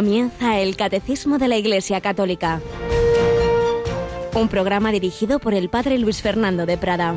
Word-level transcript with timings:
Comienza 0.00 0.58
el 0.58 0.76
Catecismo 0.76 1.36
de 1.36 1.46
la 1.46 1.58
Iglesia 1.58 2.00
Católica, 2.00 2.62
un 4.32 4.48
programa 4.48 4.92
dirigido 4.92 5.40
por 5.40 5.52
el 5.52 5.68
Padre 5.68 5.98
Luis 5.98 6.22
Fernando 6.22 6.64
de 6.64 6.78
Prada. 6.78 7.16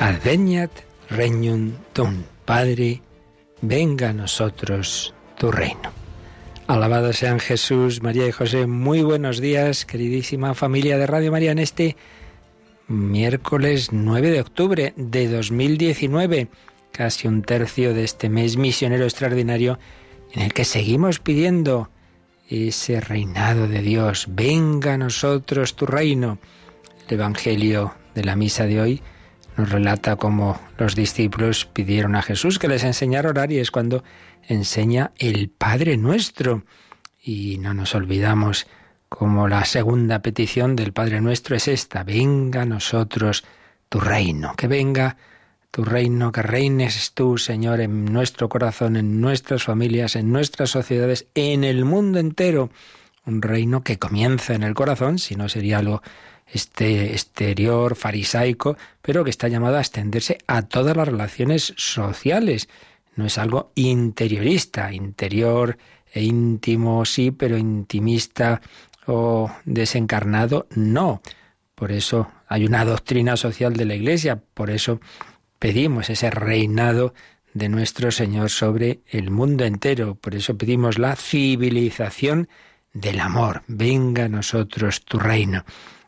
Adveniat 0.00 0.70
regnum 1.10 1.72
tum, 1.92 2.22
Padre, 2.46 3.02
venga 3.60 4.08
a 4.08 4.12
nosotros 4.14 5.12
tu 5.36 5.52
reino. 5.52 5.92
Alabado 6.68 7.12
sean 7.12 7.38
Jesús, 7.38 8.02
María 8.02 8.26
y 8.26 8.32
José. 8.32 8.66
Muy 8.66 9.02
buenos 9.02 9.42
días, 9.42 9.84
queridísima 9.84 10.54
familia 10.54 10.96
de 10.96 11.06
Radio 11.06 11.32
María, 11.32 11.52
en 11.52 11.58
este 11.58 11.96
miércoles 12.88 13.92
9 13.92 14.30
de 14.30 14.40
octubre 14.40 14.94
de 14.96 15.28
2019, 15.28 16.48
casi 16.90 17.28
un 17.28 17.42
tercio 17.42 17.94
de 17.94 18.04
este 18.04 18.28
mes 18.28 18.56
misionero 18.56 19.04
extraordinario 19.04 19.78
en 20.32 20.42
el 20.42 20.52
que 20.52 20.64
seguimos 20.64 21.20
pidiendo 21.20 21.90
ese 22.48 23.00
reinado 23.00 23.68
de 23.68 23.82
Dios. 23.82 24.26
Venga 24.30 24.94
a 24.94 24.98
nosotros 24.98 25.76
tu 25.76 25.86
reino. 25.86 26.38
El 27.06 27.14
Evangelio 27.14 27.94
de 28.14 28.24
la 28.24 28.36
misa 28.36 28.64
de 28.64 28.80
hoy 28.80 29.02
nos 29.56 29.70
relata 29.70 30.16
cómo 30.16 30.58
los 30.78 30.94
discípulos 30.94 31.66
pidieron 31.66 32.16
a 32.16 32.22
Jesús 32.22 32.58
que 32.58 32.68
les 32.68 32.84
enseñara 32.84 33.28
a 33.28 33.30
orar 33.30 33.52
y 33.52 33.58
es 33.58 33.70
cuando 33.70 34.02
enseña 34.46 35.12
el 35.18 35.50
Padre 35.50 35.96
nuestro. 35.96 36.64
Y 37.22 37.58
no 37.58 37.74
nos 37.74 37.94
olvidamos 37.94 38.66
como 39.08 39.48
la 39.48 39.64
segunda 39.64 40.20
petición 40.20 40.76
del 40.76 40.92
Padre 40.92 41.20
nuestro 41.20 41.56
es 41.56 41.68
esta, 41.68 42.04
venga 42.04 42.62
a 42.62 42.66
nosotros 42.66 43.44
tu 43.88 44.00
reino, 44.00 44.54
que 44.56 44.66
venga 44.66 45.16
tu 45.70 45.84
reino, 45.84 46.32
que 46.32 46.42
reines 46.42 47.12
tú, 47.14 47.38
Señor, 47.38 47.80
en 47.80 48.06
nuestro 48.06 48.48
corazón, 48.48 48.96
en 48.96 49.20
nuestras 49.20 49.64
familias, 49.64 50.16
en 50.16 50.32
nuestras 50.32 50.70
sociedades, 50.70 51.26
en 51.34 51.64
el 51.64 51.84
mundo 51.84 52.18
entero. 52.18 52.70
Un 53.24 53.42
reino 53.42 53.82
que 53.82 53.98
comienza 53.98 54.54
en 54.54 54.62
el 54.62 54.74
corazón, 54.74 55.18
si 55.18 55.36
no 55.36 55.48
sería 55.48 55.78
algo 55.78 56.02
este 56.46 57.12
exterior 57.12 57.94
farisaico, 57.94 58.76
pero 59.02 59.22
que 59.22 59.30
está 59.30 59.48
llamado 59.48 59.76
a 59.76 59.80
extenderse 59.80 60.38
a 60.46 60.62
todas 60.62 60.96
las 60.96 61.08
relaciones 61.08 61.74
sociales. 61.76 62.68
No 63.16 63.26
es 63.26 63.36
algo 63.36 63.72
interiorista, 63.74 64.92
interior 64.92 65.76
e 66.12 66.22
íntimo 66.22 67.04
sí, 67.04 67.30
pero 67.30 67.58
intimista 67.58 68.62
o 69.08 69.50
desencarnado 69.64 70.66
no. 70.74 71.22
Por 71.74 71.92
eso 71.92 72.30
hay 72.46 72.66
una 72.66 72.84
doctrina 72.84 73.36
social 73.36 73.74
de 73.74 73.86
la 73.86 73.94
Iglesia, 73.94 74.42
por 74.54 74.70
eso 74.70 75.00
pedimos 75.58 76.10
ese 76.10 76.30
reinado 76.30 77.14
de 77.54 77.68
nuestro 77.68 78.10
Señor 78.10 78.50
sobre 78.50 79.00
el 79.08 79.30
mundo 79.30 79.64
entero, 79.64 80.14
por 80.14 80.34
eso 80.34 80.56
pedimos 80.58 80.98
la 80.98 81.16
civilización 81.16 82.48
del 82.92 83.20
amor. 83.20 83.62
Venga 83.66 84.24
a 84.24 84.28
nosotros 84.28 85.04
tu 85.04 85.18
reino. 85.18 85.64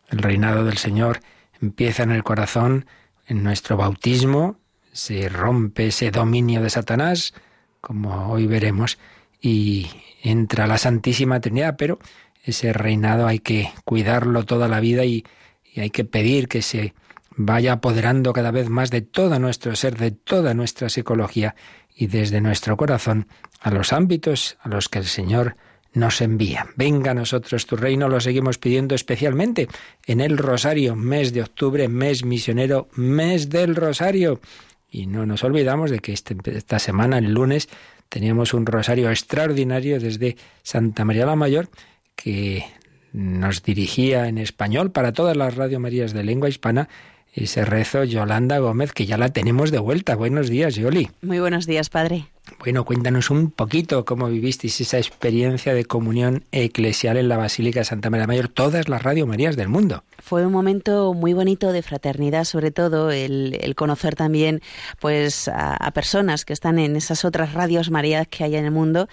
El 0.09 0.19
reinado 0.19 0.65
del 0.65 0.77
Señor 0.77 1.21
empieza 1.61 2.03
en 2.03 2.11
el 2.11 2.23
corazón, 2.23 2.87
en 3.27 3.43
nuestro 3.43 3.77
bautismo, 3.77 4.59
se 4.93 5.28
rompe 5.28 5.87
ese 5.87 6.11
dominio 6.11 6.61
de 6.62 6.71
Satanás, 6.71 7.33
como 7.81 8.31
hoy 8.31 8.47
veremos, 8.47 8.98
y 9.41 9.89
entra 10.23 10.67
la 10.67 10.78
Santísima 10.78 11.41
Trinidad, 11.41 11.77
pero 11.78 11.98
ese 12.45 12.73
reinado 12.73 13.27
hay 13.27 13.39
que 13.39 13.71
cuidarlo 13.84 14.45
toda 14.45 14.69
la 14.69 14.81
vida 14.81 15.05
y, 15.05 15.25
y 15.73 15.81
hay 15.81 15.91
que 15.91 16.05
pedir 16.05 16.49
que 16.49 16.62
se 16.62 16.95
vaya 17.37 17.75
apoderando 17.75 18.33
cada 18.33 18.51
vez 18.51 18.69
más 18.69 18.91
de 18.91 19.03
todo 19.03 19.39
nuestro 19.39 19.75
ser, 19.77 19.97
de 19.97 20.11
toda 20.11 20.55
nuestra 20.55 20.89
psicología 20.89 21.55
y 21.95 22.06
desde 22.06 22.41
nuestro 22.41 22.77
corazón 22.77 23.29
a 23.61 23.71
los 23.71 23.93
ámbitos 23.93 24.59
a 24.61 24.69
los 24.69 24.89
que 24.89 24.99
el 24.99 25.06
Señor 25.06 25.56
nos 25.93 26.21
envía. 26.21 26.67
Venga 26.77 27.11
a 27.11 27.15
nosotros 27.15 27.67
tu 27.67 27.77
reino, 27.77 28.09
lo 28.09 28.21
seguimos 28.21 28.59
pidiendo 28.59 28.95
especialmente 28.95 29.69
en 30.06 30.21
el 30.21 30.39
Rosario, 30.39 30.95
mes 30.95 31.33
de 31.33 31.43
octubre, 31.43 31.89
mes 31.89 32.25
misionero, 32.25 32.89
mes 32.95 33.49
del 33.49 33.75
Rosario. 33.75 34.41
Y 34.91 35.06
no 35.06 35.27
nos 35.27 35.45
olvidamos 35.45 35.91
de 35.91 35.99
que 36.00 36.12
este, 36.12 36.37
esta 36.47 36.79
semana, 36.79 37.19
el 37.19 37.33
lunes, 37.33 37.69
teníamos 38.09 38.55
un 38.55 38.67
rosario 38.67 39.09
extraordinario 39.11 40.00
desde 40.00 40.37
Santa 40.62 41.05
María 41.05 41.27
la 41.27 41.37
Mayor 41.37 41.69
que 42.22 42.64
nos 43.12 43.62
dirigía 43.62 44.28
en 44.28 44.38
español 44.38 44.92
para 44.92 45.12
todas 45.12 45.36
las 45.36 45.56
Radio 45.56 45.81
Marías 45.81 46.12
de 46.12 46.22
lengua 46.22 46.48
hispana 46.48 46.88
ese 47.32 47.64
rezo 47.64 48.04
Yolanda 48.04 48.58
Gómez, 48.58 48.92
que 48.92 49.06
ya 49.06 49.16
la 49.16 49.28
tenemos 49.28 49.70
de 49.70 49.78
vuelta. 49.78 50.16
Buenos 50.16 50.48
días, 50.48 50.75
Yoli. 50.75 51.10
Muy 51.22 51.38
buenos 51.38 51.66
días, 51.66 51.88
padre. 51.88 52.26
Bueno, 52.59 52.84
cuéntanos 52.84 53.31
un 53.31 53.51
poquito 53.51 54.05
cómo 54.05 54.28
vivisteis 54.28 54.81
esa 54.81 54.99
experiencia 54.99 55.73
de 55.73 55.84
comunión 55.84 56.45
eclesial 56.53 57.17
en 57.17 57.28
la 57.28 57.37
Basílica 57.37 57.81
de 57.81 57.84
Santa 57.84 58.11
María 58.11 58.27
Mayor, 58.27 58.49
todas 58.49 58.89
las 58.89 59.03
Radio 59.03 59.27
Marías 59.27 59.56
del 59.56 59.69
mundo. 59.69 60.05
Fue 60.19 60.45
un 60.45 60.53
momento 60.53 61.15
muy 61.15 61.33
bonito 61.33 61.73
de 61.73 61.83
fraternidad, 61.83 62.45
sobre 62.45 62.71
todo 62.71 63.11
el, 63.11 63.75
conocer 63.77 64.15
también 64.15 64.61
pues 64.99 65.49
a, 65.49 65.91
personas 65.93 66.45
que 66.45 66.53
están 66.53 66.79
en 66.79 66.97
esas 66.97 67.25
otras 67.25 67.55
radios 67.55 67.91
Marías 67.91 68.29
que 68.29 68.45
hay 68.45 68.56
en 68.56 68.65
el 68.67 68.71
mundo 68.71 69.09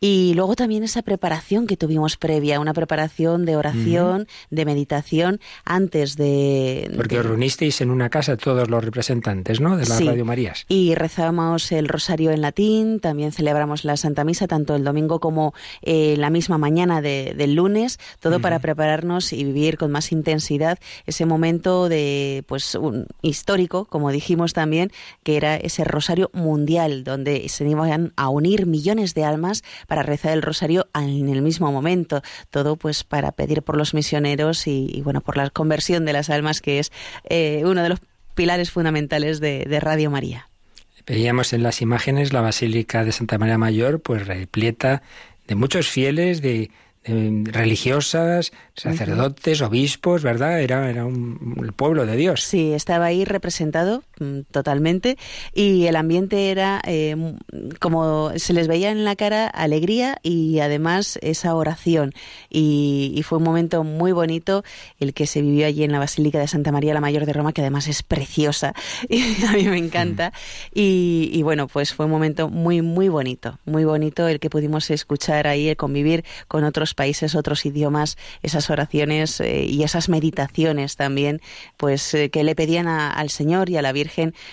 y 0.00 0.34
luego 0.34 0.54
también 0.54 0.82
esa 0.82 1.02
preparación 1.02 1.66
que 1.66 1.76
tuvimos 1.76 2.16
previa, 2.16 2.60
una 2.60 2.74
preparación 2.74 3.44
de 3.44 3.56
oración, 3.56 4.26
de 4.50 4.64
meditación 4.64 5.40
antes 5.64 6.16
de... 6.16 6.90
Porque 6.96 7.18
os 7.18 7.26
reunisteis 7.26 7.80
en 7.80 7.90
una 7.90 8.10
casa 8.10 8.36
todos 8.36 8.68
los 8.68 8.84
representantes, 8.84 9.60
¿no? 9.60 9.76
De 9.76 9.86
las 9.86 10.04
Radio 10.04 10.24
Marías. 10.24 10.64
Y 10.68 10.94
rezamos 10.94 11.70
el 11.72 11.88
rosario 11.88 12.30
en 12.30 12.40
latín, 12.40 12.71
también 13.00 13.32
celebramos 13.32 13.84
la 13.84 13.96
Santa 13.96 14.24
Misa 14.24 14.46
tanto 14.46 14.74
el 14.74 14.84
domingo 14.84 15.20
como 15.20 15.54
eh, 15.82 16.16
la 16.18 16.30
misma 16.30 16.58
mañana 16.58 17.00
del 17.00 17.54
lunes, 17.54 17.98
todo 18.20 18.40
para 18.40 18.58
prepararnos 18.58 19.32
y 19.32 19.44
vivir 19.44 19.76
con 19.78 19.90
más 19.90 20.12
intensidad 20.12 20.78
ese 21.06 21.26
momento 21.26 21.88
de 21.88 22.44
pues 22.46 22.74
un 22.74 23.06
histórico, 23.22 23.84
como 23.84 24.10
dijimos 24.10 24.52
también, 24.52 24.90
que 25.22 25.36
era 25.36 25.56
ese 25.56 25.84
rosario 25.84 26.30
mundial 26.32 27.04
donde 27.04 27.48
se 27.48 27.68
iban 27.68 28.12
a 28.16 28.28
unir 28.28 28.66
millones 28.66 29.14
de 29.14 29.24
almas 29.24 29.62
para 29.86 30.02
rezar 30.02 30.32
el 30.32 30.42
rosario 30.42 30.88
en 30.94 31.28
el 31.28 31.42
mismo 31.42 31.72
momento, 31.72 32.22
todo 32.50 32.76
pues 32.76 33.04
para 33.04 33.32
pedir 33.32 33.62
por 33.62 33.76
los 33.76 33.94
misioneros 33.94 34.66
y, 34.66 35.00
bueno 35.02 35.20
por 35.20 35.36
la 35.36 35.50
conversión 35.50 36.04
de 36.04 36.12
las 36.12 36.30
almas 36.30 36.60
que 36.60 36.78
es 36.78 36.92
eh, 37.28 37.62
uno 37.64 37.82
de 37.82 37.88
los 37.90 38.00
pilares 38.34 38.70
fundamentales 38.70 39.40
de, 39.40 39.64
de 39.68 39.80
Radio 39.80 40.10
María. 40.10 40.51
Veíamos 41.06 41.52
en 41.52 41.62
las 41.62 41.82
imágenes 41.82 42.32
la 42.32 42.40
Basílica 42.40 43.04
de 43.04 43.12
Santa 43.12 43.38
María 43.38 43.58
Mayor, 43.58 44.00
pues 44.00 44.26
repleta 44.26 45.02
de 45.46 45.54
muchos 45.54 45.88
fieles, 45.88 46.40
de, 46.42 46.70
religiosas, 47.04 48.52
sacerdotes, 48.74 49.60
obispos, 49.60 50.22
¿verdad? 50.22 50.60
Era, 50.60 50.88
era 50.88 51.04
un, 51.04 51.56
el 51.60 51.72
pueblo 51.72 52.06
de 52.06 52.16
Dios. 52.16 52.44
Sí, 52.44 52.72
estaba 52.72 53.06
ahí 53.06 53.24
representado 53.24 54.04
totalmente. 54.50 55.16
Y 55.54 55.86
el 55.86 55.96
ambiente 55.96 56.50
era 56.50 56.80
eh, 56.86 57.36
como 57.80 58.32
se 58.36 58.52
les 58.52 58.68
veía 58.68 58.90
en 58.90 59.04
la 59.04 59.16
cara 59.16 59.46
alegría 59.46 60.18
y 60.22 60.60
además 60.60 61.18
esa 61.22 61.54
oración. 61.54 62.12
Y, 62.50 63.20
fue 63.22 63.38
un 63.38 63.44
momento 63.44 63.84
muy 63.84 64.10
bonito 64.10 64.64
el 64.98 65.14
que 65.14 65.28
se 65.28 65.42
vivió 65.42 65.64
allí 65.66 65.84
en 65.84 65.92
la 65.92 66.00
Basílica 66.00 66.40
de 66.40 66.48
Santa 66.48 66.72
María 66.72 66.92
la 66.92 67.00
Mayor 67.00 67.24
de 67.24 67.32
Roma 67.32 67.52
que 67.52 67.60
además 67.60 67.86
es 67.86 68.02
preciosa. 68.02 68.74
Y 69.08 69.44
a 69.44 69.52
mí 69.52 69.64
me 69.64 69.78
encanta. 69.78 70.30
Mm. 70.30 70.72
y, 70.74 71.42
bueno 71.42 71.68
pues 71.68 71.92
fue 71.94 72.06
un 72.06 72.12
momento 72.12 72.48
muy 72.48 72.82
muy 72.82 73.08
bonito 73.08 73.58
muy 73.64 73.84
bonito 73.84 74.26
el 74.26 74.40
que 74.40 74.50
pudimos 74.50 74.90
escuchar 74.90 75.46
ahí 75.46 75.68
el 75.68 75.76
convivir 75.76 76.24
con 76.48 76.64
otros 76.64 76.94
países 76.94 77.34
otros 77.34 77.64
idiomas 77.66 78.16
esas 78.42 78.70
oraciones 78.70 79.40
eh, 79.40 79.64
y 79.64 79.82
esas 79.82 80.08
meditaciones 80.08 80.96
también, 80.96 81.40
pues 81.76 82.14
eh, 82.14 82.30
que 82.30 82.44
le 82.44 82.54
pedían 82.54 82.88
al 82.88 83.30
Señor 83.30 83.70
y 83.70 83.76
a 83.76 83.82
la 83.82 83.92
Virgen 83.92 84.11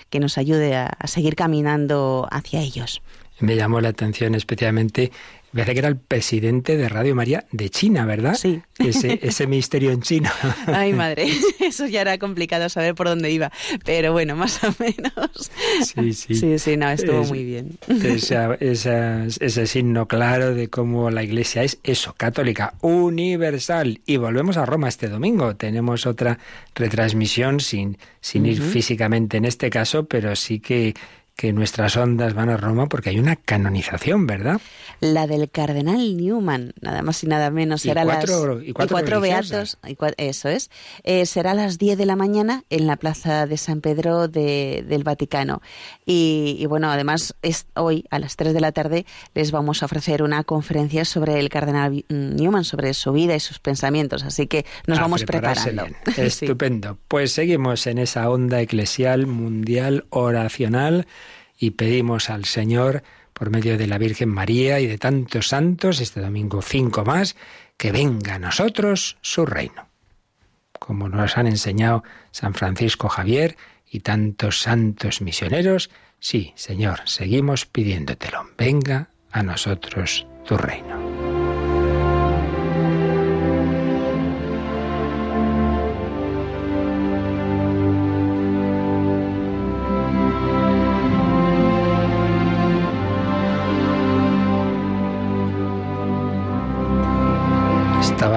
que 0.09 0.19
nos 0.19 0.37
ayude 0.37 0.75
a 0.75 1.07
seguir 1.07 1.35
caminando 1.35 2.27
hacia 2.31 2.61
ellos. 2.61 3.01
Me 3.39 3.55
llamó 3.55 3.79
la 3.79 3.89
atención 3.89 4.35
especialmente 4.35 5.11
me 5.51 5.61
parece 5.61 5.73
que 5.73 5.79
era 5.79 5.87
el 5.87 5.97
presidente 5.97 6.77
de 6.77 6.89
Radio 6.89 7.15
María 7.15 7.45
de 7.51 7.69
China, 7.69 8.05
¿verdad? 8.05 8.35
Sí. 8.35 8.61
Ese, 8.77 9.19
ese 9.21 9.47
misterio 9.47 9.91
en 9.91 10.01
China. 10.01 10.31
Ay, 10.67 10.93
madre, 10.93 11.27
eso 11.59 11.85
ya 11.87 12.01
era 12.01 12.17
complicado 12.17 12.69
saber 12.69 12.95
por 12.95 13.07
dónde 13.07 13.31
iba, 13.31 13.51
pero 13.83 14.11
bueno, 14.11 14.35
más 14.35 14.63
o 14.63 14.73
menos. 14.79 15.51
Sí, 15.83 16.13
sí. 16.13 16.35
Sí, 16.35 16.59
sí, 16.59 16.77
no, 16.77 16.89
estuvo 16.89 17.23
muy 17.25 17.43
bien. 17.43 17.77
ese 17.89 19.67
signo 19.67 20.07
claro 20.07 20.53
de 20.53 20.69
cómo 20.69 21.09
la 21.09 21.23
Iglesia 21.23 21.63
es 21.63 21.79
eso, 21.83 22.13
católica, 22.15 22.75
universal. 22.81 24.01
Y 24.05 24.17
volvemos 24.17 24.57
a 24.57 24.65
Roma 24.65 24.87
este 24.87 25.09
domingo. 25.09 25.55
Tenemos 25.55 26.05
otra 26.05 26.39
retransmisión 26.75 27.59
sin, 27.59 27.97
sin 28.21 28.45
ir 28.45 28.61
físicamente 28.61 29.37
en 29.37 29.45
este 29.45 29.69
caso, 29.69 30.05
pero 30.05 30.35
sí 30.35 30.59
que 30.59 30.95
que 31.39 31.53
nuestras 31.53 31.95
ondas 31.95 32.33
van 32.33 32.49
a 32.49 32.57
Roma 32.57 32.89
porque 32.89 33.11
hay 33.11 33.17
una 33.17 33.37
canonización, 33.37 34.27
¿verdad? 34.27 34.59
La 34.99 35.25
del 35.25 35.49
cardenal 35.49 36.17
Newman, 36.17 36.73
nada 36.81 37.01
más 37.01 37.23
y 37.23 37.27
nada 37.27 37.49
menos. 37.49 37.83
será 37.83 38.03
cuatro, 38.03 38.55
las, 38.55 38.67
y 38.67 38.73
cuatro, 38.73 39.21
beatos, 39.21 39.77
eso 40.17 40.49
es. 40.49 40.69
Eh, 41.05 41.25
será 41.25 41.51
a 41.51 41.53
las 41.53 41.77
10 41.77 41.97
de 41.97 42.05
la 42.05 42.17
mañana 42.17 42.65
en 42.69 42.87
la 42.87 42.97
plaza 42.97 43.47
de 43.47 43.55
San 43.55 43.79
Pedro 43.79 44.27
de, 44.27 44.83
del 44.85 45.05
Vaticano. 45.05 45.61
Y, 46.05 46.65
bueno, 46.67 46.91
además 46.91 47.33
es 47.41 47.67
hoy 47.73 48.03
a 48.09 48.19
las 48.19 48.35
3 48.35 48.53
de 48.53 48.59
la 48.59 48.73
tarde 48.73 49.05
les 49.33 49.51
vamos 49.53 49.81
a 49.81 49.85
ofrecer 49.85 50.23
una 50.23 50.43
conferencia 50.43 51.05
sobre 51.05 51.39
el 51.39 51.47
cardenal 51.47 52.03
Newman, 52.09 52.65
sobre 52.65 52.93
su 52.93 53.13
vida 53.13 53.33
y 53.33 53.39
sus 53.39 53.59
pensamientos. 53.59 54.23
Así 54.23 54.47
que 54.47 54.65
nos 54.87 54.99
vamos 54.99 55.23
preparando. 55.23 55.85
Estupendo. 56.17 56.97
Pues 57.07 57.31
seguimos 57.31 57.87
en 57.87 57.97
esa 57.97 58.29
onda 58.29 58.59
eclesial, 58.59 59.25
mundial, 59.25 60.03
oracional 60.09 61.07
y 61.59 61.71
pedimos 61.71 62.29
al 62.29 62.45
Señor, 62.45 63.03
por 63.33 63.51
medio 63.51 63.77
de 63.77 63.87
la 63.87 63.97
Virgen 63.97 64.29
María 64.29 64.79
y 64.79 64.87
de 64.87 64.97
tantos 64.97 65.49
santos, 65.49 65.99
este 65.99 66.21
domingo 66.21 66.61
cinco 66.61 67.03
más, 67.03 67.35
que 67.77 67.91
venga 67.91 68.35
a 68.35 68.39
nosotros 68.39 69.17
su 69.21 69.45
reino. 69.45 69.87
Como 70.79 71.09
nos 71.09 71.37
han 71.37 71.47
enseñado 71.47 72.03
San 72.31 72.53
Francisco 72.53 73.09
Javier 73.09 73.57
y 73.89 73.99
tantos 73.99 74.61
santos 74.61 75.21
misioneros, 75.21 75.89
sí, 76.19 76.53
Señor, 76.55 77.01
seguimos 77.05 77.65
pidiéndotelo. 77.65 78.49
Venga 78.57 79.09
a 79.31 79.43
nosotros 79.43 80.25
tu 80.45 80.57
reino. 80.57 81.08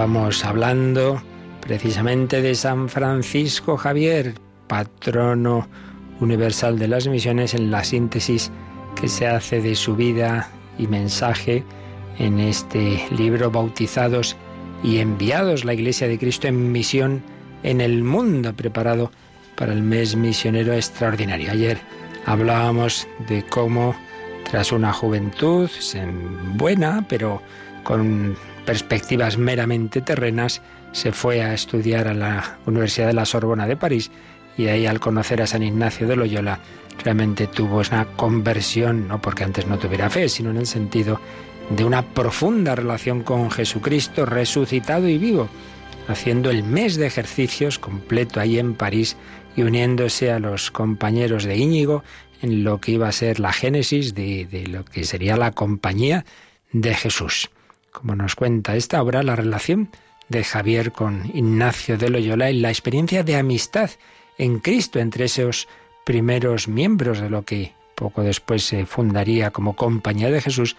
Estábamos 0.02 0.44
hablando 0.44 1.22
precisamente 1.60 2.42
de 2.42 2.56
San 2.56 2.88
Francisco 2.88 3.76
Javier, 3.76 4.34
patrono 4.66 5.68
universal 6.18 6.76
de 6.76 6.88
las 6.88 7.06
misiones, 7.06 7.54
en 7.54 7.70
la 7.70 7.84
síntesis 7.84 8.50
que 9.00 9.06
se 9.06 9.28
hace 9.28 9.62
de 9.62 9.76
su 9.76 9.94
vida 9.94 10.50
y 10.76 10.88
mensaje 10.88 11.62
en 12.18 12.40
este 12.40 13.06
libro 13.16 13.52
Bautizados 13.52 14.36
y 14.82 14.98
enviados, 14.98 15.64
la 15.64 15.74
Iglesia 15.74 16.08
de 16.08 16.18
Cristo 16.18 16.48
en 16.48 16.72
misión 16.72 17.22
en 17.62 17.80
el 17.80 18.02
mundo, 18.02 18.52
preparado 18.54 19.12
para 19.54 19.72
el 19.72 19.84
mes 19.84 20.16
misionero 20.16 20.72
extraordinario. 20.72 21.52
Ayer 21.52 21.78
hablábamos 22.26 23.06
de 23.28 23.44
cómo 23.44 23.94
tras 24.50 24.72
una 24.72 24.92
juventud 24.92 25.70
buena, 26.56 27.06
pero 27.08 27.40
con 27.84 28.36
perspectivas 28.64 29.38
meramente 29.38 30.00
terrenas, 30.00 30.62
se 30.92 31.12
fue 31.12 31.42
a 31.42 31.54
estudiar 31.54 32.08
a 32.08 32.14
la 32.14 32.58
Universidad 32.66 33.06
de 33.08 33.14
la 33.14 33.24
Sorbona 33.24 33.66
de 33.66 33.76
París 33.76 34.10
y 34.56 34.66
ahí 34.66 34.86
al 34.86 35.00
conocer 35.00 35.40
a 35.42 35.46
San 35.46 35.62
Ignacio 35.62 36.06
de 36.06 36.16
Loyola 36.16 36.60
realmente 37.02 37.46
tuvo 37.46 37.78
una 37.78 38.04
conversión, 38.16 39.08
no 39.08 39.20
porque 39.20 39.44
antes 39.44 39.66
no 39.66 39.78
tuviera 39.78 40.10
fe, 40.10 40.28
sino 40.28 40.50
en 40.50 40.58
el 40.58 40.66
sentido 40.66 41.20
de 41.70 41.84
una 41.84 42.02
profunda 42.02 42.74
relación 42.74 43.22
con 43.22 43.50
Jesucristo 43.50 44.26
resucitado 44.26 45.08
y 45.08 45.16
vivo, 45.16 45.48
haciendo 46.08 46.50
el 46.50 46.62
mes 46.62 46.96
de 46.96 47.06
ejercicios 47.06 47.78
completo 47.78 48.40
ahí 48.40 48.58
en 48.58 48.74
París 48.74 49.16
y 49.56 49.62
uniéndose 49.62 50.30
a 50.30 50.38
los 50.38 50.70
compañeros 50.70 51.44
de 51.44 51.56
Íñigo 51.56 52.04
en 52.42 52.64
lo 52.64 52.80
que 52.80 52.92
iba 52.92 53.08
a 53.08 53.12
ser 53.12 53.40
la 53.40 53.52
génesis 53.52 54.14
de, 54.14 54.46
de 54.46 54.66
lo 54.66 54.84
que 54.84 55.04
sería 55.04 55.36
la 55.36 55.52
compañía 55.52 56.24
de 56.72 56.94
Jesús 56.94 57.50
como 57.92 58.16
nos 58.16 58.34
cuenta 58.34 58.74
esta 58.74 59.02
obra, 59.02 59.22
la 59.22 59.36
relación 59.36 59.90
de 60.28 60.42
Javier 60.42 60.92
con 60.92 61.30
Ignacio 61.34 61.98
de 61.98 62.10
Loyola 62.10 62.50
y 62.50 62.58
la 62.58 62.70
experiencia 62.70 63.22
de 63.22 63.36
amistad 63.36 63.90
en 64.38 64.58
Cristo 64.58 64.98
entre 64.98 65.26
esos 65.26 65.68
primeros 66.04 66.68
miembros 66.68 67.20
de 67.20 67.30
lo 67.30 67.42
que 67.42 67.74
poco 67.94 68.22
después 68.22 68.64
se 68.64 68.86
fundaría 68.86 69.50
como 69.50 69.76
Compañía 69.76 70.30
de 70.30 70.40
Jesús, 70.40 70.76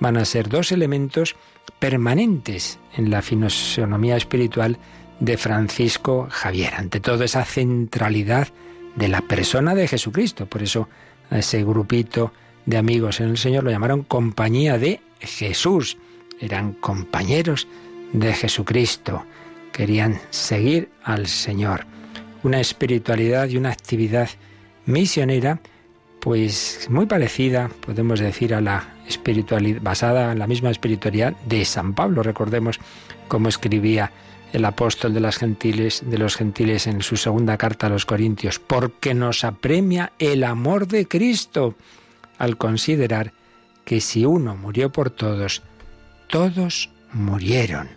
van 0.00 0.16
a 0.16 0.24
ser 0.24 0.48
dos 0.48 0.72
elementos 0.72 1.36
permanentes 1.78 2.78
en 2.96 3.10
la 3.10 3.22
filosonomía 3.22 4.16
espiritual 4.16 4.78
de 5.20 5.38
Francisco 5.38 6.28
Javier. 6.30 6.74
Ante 6.74 7.00
todo, 7.00 7.24
esa 7.24 7.44
centralidad 7.44 8.48
de 8.96 9.08
la 9.08 9.22
persona 9.22 9.74
de 9.74 9.88
Jesucristo. 9.88 10.46
Por 10.46 10.62
eso 10.62 10.88
a 11.30 11.38
ese 11.38 11.64
grupito 11.64 12.32
de 12.66 12.76
amigos 12.76 13.20
en 13.20 13.30
el 13.30 13.38
Señor 13.38 13.64
lo 13.64 13.70
llamaron 13.70 14.02
Compañía 14.02 14.76
de 14.76 15.00
Jesús 15.20 15.96
eran 16.40 16.72
compañeros 16.72 17.66
de 18.12 18.32
Jesucristo, 18.32 19.24
querían 19.72 20.20
seguir 20.30 20.88
al 21.02 21.26
Señor. 21.26 21.86
Una 22.42 22.60
espiritualidad 22.60 23.48
y 23.48 23.56
una 23.56 23.70
actividad 23.70 24.28
misionera, 24.86 25.60
pues 26.20 26.86
muy 26.90 27.06
parecida, 27.06 27.70
podemos 27.84 28.20
decir, 28.20 28.54
a 28.54 28.60
la 28.60 28.94
espiritualidad, 29.06 29.80
basada 29.82 30.32
en 30.32 30.38
la 30.38 30.46
misma 30.46 30.70
espiritualidad 30.70 31.34
de 31.46 31.64
San 31.64 31.94
Pablo. 31.94 32.22
Recordemos 32.22 32.78
cómo 33.28 33.48
escribía 33.48 34.12
el 34.52 34.64
apóstol 34.64 35.12
de, 35.12 35.20
las 35.20 35.36
gentiles, 35.36 36.02
de 36.06 36.18
los 36.18 36.36
gentiles 36.36 36.86
en 36.86 37.02
su 37.02 37.16
segunda 37.16 37.56
carta 37.58 37.86
a 37.86 37.90
los 37.90 38.06
Corintios, 38.06 38.58
porque 38.58 39.12
nos 39.12 39.44
apremia 39.44 40.12
el 40.18 40.44
amor 40.44 40.86
de 40.86 41.06
Cristo 41.06 41.74
al 42.38 42.56
considerar 42.56 43.32
que 43.84 44.00
si 44.00 44.24
uno 44.24 44.56
murió 44.56 44.90
por 44.90 45.10
todos, 45.10 45.62
todos 46.28 46.90
murieron. 47.12 47.88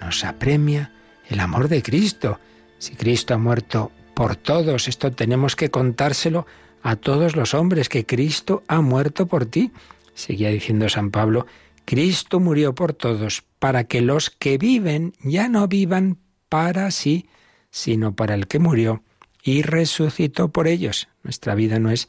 Nos 0.00 0.24
apremia 0.24 0.92
el 1.28 1.40
amor 1.40 1.68
de 1.68 1.82
Cristo. 1.82 2.40
Si 2.78 2.94
Cristo 2.94 3.34
ha 3.34 3.38
muerto 3.38 3.92
por 4.14 4.36
todos, 4.36 4.88
esto 4.88 5.12
tenemos 5.12 5.56
que 5.56 5.70
contárselo 5.70 6.46
a 6.82 6.96
todos 6.96 7.36
los 7.36 7.54
hombres, 7.54 7.88
que 7.88 8.06
Cristo 8.06 8.62
ha 8.68 8.80
muerto 8.80 9.26
por 9.26 9.46
ti. 9.46 9.72
Seguía 10.14 10.50
diciendo 10.50 10.88
San 10.88 11.10
Pablo, 11.10 11.46
Cristo 11.84 12.40
murió 12.40 12.74
por 12.74 12.92
todos, 12.92 13.44
para 13.58 13.84
que 13.84 14.00
los 14.00 14.30
que 14.30 14.58
viven 14.58 15.14
ya 15.22 15.48
no 15.48 15.68
vivan 15.68 16.18
para 16.48 16.90
sí, 16.90 17.28
sino 17.70 18.14
para 18.14 18.34
el 18.34 18.46
que 18.46 18.58
murió 18.58 19.02
y 19.42 19.62
resucitó 19.62 20.48
por 20.48 20.68
ellos. 20.68 21.08
Nuestra 21.22 21.54
vida 21.54 21.78
no 21.78 21.90
es 21.90 22.08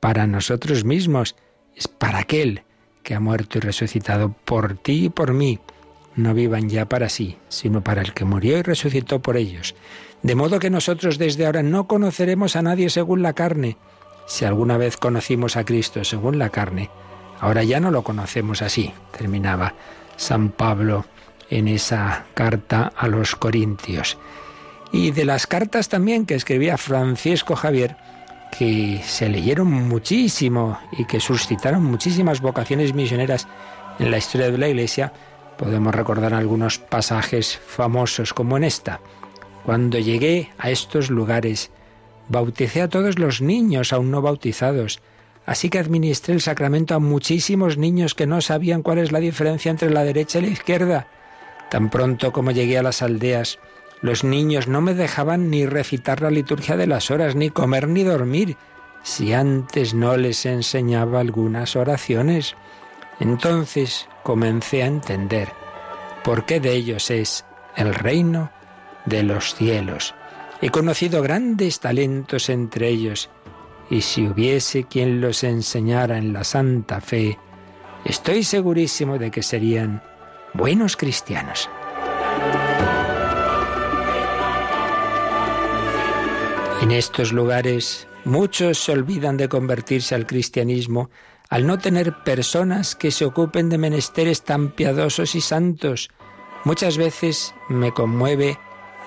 para 0.00 0.26
nosotros 0.26 0.84
mismos, 0.84 1.36
es 1.74 1.88
para 1.88 2.18
aquel 2.18 2.64
que 3.04 3.14
ha 3.14 3.20
muerto 3.20 3.58
y 3.58 3.60
resucitado 3.60 4.34
por 4.44 4.76
ti 4.76 5.04
y 5.04 5.08
por 5.10 5.32
mí, 5.32 5.60
no 6.16 6.34
vivan 6.34 6.68
ya 6.68 6.86
para 6.88 7.08
sí, 7.08 7.38
sino 7.48 7.82
para 7.82 8.02
el 8.02 8.12
que 8.12 8.24
murió 8.24 8.58
y 8.58 8.62
resucitó 8.62 9.20
por 9.20 9.36
ellos. 9.36 9.74
De 10.22 10.34
modo 10.34 10.58
que 10.58 10.70
nosotros 10.70 11.18
desde 11.18 11.46
ahora 11.46 11.62
no 11.62 11.86
conoceremos 11.86 12.56
a 12.56 12.62
nadie 12.62 12.88
según 12.88 13.22
la 13.22 13.34
carne. 13.34 13.76
Si 14.26 14.44
alguna 14.44 14.78
vez 14.78 14.96
conocimos 14.96 15.56
a 15.56 15.64
Cristo 15.64 16.02
según 16.02 16.38
la 16.38 16.48
carne, 16.48 16.90
ahora 17.40 17.62
ya 17.62 17.78
no 17.78 17.90
lo 17.90 18.02
conocemos 18.02 18.62
así, 18.62 18.92
terminaba 19.16 19.74
San 20.16 20.48
Pablo 20.50 21.04
en 21.50 21.68
esa 21.68 22.24
carta 22.34 22.92
a 22.96 23.06
los 23.06 23.36
Corintios. 23.36 24.16
Y 24.92 25.10
de 25.10 25.24
las 25.24 25.46
cartas 25.46 25.88
también 25.88 26.24
que 26.24 26.36
escribía 26.36 26.78
Francisco 26.78 27.56
Javier, 27.56 27.96
que 28.56 29.00
se 29.04 29.28
leyeron 29.28 29.70
muchísimo 29.70 30.78
y 30.92 31.06
que 31.06 31.18
suscitaron 31.18 31.84
muchísimas 31.84 32.40
vocaciones 32.40 32.94
misioneras 32.94 33.48
en 33.98 34.10
la 34.10 34.18
historia 34.18 34.50
de 34.50 34.58
la 34.58 34.68
Iglesia, 34.68 35.12
podemos 35.58 35.94
recordar 35.94 36.34
algunos 36.34 36.78
pasajes 36.78 37.58
famosos 37.58 38.32
como 38.32 38.56
en 38.56 38.64
esta. 38.64 39.00
Cuando 39.64 39.98
llegué 39.98 40.50
a 40.58 40.70
estos 40.70 41.10
lugares, 41.10 41.70
bauticé 42.28 42.82
a 42.82 42.88
todos 42.88 43.18
los 43.18 43.40
niños 43.40 43.92
aún 43.92 44.10
no 44.10 44.22
bautizados, 44.22 45.00
así 45.46 45.68
que 45.68 45.78
administré 45.78 46.34
el 46.34 46.40
sacramento 46.40 46.94
a 46.94 47.00
muchísimos 47.00 47.76
niños 47.76 48.14
que 48.14 48.26
no 48.26 48.40
sabían 48.40 48.82
cuál 48.82 48.98
es 48.98 49.10
la 49.10 49.20
diferencia 49.20 49.70
entre 49.70 49.90
la 49.90 50.04
derecha 50.04 50.38
y 50.38 50.42
la 50.42 50.48
izquierda. 50.48 51.08
Tan 51.70 51.90
pronto 51.90 52.32
como 52.32 52.52
llegué 52.52 52.78
a 52.78 52.82
las 52.84 53.02
aldeas, 53.02 53.58
los 54.04 54.22
niños 54.22 54.68
no 54.68 54.82
me 54.82 54.92
dejaban 54.92 55.48
ni 55.48 55.64
recitar 55.64 56.20
la 56.20 56.30
liturgia 56.30 56.76
de 56.76 56.86
las 56.86 57.10
horas, 57.10 57.36
ni 57.36 57.48
comer 57.48 57.88
ni 57.88 58.02
dormir, 58.02 58.58
si 59.02 59.32
antes 59.32 59.94
no 59.94 60.18
les 60.18 60.44
enseñaba 60.44 61.20
algunas 61.20 61.74
oraciones. 61.74 62.54
Entonces 63.18 64.06
comencé 64.22 64.82
a 64.82 64.88
entender 64.88 65.48
por 66.22 66.44
qué 66.44 66.60
de 66.60 66.72
ellos 66.72 67.10
es 67.10 67.46
el 67.76 67.94
reino 67.94 68.50
de 69.06 69.22
los 69.22 69.54
cielos. 69.54 70.14
He 70.60 70.68
conocido 70.68 71.22
grandes 71.22 71.80
talentos 71.80 72.50
entre 72.50 72.88
ellos, 72.88 73.30
y 73.88 74.02
si 74.02 74.26
hubiese 74.26 74.84
quien 74.84 75.22
los 75.22 75.42
enseñara 75.44 76.18
en 76.18 76.34
la 76.34 76.44
santa 76.44 77.00
fe, 77.00 77.38
estoy 78.04 78.44
segurísimo 78.44 79.16
de 79.16 79.30
que 79.30 79.42
serían 79.42 80.02
buenos 80.52 80.94
cristianos. 80.98 81.70
En 86.84 86.90
estos 86.90 87.32
lugares 87.32 88.06
Muchos 88.26 88.78
se 88.78 88.92
olvidan 88.92 89.38
de 89.38 89.48
convertirse 89.48 90.14
al 90.14 90.26
cristianismo 90.26 91.08
al 91.48 91.66
no 91.66 91.78
tener 91.78 92.22
personas 92.24 92.94
que 92.94 93.10
se 93.10 93.24
ocupen 93.24 93.70
de 93.70 93.78
menesteres 93.78 94.42
tan 94.42 94.70
piadosos 94.72 95.34
y 95.34 95.40
santos. 95.40 96.10
Muchas 96.64 96.98
veces 96.98 97.54
me 97.70 97.92
conmueve 97.92 98.58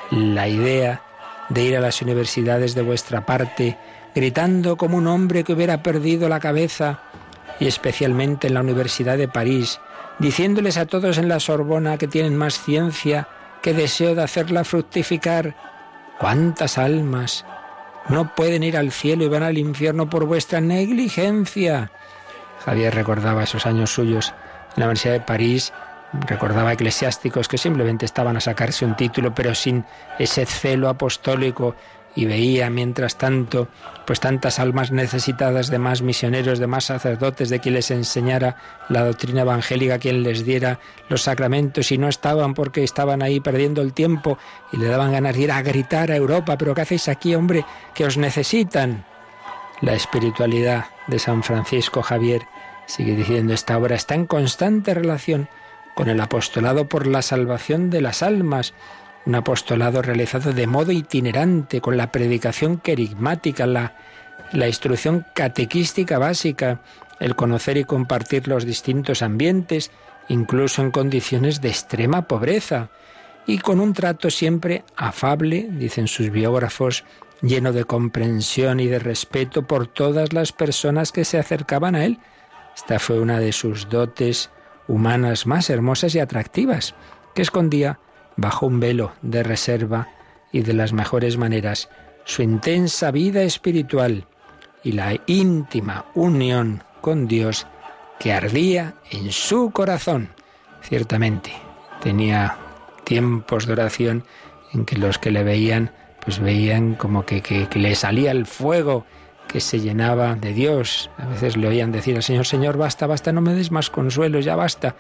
la 0.10 0.48
idea 0.48 1.04
de 1.50 1.64
ir 1.66 1.78
a 1.78 1.80
las 1.80 2.02
universidades 2.02 2.74
de 2.74 2.82
vuestra 2.82 3.28
parte, 3.28 3.78
gritando 4.16 4.76
como 4.76 4.98
un 4.98 5.06
hombre 5.06 5.44
que 5.44 5.54
hubiera 5.54 5.84
perdido 5.84 6.30
la 6.30 6.40
cabeza, 6.40 7.04
y 7.60 7.68
especialmente 7.68 8.48
en 8.48 8.56
la 8.56 8.62
Universidad 8.62 9.20
de 9.20 9.28
París, 9.28 9.80
diciéndoles 10.18 10.78
a 10.78 10.88
todos 10.88 11.20
en 11.20 11.28
la 11.28 11.40
Sorbona 11.40 12.00
que 12.00 12.08
tienen 12.08 12.36
más 12.36 12.60
ciencia 12.60 13.28
que 13.62 13.76
deseo 13.76 14.16
de 14.16 14.24
hacerla 14.24 14.64
fructificar. 14.64 15.56
¿Cuántas 16.20 16.80
almas 16.80 17.46
no 18.10 18.36
pueden 18.36 18.64
ir 18.64 18.78
al 18.78 18.92
cielo 18.92 19.24
y 19.24 19.28
van 19.28 19.44
al 19.44 19.58
infierno 19.58 20.10
por 20.10 20.26
vuestra 20.26 20.62
negligencia? 20.62 21.92
Javier 22.66 22.94
recordaba 22.94 23.44
esos 23.44 23.66
años 23.66 23.92
suyos 23.92 24.34
en 24.76 24.82
la 24.82 24.86
Universidad 24.86 25.14
de 25.14 25.22
París, 25.22 25.74
recordaba 26.28 26.74
eclesiásticos 26.74 27.48
que 27.48 27.58
simplemente 27.58 28.06
estaban 28.06 28.38
a 28.38 28.42
sacarse 28.42 28.86
un 28.86 28.96
título, 28.96 29.34
pero 29.34 29.54
sin 29.56 29.86
ese 30.20 30.46
celo 30.46 30.90
apostólico 30.90 31.76
y 32.18 32.26
veía 32.26 32.72
mientras 32.72 33.16
tanto 33.16 33.68
pues 34.08 34.20
tantas 34.20 34.58
almas 34.58 34.92
necesitadas 34.92 35.70
de 35.70 35.78
más 35.78 36.02
misioneros, 36.02 36.58
de 36.58 36.66
más 36.66 36.86
sacerdotes, 36.86 37.50
de 37.50 37.60
quien 37.60 37.76
les 37.76 37.92
enseñara 37.92 38.56
la 38.90 39.04
doctrina 39.04 39.42
evangélica, 39.42 40.00
quien 40.00 40.24
les 40.24 40.44
diera 40.44 40.80
los 41.10 41.22
sacramentos 41.22 41.92
y 41.92 42.00
no 42.00 42.08
estaban 42.08 42.56
porque 42.56 42.84
estaban 42.84 43.22
ahí 43.22 43.40
perdiendo 43.40 43.84
el 43.84 43.94
tiempo 43.94 44.40
y 44.72 44.78
le 44.78 44.88
daban 44.88 45.12
ganas 45.12 45.36
de 45.36 45.42
ir 45.42 45.52
a 45.52 45.62
gritar 45.62 46.10
a 46.10 46.16
Europa, 46.16 46.58
pero 46.58 46.74
¿qué 46.74 46.82
hacéis 46.82 47.08
aquí, 47.08 47.36
hombre? 47.36 47.64
Que 47.94 48.06
os 48.06 48.18
necesitan. 48.18 49.06
La 49.82 49.94
espiritualidad 49.94 50.86
de 51.06 51.20
San 51.20 51.44
Francisco 51.44 52.02
Javier, 52.02 52.42
sigue 52.88 53.16
diciendo 53.16 53.54
esta 53.54 53.78
obra, 53.78 53.96
está 53.96 54.16
en 54.16 54.26
constante 54.26 54.96
relación 54.96 55.50
con 55.94 56.10
el 56.10 56.20
apostolado 56.20 56.90
por 56.90 57.06
la 57.06 57.22
salvación 57.22 57.92
de 57.92 58.02
las 58.02 58.24
almas, 58.24 58.74
un 59.28 59.36
apostolado 59.36 60.02
realizado 60.02 60.54
de 60.54 60.68
modo 60.68 60.94
itinerante, 60.94 61.82
con 61.82 61.98
la 61.98 62.14
predicación 62.14 62.78
querigmática, 62.78 63.68
la, 63.68 63.94
la 64.54 64.68
instrucción 64.68 65.26
catequística 65.36 66.18
básica, 66.18 66.80
el 67.20 67.36
conocer 67.36 67.76
y 67.76 67.84
compartir 67.84 68.48
los 68.48 68.66
distintos 68.66 69.22
ambientes, 69.22 69.92
incluso 70.30 70.82
en 70.82 70.92
condiciones 70.92 71.60
de 71.60 71.68
extrema 71.68 72.22
pobreza, 72.28 72.90
y 73.46 73.58
con 73.58 73.82
un 73.82 73.94
trato 73.94 74.30
siempre 74.30 74.86
afable, 74.96 75.68
dicen 75.72 76.08
sus 76.08 76.30
biógrafos, 76.30 77.04
lleno 77.42 77.74
de 77.74 77.84
comprensión 77.84 78.80
y 78.80 78.88
de 78.88 79.00
respeto 79.00 79.68
por 79.68 79.88
todas 79.88 80.32
las 80.32 80.54
personas 80.54 81.12
que 81.12 81.26
se 81.26 81.38
acercaban 81.38 81.96
a 81.96 82.06
él. 82.06 82.20
Esta 82.78 82.98
fue 82.98 83.20
una 83.20 83.40
de 83.40 83.52
sus 83.52 83.90
dotes 83.90 84.52
humanas 84.88 85.46
más 85.46 85.70
hermosas 85.70 86.16
y 86.16 86.20
atractivas, 86.20 86.96
que 87.36 87.42
escondía 87.42 88.00
bajo 88.38 88.68
un 88.68 88.80
velo 88.80 89.12
de 89.22 89.44
reserva 89.44 90.08
y 90.52 90.62
de 90.62 90.74
las 90.74 90.94
mejores 90.94 91.38
maneras 91.38 91.90
su 92.24 92.42
intensa 92.42 93.12
vida 93.12 93.44
espiritual 93.44 94.26
y 94.84 94.94
la 94.94 95.20
íntima 95.26 96.06
unión 96.14 96.84
con 97.02 97.28
Dios 97.28 97.68
que 98.20 98.34
ardía 98.34 98.96
en 99.12 99.32
su 99.32 99.72
corazón. 99.72 100.30
Ciertamente, 100.82 101.52
tenía 102.02 102.58
tiempos 103.04 103.66
de 103.66 103.74
oración 103.74 104.24
en 104.74 104.86
que 104.86 104.98
los 104.98 105.18
que 105.18 105.32
le 105.32 105.44
veían, 105.44 105.92
pues 106.24 106.40
veían 106.40 106.96
como 106.96 107.26
que, 107.26 107.42
que, 107.42 107.68
le 107.74 107.96
salía 107.96 108.32
el 108.32 108.46
fuego 108.46 109.06
que 109.48 109.60
se 109.60 109.80
llenaba 109.80 110.36
de 110.36 110.54
Dios. 110.54 111.10
A 111.18 111.28
veces 111.28 111.56
le 111.56 111.68
oían 111.68 111.92
decir 111.92 112.16
al 112.16 112.24
Señor, 112.24 112.46
Señor, 112.46 112.78
basta, 112.78 113.08
basta, 113.08 113.32
no 113.32 113.42
me 113.42 113.54
des 113.54 113.72
más 113.72 113.90
consuelo, 113.90 114.40
ya 114.40 114.56
basta. 114.56 114.96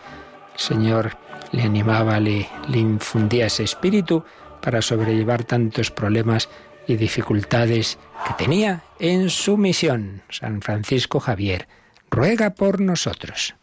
Señor 0.55 1.17
le 1.51 1.63
animaba, 1.63 2.19
le, 2.19 2.47
le 2.67 2.77
infundía 2.77 3.47
ese 3.47 3.63
espíritu 3.63 4.23
para 4.61 4.81
sobrellevar 4.81 5.43
tantos 5.43 5.91
problemas 5.91 6.49
y 6.87 6.95
dificultades 6.95 7.97
que 8.25 8.33
tenía 8.33 8.83
en 8.99 9.29
su 9.29 9.57
misión. 9.57 10.23
San 10.29 10.61
Francisco 10.61 11.19
Javier, 11.19 11.67
ruega 12.09 12.51
por 12.51 12.81
nosotros. 12.81 13.55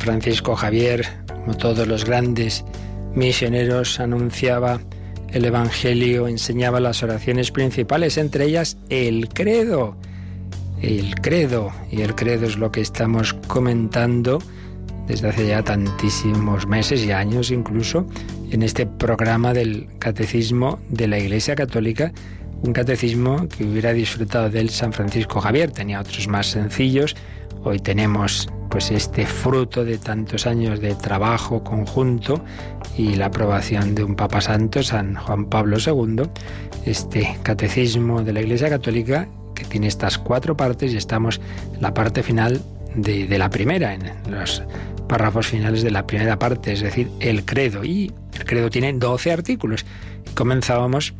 Francisco 0.00 0.56
Javier, 0.56 1.06
como 1.28 1.56
todos 1.56 1.86
los 1.86 2.04
grandes 2.04 2.64
misioneros, 3.14 4.00
anunciaba 4.00 4.80
el 5.32 5.44
Evangelio, 5.44 6.28
enseñaba 6.28 6.80
las 6.80 7.02
oraciones 7.02 7.50
principales, 7.50 8.16
entre 8.18 8.46
ellas 8.46 8.78
el 8.88 9.28
credo. 9.28 9.96
El 10.80 11.14
credo, 11.16 11.72
y 11.90 12.02
el 12.02 12.14
credo 12.14 12.46
es 12.46 12.58
lo 12.58 12.70
que 12.70 12.82
estamos 12.82 13.34
comentando 13.46 14.38
desde 15.06 15.28
hace 15.28 15.46
ya 15.46 15.62
tantísimos 15.62 16.66
meses 16.66 17.04
y 17.04 17.12
años 17.12 17.50
incluso, 17.50 18.06
en 18.50 18.62
este 18.62 18.86
programa 18.86 19.52
del 19.52 19.88
Catecismo 19.98 20.78
de 20.88 21.06
la 21.06 21.18
Iglesia 21.18 21.54
Católica, 21.54 22.12
un 22.62 22.72
catecismo 22.72 23.48
que 23.48 23.64
hubiera 23.64 23.92
disfrutado 23.92 24.50
del 24.50 24.70
San 24.70 24.92
Francisco 24.92 25.40
Javier, 25.40 25.70
tenía 25.70 26.00
otros 26.00 26.26
más 26.28 26.48
sencillos, 26.48 27.14
hoy 27.62 27.78
tenemos 27.78 28.48
pues 28.68 28.90
este 28.90 29.26
fruto 29.26 29.84
de 29.84 29.98
tantos 29.98 30.46
años 30.46 30.80
de 30.80 30.94
trabajo 30.94 31.62
conjunto 31.62 32.44
y 32.96 33.14
la 33.14 33.26
aprobación 33.26 33.94
de 33.94 34.04
un 34.04 34.16
Papa 34.16 34.40
Santo, 34.40 34.82
San 34.82 35.14
Juan 35.14 35.46
Pablo 35.46 35.78
II, 35.84 36.22
este 36.84 37.36
catecismo 37.42 38.22
de 38.22 38.32
la 38.32 38.40
Iglesia 38.40 38.68
Católica 38.68 39.28
que 39.54 39.64
tiene 39.64 39.86
estas 39.86 40.18
cuatro 40.18 40.56
partes 40.56 40.92
y 40.92 40.96
estamos 40.96 41.40
en 41.74 41.82
la 41.82 41.94
parte 41.94 42.22
final 42.22 42.62
de, 42.94 43.38
la 43.38 43.50
primera, 43.50 43.94
en 43.94 44.12
los 44.30 44.62
párrafos 45.08 45.46
finales 45.46 45.82
de 45.82 45.90
la 45.90 46.06
primera 46.06 46.38
parte, 46.38 46.72
es 46.72 46.80
decir, 46.80 47.10
el 47.20 47.44
credo. 47.44 47.84
Y 47.84 48.12
el 48.34 48.44
credo 48.44 48.70
tiene 48.70 48.92
12 48.92 49.32
artículos. 49.32 49.84
Comenzábamos 50.34 51.14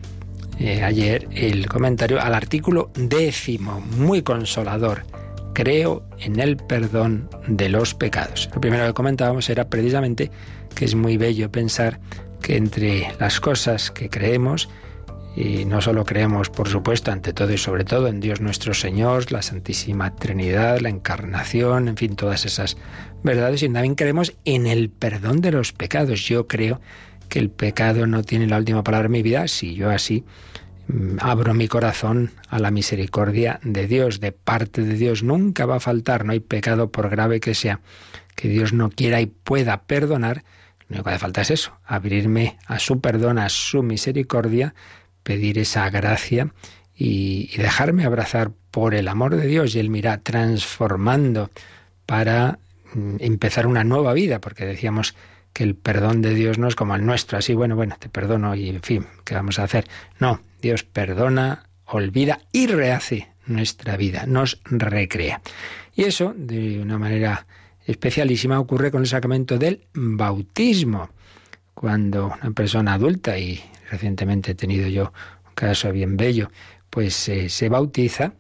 eh, 0.59 0.83
ayer 0.83 1.29
el 1.33 1.67
comentario 1.67 2.21
al 2.21 2.35
artículo 2.35 2.91
décimo, 2.95 3.81
muy 3.81 4.23
consolador 4.23 5.16
creo 5.57 6.03
en 6.19 6.39
el 6.39 6.59
perdón 6.59 7.31
de 7.49 7.71
los 7.71 7.95
pecados. 7.95 8.51
Lo 8.55 8.61
primero 8.61 8.85
que 8.85 8.93
comentábamos 8.93 9.49
era 9.49 9.71
precisamente 9.71 10.31
que 10.75 10.85
es 10.85 10.95
muy 10.95 11.17
bello 11.17 11.51
pensar 11.51 11.99
que 12.43 12.59
entre 12.59 13.09
las 13.19 13.41
cosas 13.41 13.91
que 13.91 14.11
creemos, 14.11 14.69
y 15.35 15.65
no 15.65 15.81
solo 15.81 16.05
creemos, 16.05 16.51
por 16.51 16.69
supuesto, 16.69 17.11
ante 17.11 17.33
todo 17.33 17.55
y 17.55 17.57
sobre 17.57 17.85
todo 17.85 18.07
en 18.07 18.21
Dios 18.21 18.43
nuestro 18.43 18.75
Señor, 18.75 19.33
la 19.33 19.41
Santísima 19.41 20.15
Trinidad, 20.15 20.81
la 20.81 20.91
Encarnación, 20.91 21.89
en 21.89 21.97
fin, 21.97 22.17
todas 22.17 22.45
esas 22.45 22.77
verdades, 23.23 23.63
y 23.63 23.71
también 23.71 23.95
creemos 23.95 24.35
en 24.45 24.67
el 24.67 24.91
perdón 24.91 25.41
de 25.41 25.53
los 25.53 25.73
pecados. 25.73 26.21
Yo 26.29 26.47
creo 26.47 26.83
que 27.31 27.39
el 27.39 27.49
pecado 27.49 28.07
no 28.07 28.23
tiene 28.25 28.47
la 28.47 28.59
última 28.59 28.85
palabra 28.85 29.07
en 29.07 29.13
mi 29.13 29.23
vida, 29.23 29.49
si 29.49 29.75
yo 29.75 29.89
así 29.89 30.23
abro 31.21 31.55
mi 31.55 31.69
corazón 31.69 32.33
a 32.49 32.59
la 32.59 32.71
misericordia 32.71 33.61
de 33.63 33.87
Dios, 33.87 34.21
de 34.21 34.33
parte 34.33 34.83
de 34.83 34.95
Dios. 34.95 35.23
Nunca 35.23 35.67
va 35.67 35.77
a 35.77 35.81
faltar, 35.81 36.25
no 36.25 36.33
hay 36.33 36.41
pecado 36.41 36.91
por 36.91 37.09
grave 37.09 37.41
que 37.41 37.55
sea, 37.55 37.81
que 38.35 38.49
Dios 38.49 38.73
no 38.73 38.91
quiera 38.91 39.21
y 39.21 39.27
pueda 39.27 39.83
perdonar. 39.83 40.45
Lo 40.89 40.95
único 40.95 41.05
que 41.05 41.11
hace 41.11 41.19
falta 41.19 41.41
es 41.43 41.51
eso, 41.51 41.73
abrirme 41.85 42.59
a 42.67 42.79
su 42.79 43.01
perdón, 43.01 43.39
a 43.39 43.49
su 43.49 43.83
misericordia, 43.83 44.75
pedir 45.23 45.59
esa 45.59 45.91
gracia 45.91 46.53
y, 46.95 47.57
dejarme 47.57 48.05
abrazar 48.05 48.53
por 48.71 48.95
el 48.95 49.09
amor 49.09 49.37
de 49.37 49.47
Dios 49.47 49.75
y 49.75 49.81
Él 49.81 49.91
mira 49.91 50.19
transformando 50.19 51.51
para 52.07 52.59
mm, 52.95 53.17
empezar 53.19 53.67
una 53.67 53.83
nueva 53.83 54.13
vida, 54.13 54.41
porque 54.41 54.65
decíamos 54.65 55.17
que 55.53 55.65
el 55.65 55.75
perdón 55.75 56.23
de 56.23 56.35
Dios 56.35 56.59
no 56.59 56.69
es 56.69 56.77
como 56.77 56.95
el 56.95 57.05
nuestro, 57.05 57.39
así, 57.39 57.55
bueno, 57.55 57.75
bueno, 57.75 57.97
te 57.99 58.09
perdono 58.09 58.55
y 58.55 58.69
en 58.69 58.83
fin, 58.83 59.07
¿qué 59.25 59.35
vamos 59.35 59.59
a 59.59 59.65
hacer? 59.65 59.87
No, 60.21 60.41
Dios 60.61 60.85
perdona, 60.85 61.69
olvida 61.87 62.41
y 62.53 62.67
rehace 62.67 63.29
nuestra 63.47 63.97
vida, 63.97 64.25
nos 64.27 64.61
recrea. 64.65 65.41
Y 65.95 66.05
eso, 66.05 66.35
de 66.37 66.81
una 66.81 66.99
manera 66.99 67.47
especialísima, 67.87 68.59
ocurre 68.59 68.91
con 68.91 69.03
el 69.03 69.07
sacramento 69.07 69.59
del 69.59 69.87
bautismo. 69.95 71.11
Cuando 71.75 72.27
una 72.27 72.51
persona 72.53 72.95
adulta, 72.95 73.39
y 73.39 73.63
recientemente 73.91 74.53
he 74.53 74.55
tenido 74.55 74.89
yo 74.89 75.13
un 75.47 75.55
caso 75.55 75.93
bien 75.93 76.17
bello, 76.17 76.51
pues 76.91 77.15
se 77.15 77.69
bautiza, 77.69 78.33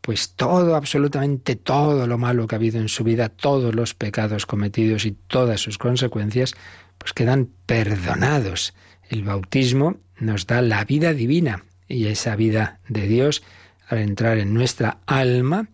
pues 0.00 0.34
todo, 0.36 0.76
absolutamente 0.76 1.56
todo 1.56 2.06
lo 2.06 2.18
malo 2.18 2.46
que 2.46 2.54
ha 2.54 2.58
habido 2.58 2.80
en 2.80 2.88
su 2.88 3.04
vida, 3.04 3.30
todos 3.30 3.74
los 3.74 3.94
pecados 3.94 4.46
cometidos 4.46 5.06
y 5.06 5.12
todas 5.12 5.60
sus 5.60 5.78
consecuencias, 5.78 6.54
pues 6.98 7.12
quedan 7.12 7.48
perdonados. 7.66 8.74
El 9.08 9.22
bautismo 9.22 9.96
nos 10.18 10.46
da 10.46 10.62
la 10.62 10.84
vida 10.84 11.12
divina 11.12 11.64
y 11.88 12.06
esa 12.06 12.36
vida 12.36 12.80
de 12.88 13.06
Dios, 13.06 13.42
al 13.88 13.98
entrar 13.98 14.38
en 14.38 14.54
nuestra 14.54 14.98
alma, 15.06 15.68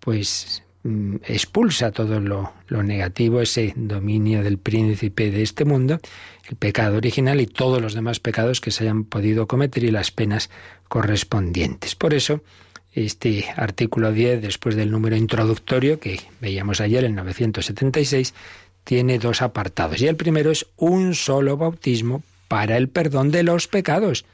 pues 0.00 0.62
mm, 0.84 1.16
expulsa 1.24 1.90
todo 1.90 2.20
lo, 2.20 2.52
negativo, 2.70 3.40
ese 3.40 3.72
dominio 3.76 4.42
del 4.42 4.58
príncipe 4.58 5.30
de 5.30 5.42
este 5.42 5.64
mundo, 5.64 6.00
el 6.48 6.56
pecado 6.56 6.96
original 6.96 7.40
y 7.40 7.46
todos 7.46 7.82
los 7.82 7.94
demás 7.94 8.20
pecados 8.20 8.60
que 8.60 8.70
se 8.70 8.84
hayan 8.84 9.04
podido 9.04 9.46
cometer 9.46 9.84
y 9.84 9.90
las 9.90 10.10
penas 10.10 10.50
correspondientes. 10.88 11.96
Por 11.96 12.14
eso, 12.14 12.42
este 12.92 13.46
artículo 13.56 14.12
10, 14.12 14.40
después 14.40 14.76
del 14.76 14.90
número 14.90 15.16
introductorio 15.16 15.98
que 15.98 16.20
veíamos 16.40 16.80
ayer, 16.80 17.04
en 17.04 17.16
976, 17.16 18.32
tiene 18.84 19.18
dos 19.18 19.42
apartados. 19.42 20.00
Y 20.00 20.06
el 20.06 20.16
primero 20.16 20.52
es 20.52 20.66
un 20.76 21.14
solo 21.14 21.56
bautismo 21.56 22.22
para 22.48 22.76
el 22.76 22.88
perdón 22.88 23.30
de 23.30 23.42
los 23.42 23.68
pecados. 23.68 24.24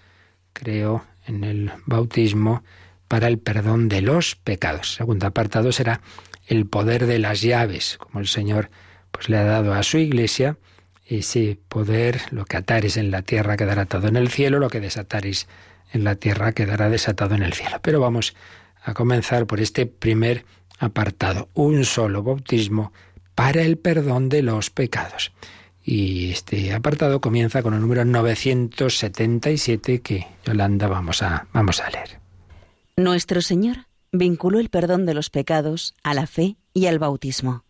Creo 0.53 1.05
en 1.27 1.45
el 1.45 1.73
bautismo 1.87 2.63
para 3.09 3.29
el 3.29 3.39
perdón 3.39 3.89
de 3.89 4.03
los 4.03 4.37
pecados. 4.37 4.93
El 4.93 4.97
segundo 4.97 5.27
apartado 5.27 5.73
será 5.73 6.01
el 6.47 6.67
poder 6.67 7.07
de 7.07 7.19
las 7.19 7.41
llaves, 7.41 7.99
como 7.99 8.21
el 8.21 8.27
Señor 8.27 8.71
pues 9.11 9.29
le 9.29 9.37
ha 9.37 9.45
dado 9.45 9.75
a 9.75 9.83
su 9.83 9.99
iglesia 9.99 10.57
ese 11.07 11.59
poder, 11.69 12.21
lo 12.31 12.45
que 12.45 12.57
atares 12.57 12.97
en 12.97 13.11
la 13.11 13.23
tierra 13.23 13.57
quedará 13.57 13.83
atado 13.83 14.09
en 14.09 14.17
el 14.17 14.29
cielo, 14.29 14.59
lo 14.59 14.71
que 14.71 14.81
desatares 14.81 15.47
en 15.93 16.05
la 16.05 16.15
tierra 16.15 16.53
quedará 16.53 16.89
desatado 16.89 17.35
en 17.35 17.43
el 17.43 17.53
cielo. 17.53 17.81
Pero 17.83 18.01
vamos 18.01 18.35
a 18.83 18.95
comenzar 18.95 19.47
por 19.47 19.61
este 19.61 19.87
primer 19.87 20.45
apartado, 20.79 21.49
un 21.55 21.85
solo 21.85 22.23
bautismo 22.23 22.93
para 23.35 23.63
el 23.63 23.79
perdón 23.79 24.29
de 24.29 24.43
los 24.43 24.71
pecados. 24.71 25.33
Y 25.85 26.31
este 26.31 26.73
apartado 26.73 27.21
comienza 27.21 27.63
con 27.63 27.75
el 27.75 27.81
número 27.81 28.05
977 28.05 30.01
que 30.01 30.27
Yolanda 30.45 30.87
vamos 30.87 31.23
a, 31.23 31.47
vamos 31.53 31.81
a 31.81 31.91
leer. 31.91 32.21
Nuestro 32.97 33.43
Señor 33.43 33.87
vinculó 34.13 34.61
el 34.61 34.69
perdón 34.69 35.07
de 35.07 35.15
los 35.15 35.31
pecados 35.31 35.95
a 36.03 36.15
la 36.15 36.27
fe 36.27 36.57
y 36.73 36.87
al 36.87 36.99
bautismo. 36.99 37.65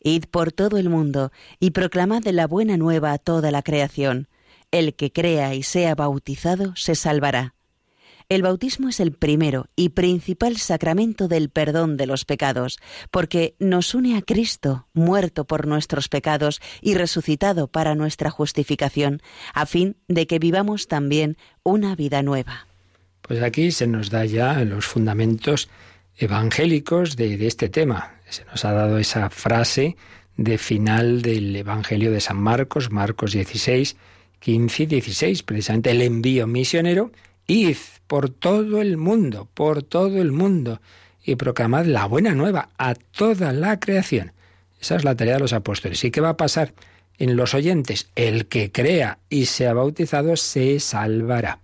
Id 0.00 0.24
por 0.30 0.52
todo 0.52 0.76
el 0.76 0.90
mundo 0.90 1.32
y 1.58 1.70
proclamad 1.70 2.24
la 2.24 2.46
buena 2.46 2.76
nueva 2.76 3.12
a 3.12 3.18
toda 3.18 3.50
la 3.50 3.62
creación. 3.62 4.28
El 4.70 4.94
que 4.94 5.12
crea 5.12 5.54
y 5.54 5.62
sea 5.62 5.94
bautizado 5.94 6.74
se 6.76 6.94
salvará 6.94 7.54
el 8.28 8.42
bautismo 8.42 8.88
es 8.88 9.00
el 9.00 9.12
primero 9.12 9.66
y 9.76 9.90
principal 9.90 10.56
sacramento 10.56 11.28
del 11.28 11.50
perdón 11.50 11.96
de 11.96 12.06
los 12.06 12.24
pecados, 12.24 12.78
porque 13.10 13.54
nos 13.58 13.94
une 13.94 14.16
a 14.16 14.22
Cristo, 14.22 14.88
muerto 14.94 15.44
por 15.46 15.66
nuestros 15.66 16.08
pecados 16.08 16.60
y 16.80 16.94
resucitado 16.94 17.68
para 17.68 17.94
nuestra 17.94 18.30
justificación, 18.30 19.20
a 19.52 19.66
fin 19.66 19.96
de 20.08 20.26
que 20.26 20.38
vivamos 20.38 20.88
también 20.88 21.36
una 21.62 21.94
vida 21.94 22.22
nueva. 22.22 22.66
Pues 23.22 23.42
aquí 23.42 23.70
se 23.72 23.86
nos 23.86 24.10
da 24.10 24.24
ya 24.24 24.64
los 24.64 24.86
fundamentos 24.86 25.68
evangélicos 26.16 27.16
de, 27.16 27.46
este 27.46 27.68
tema. 27.68 28.14
Se 28.28 28.44
nos 28.46 28.64
ha 28.64 28.72
dado 28.72 28.98
esa 28.98 29.30
frase 29.30 29.96
de 30.36 30.58
final 30.58 31.22
del 31.22 31.54
Evangelio 31.54 32.10
de 32.10 32.20
San 32.20 32.38
Marcos, 32.38 32.90
Marcos 32.90 33.32
16, 33.32 33.96
15 34.40 34.82
y 34.82 34.86
16, 34.86 35.42
precisamente 35.42 35.90
el 35.90 36.02
envío 36.02 36.46
misionero 36.46 37.12
Id 37.46 37.76
por 38.14 38.30
todo 38.30 38.80
el 38.80 38.96
mundo, 38.96 39.48
por 39.54 39.82
todo 39.82 40.22
el 40.22 40.30
mundo, 40.30 40.80
y 41.24 41.34
proclamad 41.34 41.84
la 41.86 42.06
buena 42.06 42.32
nueva 42.32 42.68
a 42.78 42.94
toda 42.94 43.52
la 43.52 43.80
creación. 43.80 44.30
Esa 44.80 44.94
es 44.94 45.02
la 45.02 45.16
tarea 45.16 45.34
de 45.34 45.40
los 45.40 45.52
apóstoles. 45.52 46.04
¿Y 46.04 46.12
qué 46.12 46.20
va 46.20 46.28
a 46.28 46.36
pasar 46.36 46.74
en 47.18 47.34
los 47.34 47.54
oyentes? 47.54 48.12
El 48.14 48.46
que 48.46 48.70
crea 48.70 49.18
y 49.28 49.46
sea 49.46 49.74
bautizado 49.74 50.36
se 50.36 50.78
salvará. 50.78 51.58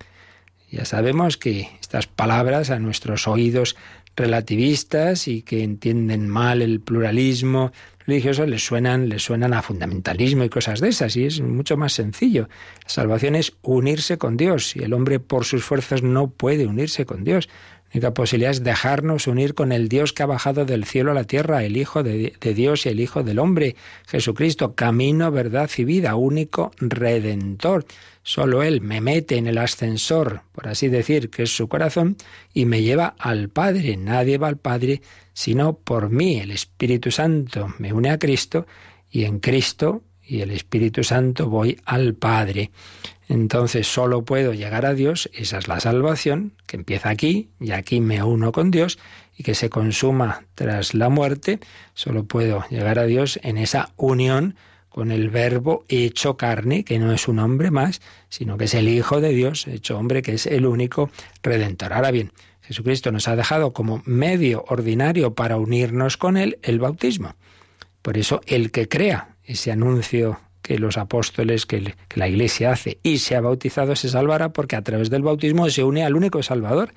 Ya 0.73 0.85
sabemos 0.85 1.37
que 1.37 1.69
estas 1.81 2.09
palabras 2.09 2.71
a 2.71 2.81
nuestros 2.81 3.29
oídos 3.29 3.77
relativistas 4.17 5.29
y 5.29 5.43
que 5.43 5.63
entienden 5.63 6.29
mal 6.29 6.63
el 6.63 6.81
pluralismo 6.81 7.71
religiosos 8.11 8.49
les 8.49 8.65
suenan, 8.65 9.09
les 9.09 9.23
suenan 9.23 9.55
a 9.55 9.63
fundamentalismo 9.63 10.45
y 10.45 10.49
cosas 10.49 10.81
de 10.81 10.89
esas, 10.89 11.17
y 11.17 11.25
es 11.27 11.41
mucho 11.41 11.77
más 11.77 11.93
sencillo. 11.93 12.49
La 12.83 12.89
salvación 12.89 13.37
es 13.37 13.53
unirse 13.63 14.19
con 14.19 14.37
Dios, 14.37 14.75
y 14.77 14.83
el 14.83 14.93
hombre 14.93 15.21
por 15.21 15.45
sus 15.45 15.65
fuerzas 15.65 16.03
no 16.03 16.29
puede 16.29 16.67
unirse 16.67 17.07
con 17.07 17.25
Dios. 17.25 17.49
La 17.93 17.99
única 17.99 18.15
posibilidad 18.15 18.51
es 18.53 18.63
dejarnos 18.63 19.27
unir 19.27 19.55
con 19.55 19.73
el 19.73 19.89
Dios 19.89 20.13
que 20.13 20.23
ha 20.23 20.27
bajado 20.27 20.65
del 20.65 20.85
cielo 20.85 21.13
a 21.13 21.15
la 21.15 21.25
tierra, 21.25 21.65
el 21.65 21.77
Hijo 21.77 22.03
de, 22.03 22.35
de 22.41 22.55
Dios 22.55 22.87
y 22.87 22.89
el 22.89 23.01
Hijo 23.01 23.23
del 23.23 23.39
hombre, 23.39 23.77
Jesucristo, 24.07 24.75
camino, 24.75 25.31
verdad 25.31 25.71
y 25.77 25.85
vida, 25.85 26.15
único 26.17 26.73
redentor. 26.79 27.87
Solo 28.23 28.63
Él 28.63 28.81
me 28.81 29.01
mete 29.01 29.37
en 29.37 29.47
el 29.47 29.59
ascensor, 29.59 30.43
por 30.53 30.69
así 30.69 30.89
decir, 30.89 31.31
que 31.31 31.45
es 31.45 31.57
su 31.57 31.69
corazón, 31.69 32.17
y 32.53 32.67
me 32.67 32.83
lleva 32.83 33.15
al 33.19 33.49
Padre. 33.49 33.97
Nadie 33.97 34.39
va 34.39 34.49
al 34.49 34.59
Padre 34.59 35.03
sino 35.33 35.75
por 35.79 36.11
mí. 36.11 36.39
El 36.39 36.51
Espíritu 36.51 37.11
Santo 37.11 37.75
me 37.79 37.93
une 37.93 38.11
a 38.11 38.19
Cristo 38.19 38.67
y 39.11 39.25
en 39.25 39.41
Cristo 39.41 40.03
y 40.31 40.43
el 40.43 40.53
Espíritu 40.53 41.03
Santo 41.03 41.49
voy 41.49 41.81
al 41.85 42.15
Padre. 42.15 42.71
Entonces 43.29 43.87
solo 43.87 44.25
puedo 44.25 44.53
llegar 44.55 44.87
a 44.87 44.95
Dios, 44.95 45.29
esa 45.33 45.59
es 45.59 45.67
la 45.67 45.81
salvación, 45.81 46.53
que 46.67 46.77
empieza 46.77 47.11
aquí, 47.11 47.49
y 47.59 47.73
aquí 47.73 48.01
me 48.01 48.23
uno 48.23 48.53
con 48.53 48.71
Dios, 48.71 48.99
y 49.37 49.43
que 49.43 49.55
se 49.55 49.71
consuma 49.71 50.45
tras 50.55 50.95
la 50.95 51.09
muerte, 51.09 51.59
solo 51.95 52.25
puedo 52.25 52.65
llegar 52.71 52.99
a 52.99 53.07
Dios 53.07 53.41
en 53.43 53.57
esa 53.59 53.93
unión 53.97 54.57
con 54.91 55.13
el 55.13 55.31
verbo 55.31 55.85
hecho 55.89 56.37
carne, 56.37 56.85
que 56.85 56.99
no 56.99 57.13
es 57.13 57.29
un 57.29 57.39
hombre 57.39 57.71
más, 57.71 58.03
sino 58.29 58.59
que 58.59 58.65
es 58.65 58.75
el 58.75 58.89
Hijo 58.89 59.21
de 59.21 59.31
Dios, 59.31 59.67
hecho 59.67 59.97
hombre, 59.97 60.21
que 60.21 60.35
es 60.35 60.47
el 60.47 60.67
único 60.67 61.11
redentor. 61.43 61.95
Ahora 61.95 62.11
bien, 62.11 62.33
Jesucristo 62.61 63.11
nos 63.11 63.27
ha 63.29 63.37
dejado 63.37 63.73
como 63.73 64.03
medio 64.05 64.65
ordinario 64.69 65.35
para 65.35 65.57
unirnos 65.57 66.17
con 66.17 66.37
Él 66.37 66.59
el 66.63 66.81
bautismo. 66.81 67.35
Por 68.03 68.19
eso 68.19 68.41
el 68.47 68.71
que 68.71 68.89
crea 68.89 69.37
ese 69.45 69.73
anuncio 69.73 70.41
que 70.61 70.79
los 70.79 70.99
apóstoles, 70.99 71.67
que, 71.67 71.95
la 72.15 72.29
Iglesia 72.29 72.73
hace 72.73 72.99
y 73.03 73.19
se 73.19 73.37
ha 73.37 73.41
bautizado 73.41 73.97
se 73.97 74.09
salvará 74.09 74.53
porque 74.53 74.77
a 74.77 74.83
través 74.83 75.11
del 75.11 75.23
bautismo 75.23 75.71
se 75.71 75.85
une 75.85 76.05
al 76.05 76.17
único 76.17 76.43
Salvador. 76.43 76.93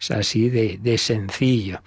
Es 0.00 0.10
así 0.10 0.48
de, 0.50 0.78
de 0.80 0.98
sencillo. 0.98 1.80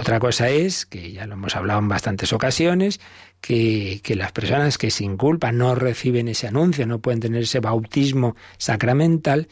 Otra 0.00 0.18
cosa 0.18 0.48
es, 0.48 0.86
que 0.86 1.12
ya 1.12 1.26
lo 1.26 1.34
hemos 1.34 1.54
hablado 1.56 1.78
en 1.78 1.88
bastantes 1.88 2.32
ocasiones, 2.32 3.00
que, 3.42 4.00
que, 4.02 4.16
las 4.16 4.32
personas 4.32 4.78
que 4.78 4.90
sin 4.90 5.18
culpa 5.18 5.52
no 5.52 5.74
reciben 5.74 6.26
ese 6.28 6.46
anuncio, 6.46 6.86
no 6.86 7.00
pueden 7.00 7.20
tener 7.20 7.42
ese 7.42 7.60
bautismo 7.60 8.34
sacramental, 8.56 9.46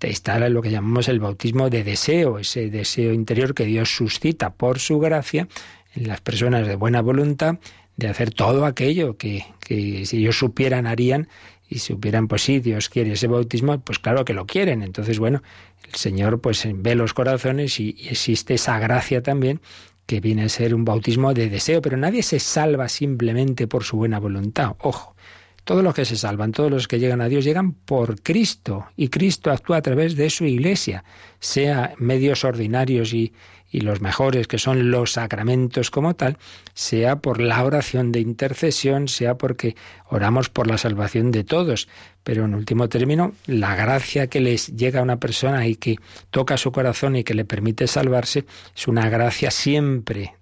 está 0.00 0.40
lo 0.48 0.60
que 0.60 0.72
llamamos 0.72 1.06
el 1.06 1.20
bautismo 1.20 1.70
de 1.70 1.84
deseo, 1.84 2.40
ese 2.40 2.68
deseo 2.68 3.12
interior 3.12 3.54
que 3.54 3.64
Dios 3.64 3.94
suscita 3.94 4.52
por 4.52 4.80
su 4.80 4.98
gracia 4.98 5.46
en 5.94 6.08
las 6.08 6.20
personas 6.20 6.66
de 6.66 6.74
buena 6.74 7.00
voluntad 7.00 7.60
de 7.96 8.08
hacer 8.08 8.34
todo 8.34 8.66
aquello 8.66 9.16
que, 9.16 9.46
que 9.60 10.04
si 10.04 10.16
ellos 10.16 10.36
supieran 10.36 10.88
harían 10.88 11.28
y 11.68 11.78
supieran, 11.78 12.26
pues 12.26 12.42
sí, 12.42 12.58
Dios 12.58 12.88
quiere 12.88 13.12
ese 13.12 13.28
bautismo, 13.28 13.78
pues 13.78 14.00
claro 14.00 14.24
que 14.24 14.34
lo 14.34 14.46
quieren. 14.46 14.82
Entonces, 14.82 15.20
bueno, 15.20 15.44
el 15.86 15.94
Señor 15.94 16.40
pues 16.40 16.66
ve 16.74 16.96
los 16.96 17.14
corazones 17.14 17.78
y, 17.78 17.94
y 17.96 18.08
existe 18.08 18.54
esa 18.54 18.80
gracia 18.80 19.22
también 19.22 19.60
que 20.06 20.20
viene 20.20 20.44
a 20.44 20.48
ser 20.48 20.74
un 20.74 20.84
bautismo 20.84 21.32
de 21.34 21.48
deseo, 21.48 21.80
pero 21.80 21.96
nadie 21.96 22.22
se 22.22 22.40
salva 22.40 22.88
simplemente 22.88 23.66
por 23.66 23.84
su 23.84 23.96
buena 23.96 24.18
voluntad. 24.18 24.76
Ojo, 24.80 25.14
todos 25.64 25.84
los 25.84 25.94
que 25.94 26.04
se 26.04 26.16
salvan, 26.16 26.52
todos 26.52 26.70
los 26.70 26.88
que 26.88 26.98
llegan 26.98 27.20
a 27.20 27.28
Dios, 27.28 27.44
llegan 27.44 27.72
por 27.72 28.20
Cristo 28.22 28.86
y 28.96 29.08
Cristo 29.08 29.50
actúa 29.50 29.76
a 29.76 29.82
través 29.82 30.16
de 30.16 30.28
su 30.28 30.44
iglesia, 30.44 31.04
sea 31.38 31.94
medios 31.98 32.44
ordinarios 32.44 33.12
y, 33.14 33.32
y 33.72 33.80
los 33.80 34.00
mejores, 34.00 34.48
que 34.48 34.58
son 34.58 34.90
los 34.90 35.12
sacramentos 35.12 35.90
como 35.90 36.14
tal, 36.14 36.36
sea 36.74 37.16
por 37.16 37.40
la 37.40 37.64
oración 37.64 38.12
de 38.12 38.20
intercesión, 38.20 39.08
sea 39.08 39.38
porque 39.38 39.76
oramos 40.08 40.50
por 40.50 40.66
la 40.66 40.78
salvación 40.78 41.30
de 41.30 41.42
todos. 41.42 41.88
Pero 42.24 42.44
en 42.44 42.54
último 42.54 42.88
término, 42.88 43.32
la 43.46 43.74
gracia 43.74 44.28
que 44.28 44.40
les 44.40 44.68
llega 44.76 45.00
a 45.00 45.02
una 45.02 45.18
persona 45.18 45.66
y 45.66 45.74
que 45.74 45.96
toca 46.30 46.56
su 46.56 46.70
corazón 46.70 47.16
y 47.16 47.24
que 47.24 47.34
le 47.34 47.44
permite 47.44 47.86
salvarse 47.86 48.44
es 48.76 48.88
una 48.88 49.08
gracia 49.08 49.50
siempre 49.50 50.34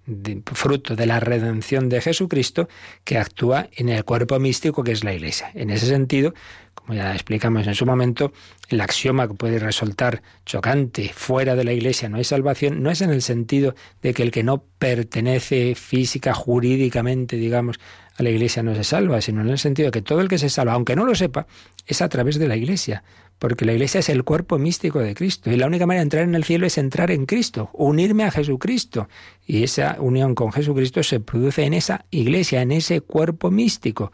fruto 0.53 0.95
de 0.95 1.05
la 1.05 1.19
redención 1.19 1.89
de 1.89 2.01
Jesucristo 2.01 2.67
que 3.03 3.17
actúa 3.17 3.69
en 3.75 3.89
el 3.89 4.03
cuerpo 4.03 4.39
místico 4.39 4.83
que 4.83 4.91
es 4.91 5.03
la 5.03 5.13
Iglesia. 5.13 5.51
En 5.53 5.69
ese 5.69 5.87
sentido, 5.87 6.33
como 6.73 6.93
ya 6.93 7.13
explicamos 7.13 7.65
en 7.67 7.75
su 7.75 7.85
momento, 7.85 8.31
el 8.69 8.81
axioma 8.81 9.27
que 9.27 9.33
puede 9.33 9.59
resultar 9.59 10.21
chocante 10.45 11.11
fuera 11.13 11.55
de 11.55 11.63
la 11.63 11.73
Iglesia 11.73 12.09
no 12.09 12.17
hay 12.17 12.23
salvación, 12.23 12.81
no 12.81 12.91
es 12.91 13.01
en 13.01 13.11
el 13.11 13.21
sentido 13.21 13.75
de 14.01 14.13
que 14.13 14.23
el 14.23 14.31
que 14.31 14.43
no 14.43 14.63
pertenece 14.79 15.75
física, 15.75 16.33
jurídicamente, 16.33 17.37
digamos, 17.37 17.79
a 18.21 18.23
la 18.23 18.29
Iglesia 18.29 18.63
no 18.63 18.73
se 18.73 18.83
salva, 18.83 19.21
sino 19.21 19.41
en 19.41 19.49
el 19.49 19.59
sentido 19.59 19.87
de 19.87 19.91
que 19.91 20.01
todo 20.01 20.21
el 20.21 20.27
que 20.27 20.37
se 20.37 20.49
salva, 20.49 20.73
aunque 20.73 20.95
no 20.95 21.05
lo 21.05 21.13
sepa, 21.13 21.47
es 21.85 22.01
a 22.01 22.09
través 22.09 22.39
de 22.39 22.47
la 22.47 22.55
Iglesia, 22.55 23.03
porque 23.39 23.65
la 23.65 23.73
Iglesia 23.73 23.99
es 23.99 24.09
el 24.09 24.23
cuerpo 24.23 24.57
místico 24.57 24.99
de 24.99 25.15
Cristo 25.15 25.51
y 25.51 25.57
la 25.57 25.67
única 25.67 25.85
manera 25.85 26.01
de 26.01 26.03
entrar 26.03 26.23
en 26.23 26.35
el 26.35 26.43
cielo 26.43 26.65
es 26.65 26.77
entrar 26.77 27.11
en 27.11 27.25
Cristo, 27.25 27.69
unirme 27.73 28.23
a 28.23 28.31
Jesucristo. 28.31 29.09
Y 29.45 29.63
esa 29.63 29.97
unión 29.99 30.35
con 30.35 30.51
Jesucristo 30.51 31.03
se 31.03 31.19
produce 31.19 31.63
en 31.63 31.73
esa 31.73 32.05
Iglesia, 32.11 32.61
en 32.61 32.71
ese 32.71 33.01
cuerpo 33.01 33.51
místico. 33.51 34.11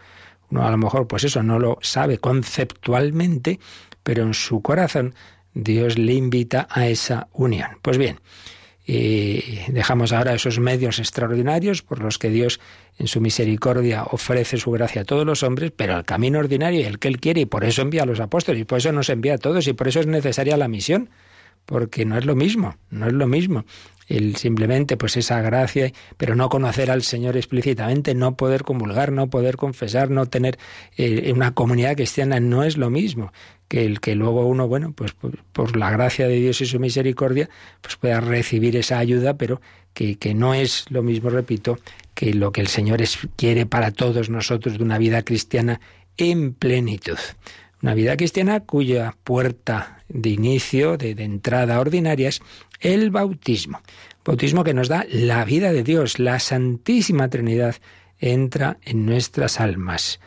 Uno 0.49 0.65
a 0.65 0.71
lo 0.71 0.77
mejor, 0.77 1.07
pues 1.07 1.25
eso, 1.25 1.43
no 1.43 1.59
lo 1.59 1.77
sabe 1.81 2.19
conceptualmente, 2.19 3.59
pero 4.01 4.23
en 4.23 4.33
su 4.33 4.61
corazón 4.61 5.13
Dios 5.53 5.97
le 5.97 6.13
invita 6.13 6.67
a 6.69 6.87
esa 6.87 7.27
unión. 7.33 7.71
Pues 7.81 7.97
bien, 7.97 8.19
y 8.89 9.59
dejamos 9.67 10.13
ahora 10.13 10.33
esos 10.33 10.59
medios 10.59 10.97
extraordinarios 10.99 11.81
por 11.81 11.99
los 11.99 12.17
que 12.17 12.29
Dios 12.29 12.61
en 12.97 13.07
su 13.07 13.19
misericordia 13.19 14.03
ofrece 14.03 14.55
su 14.55 14.71
gracia 14.71 15.01
a 15.01 15.05
todos 15.05 15.25
los 15.25 15.43
hombres, 15.43 15.73
pero 15.75 15.97
el 15.97 16.05
camino 16.05 16.39
ordinario 16.39 16.79
y 16.79 16.83
el 16.83 16.97
que 16.97 17.09
Él 17.09 17.19
quiere, 17.19 17.41
y 17.41 17.45
por 17.45 17.65
eso 17.65 17.81
envía 17.81 18.03
a 18.03 18.05
los 18.05 18.21
apóstoles, 18.21 18.61
y 18.61 18.63
por 18.63 18.77
eso 18.77 18.93
nos 18.93 19.09
envía 19.09 19.33
a 19.33 19.37
todos, 19.37 19.67
y 19.67 19.73
por 19.73 19.89
eso 19.89 19.99
es 19.99 20.07
necesaria 20.07 20.55
la 20.55 20.69
misión, 20.69 21.09
porque 21.67 22.05
no 22.05 22.17
es 22.17 22.25
lo 22.25 22.35
mismo, 22.35 22.75
no 22.89 23.05
es 23.05 23.13
lo 23.13 23.27
mismo 23.27 23.65
el 24.07 24.37
simplemente 24.37 24.97
pues 24.97 25.17
esa 25.17 25.41
gracia, 25.41 25.91
pero 26.15 26.35
no 26.35 26.49
conocer 26.49 26.89
al 26.89 27.03
Señor 27.03 27.35
explícitamente, 27.35 28.15
no 28.15 28.37
poder 28.37 28.63
comulgar, 28.63 29.11
no 29.11 29.29
poder 29.29 29.57
confesar, 29.57 30.09
no 30.09 30.25
tener 30.27 30.57
eh, 30.95 31.31
una 31.33 31.53
comunidad 31.53 31.95
cristiana, 31.95 32.39
no 32.39 32.63
es 32.63 32.77
lo 32.77 32.89
mismo 32.89 33.31
que 33.67 33.85
el 33.85 33.99
que 33.99 34.15
luego 34.15 34.47
uno, 34.47 34.67
bueno, 34.67 34.93
pues 34.93 35.11
por, 35.13 35.75
la 35.75 35.91
gracia 35.91 36.27
de 36.27 36.35
Dios 36.35 36.61
y 36.61 36.65
su 36.65 36.79
misericordia, 36.79 37.49
pues 37.81 37.97
pueda 37.97 38.21
recibir 38.21 38.77
esa 38.77 38.97
ayuda, 38.97 39.37
pero 39.37 39.59
que, 39.93 40.15
que 40.15 40.33
no 40.33 40.53
es 40.53 40.85
lo 40.89 41.03
mismo, 41.03 41.29
repito, 41.29 41.77
que 42.13 42.33
lo 42.33 42.53
que 42.53 42.61
el 42.61 42.67
Señor 42.67 43.01
quiere 43.35 43.65
para 43.65 43.91
todos 43.91 44.29
nosotros 44.29 44.77
de 44.77 44.83
una 44.85 44.97
vida 44.97 45.23
cristiana 45.23 45.81
en 46.15 46.53
plenitud. 46.53 47.17
Una 47.81 47.93
vida 47.93 48.17
cristiana 48.17 48.61
cuya 48.61 49.15
puerta 49.23 50.03
de 50.09 50.29
inicio, 50.29 50.97
de, 50.97 51.15
de 51.15 51.23
entrada 51.23 51.79
ordinaria 51.79 52.29
es 52.29 52.41
el 52.79 53.11
bautismo. 53.11 53.81
Bautismo 54.25 54.63
que 54.63 54.73
nos 54.73 54.87
da 54.87 55.05
la 55.09 55.45
vida 55.45 55.71
de 55.71 55.83
Dios, 55.83 56.19
la 56.19 56.39
Santísima 56.39 57.29
Trinidad 57.29 57.75
entra 58.19 58.77
en 58.83 59.05
nuestras 59.05 59.59
almas. 59.59 60.19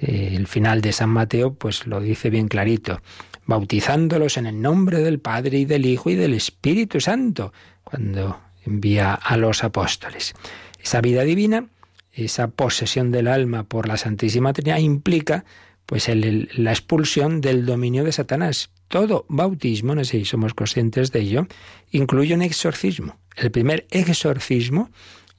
Eh, 0.00 0.32
el 0.34 0.46
final 0.46 0.80
de 0.80 0.92
San 0.92 1.10
Mateo 1.10 1.54
pues 1.54 1.86
lo 1.86 2.00
dice 2.00 2.30
bien 2.30 2.48
clarito, 2.48 3.00
bautizándolos 3.46 4.36
en 4.36 4.46
el 4.46 4.60
nombre 4.60 4.98
del 4.98 5.20
Padre 5.20 5.58
y 5.58 5.64
del 5.64 5.86
Hijo 5.86 6.10
y 6.10 6.14
del 6.14 6.34
Espíritu 6.34 7.00
Santo, 7.00 7.52
cuando 7.84 8.40
envía 8.66 9.14
a 9.14 9.36
los 9.36 9.62
apóstoles. 9.62 10.34
Esa 10.82 11.00
vida 11.00 11.22
divina, 11.22 11.66
esa 12.12 12.48
posesión 12.48 13.10
del 13.10 13.28
alma 13.28 13.64
por 13.64 13.88
la 13.88 13.96
Santísima 13.96 14.52
Trinidad 14.52 14.78
implica 14.78 15.44
pues 15.86 16.08
la 16.08 16.70
expulsión 16.70 17.40
del 17.40 17.66
dominio 17.66 18.04
de 18.04 18.12
Satanás. 18.12 18.70
Todo 18.88 19.26
bautismo, 19.28 19.94
no 19.94 20.04
sé 20.04 20.18
si 20.18 20.24
somos 20.24 20.54
conscientes 20.54 21.12
de 21.12 21.20
ello, 21.20 21.46
incluye 21.90 22.34
un 22.34 22.42
exorcismo. 22.42 23.18
El 23.36 23.50
primer 23.50 23.86
exorcismo 23.90 24.90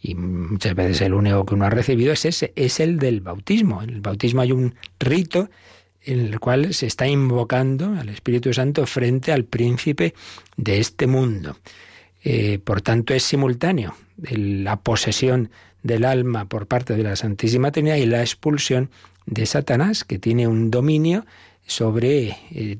y 0.01 0.13
muchas 0.13 0.75
veces 0.75 1.01
el 1.01 1.13
único 1.13 1.45
que 1.45 1.55
uno 1.55 1.65
ha 1.65 1.69
recibido 1.69 2.13
es 2.13 2.25
ese, 2.25 2.53
es 2.55 2.79
el 2.79 2.99
del 2.99 3.21
bautismo. 3.21 3.81
En 3.81 3.89
el 3.89 4.01
bautismo 4.01 4.41
hay 4.41 4.51
un 4.51 4.75
rito 4.99 5.49
en 6.03 6.19
el 6.19 6.39
cual 6.39 6.73
se 6.75 6.85
está 6.85 7.07
invocando 7.07 7.95
al 7.97 8.09
Espíritu 8.09 8.53
Santo 8.53 8.85
frente 8.85 9.31
al 9.31 9.45
príncipe 9.45 10.13
de 10.57 10.79
este 10.79 11.07
mundo. 11.07 11.57
Eh, 12.23 12.59
por 12.63 12.81
tanto, 12.81 13.13
es 13.13 13.23
simultáneo 13.23 13.95
la 14.17 14.77
posesión 14.77 15.49
del 15.81 16.05
alma 16.05 16.45
por 16.45 16.67
parte 16.67 16.95
de 16.95 17.03
la 17.03 17.15
Santísima 17.15 17.71
Trinidad 17.71 17.97
y 17.97 18.05
la 18.05 18.21
expulsión 18.21 18.89
de 19.25 19.45
Satanás, 19.45 20.03
que 20.03 20.19
tiene 20.19 20.47
un 20.47 20.71
dominio 20.71 21.25
sobre 21.65 22.37
eh, 22.51 22.77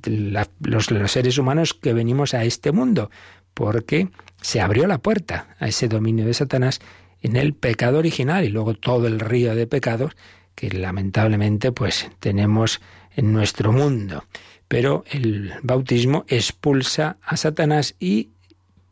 los, 0.60 0.92
los 0.92 1.12
seres 1.12 1.38
humanos 1.38 1.74
que 1.74 1.94
venimos 1.94 2.34
a 2.34 2.44
este 2.44 2.72
mundo, 2.72 3.10
porque 3.54 4.10
se 4.42 4.62
abrió 4.62 4.86
la 4.88 5.00
puerta 5.00 5.56
a 5.60 5.68
ese 5.68 5.88
dominio 5.88 6.26
de 6.26 6.34
Satanás 6.34 6.80
en 7.22 7.36
el 7.36 7.54
pecado 7.54 7.98
original 7.98 8.44
y 8.44 8.50
luego 8.50 8.76
todo 8.76 9.08
el 9.08 9.20
río 9.20 9.56
de 9.56 9.66
pecados 9.66 10.16
que 10.54 10.70
lamentablemente 10.70 11.72
pues 11.72 12.10
tenemos 12.20 12.82
en 13.16 13.34
nuestro 13.34 13.72
mundo. 13.72 14.26
Pero 14.68 15.04
el 15.10 15.54
bautismo 15.64 16.26
expulsa 16.28 17.18
a 17.24 17.38
Satanás 17.38 17.96
y 18.00 18.30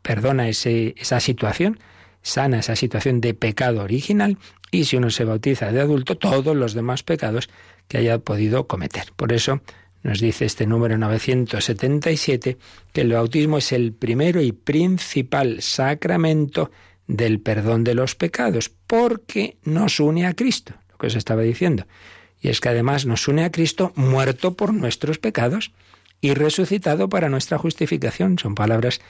perdona 0.02 0.48
ese, 0.48 0.94
esa 0.98 1.20
situación, 1.20 1.78
sana 2.22 2.58
esa 2.58 2.76
situación 2.76 3.20
de 3.20 3.34
pecado 3.34 3.82
original 3.82 4.38
y 4.74 4.84
si 4.84 4.96
uno 4.96 5.10
se 5.10 5.24
bautiza 5.24 5.70
de 5.72 5.80
adulto, 5.80 6.16
todos 6.16 6.56
los 6.56 6.74
demás 6.74 7.02
pecados 7.02 7.48
que 7.88 7.98
haya 7.98 8.18
podido 8.18 8.66
cometer. 8.66 9.12
Por 9.16 9.32
eso 9.32 9.60
nos 10.02 10.20
dice 10.20 10.44
este 10.44 10.66
número 10.66 10.98
977 10.98 12.58
que 12.92 13.00
el 13.00 13.12
bautismo 13.12 13.58
es 13.58 13.72
el 13.72 13.92
primero 13.92 14.40
y 14.40 14.52
principal 14.52 15.62
sacramento 15.62 16.70
del 17.06 17.40
perdón 17.40 17.84
de 17.84 17.94
los 17.94 18.14
pecados, 18.14 18.70
porque 18.86 19.56
nos 19.64 20.00
une 20.00 20.26
a 20.26 20.34
Cristo, 20.34 20.74
lo 20.90 20.98
que 20.98 21.06
os 21.06 21.14
estaba 21.14 21.42
diciendo. 21.42 21.86
Y 22.40 22.48
es 22.48 22.60
que 22.60 22.68
además 22.70 23.06
nos 23.06 23.28
une 23.28 23.44
a 23.44 23.52
Cristo 23.52 23.92
muerto 23.94 24.54
por 24.54 24.74
nuestros 24.74 25.18
pecados 25.18 25.72
y 26.20 26.34
resucitado 26.34 27.08
para 27.08 27.28
nuestra 27.28 27.58
justificación. 27.58 28.38
Son 28.38 28.54
palabras 28.54 29.00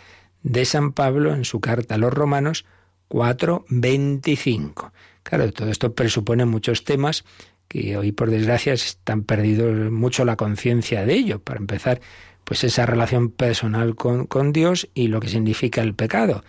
de 0.43 0.65
San 0.65 0.93
Pablo 0.93 1.35
en 1.35 1.45
su 1.45 1.61
carta 1.61 1.95
a 1.95 1.99
los 1.99 2.13
Romanos 2.13 2.65
4:25. 3.09 4.93
Claro, 5.25 5.51
todo 5.53 5.71
esto 5.71 5.95
presupone 5.95 6.45
muchos 6.45 6.85
temas 6.85 7.25
que 7.67 7.97
hoy 7.97 8.13
por 8.13 8.31
desgracia 8.31 8.73
están 8.73 9.25
perdidos 9.25 9.91
mucho 9.91 10.25
la 10.25 10.37
conciencia 10.37 11.05
de 11.05 11.15
ello. 11.15 11.43
Para 11.43 11.59
empezar, 11.59 12.01
pues 12.45 12.63
esa 12.63 12.87
relación 12.87 13.31
personal 13.31 13.97
con, 13.97 14.27
con 14.27 14.53
Dios 14.53 14.89
y 14.95 15.09
lo 15.09 15.19
que 15.19 15.29
significa 15.29 15.83
el 15.83 15.95
pecado 15.95 16.45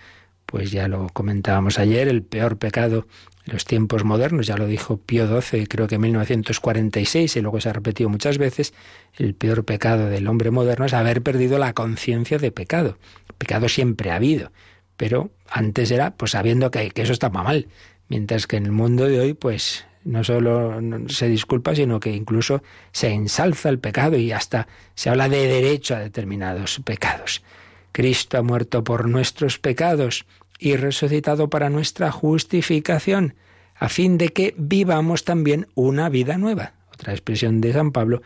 pues 0.45 0.71
ya 0.71 0.88
lo 0.88 1.09
comentábamos 1.09 1.79
ayer, 1.79 2.07
el 2.07 2.23
peor 2.23 2.57
pecado 2.57 3.07
en 3.45 3.53
los 3.53 3.65
tiempos 3.65 4.03
modernos, 4.03 4.47
ya 4.47 4.57
lo 4.57 4.67
dijo 4.67 4.97
Pío 4.97 5.41
XII, 5.41 5.67
creo 5.67 5.88
que 5.88 5.95
en 5.95 6.01
1946, 6.01 7.35
y 7.35 7.41
luego 7.41 7.59
se 7.61 7.69
ha 7.69 7.73
repetido 7.73 8.09
muchas 8.09 8.38
veces, 8.38 8.73
el 9.15 9.35
peor 9.35 9.65
pecado 9.65 10.09
del 10.09 10.27
hombre 10.27 10.51
moderno 10.51 10.85
es 10.85 10.93
haber 10.93 11.21
perdido 11.21 11.59
la 11.59 11.73
conciencia 11.73 12.38
de 12.38 12.51
pecado. 12.51 12.97
Pecado 13.38 13.69
siempre 13.69 14.11
ha 14.11 14.15
habido, 14.15 14.51
pero 14.97 15.31
antes 15.49 15.91
era 15.91 16.15
pues 16.15 16.31
sabiendo 16.31 16.71
que, 16.71 16.89
que 16.91 17.01
eso 17.01 17.13
estaba 17.13 17.43
mal, 17.43 17.67
mientras 18.09 18.47
que 18.47 18.57
en 18.57 18.65
el 18.65 18.71
mundo 18.71 19.05
de 19.05 19.19
hoy 19.19 19.33
pues 19.33 19.85
no 20.05 20.23
solo 20.23 20.79
se 21.07 21.27
disculpa, 21.27 21.75
sino 21.75 21.99
que 21.99 22.11
incluso 22.11 22.61
se 22.91 23.09
ensalza 23.09 23.69
el 23.69 23.79
pecado 23.79 24.17
y 24.17 24.31
hasta 24.31 24.67
se 24.93 25.09
habla 25.09 25.27
de 25.27 25.47
derecho 25.47 25.95
a 25.95 25.99
determinados 25.99 26.79
pecados. 26.85 27.43
Cristo 27.91 28.37
ha 28.37 28.43
muerto 28.43 28.83
por 28.83 29.09
nuestros 29.09 29.57
pecados 29.57 30.25
y 30.59 30.75
resucitado 30.75 31.49
para 31.49 31.69
nuestra 31.69 32.11
justificación, 32.11 33.35
a 33.75 33.89
fin 33.89 34.17
de 34.17 34.29
que 34.29 34.53
vivamos 34.57 35.25
también 35.25 35.67
una 35.73 36.07
vida 36.09 36.37
nueva. 36.37 36.73
Otra 36.93 37.13
expresión 37.13 37.59
de 37.59 37.73
San 37.73 37.91
Pablo 37.91 38.21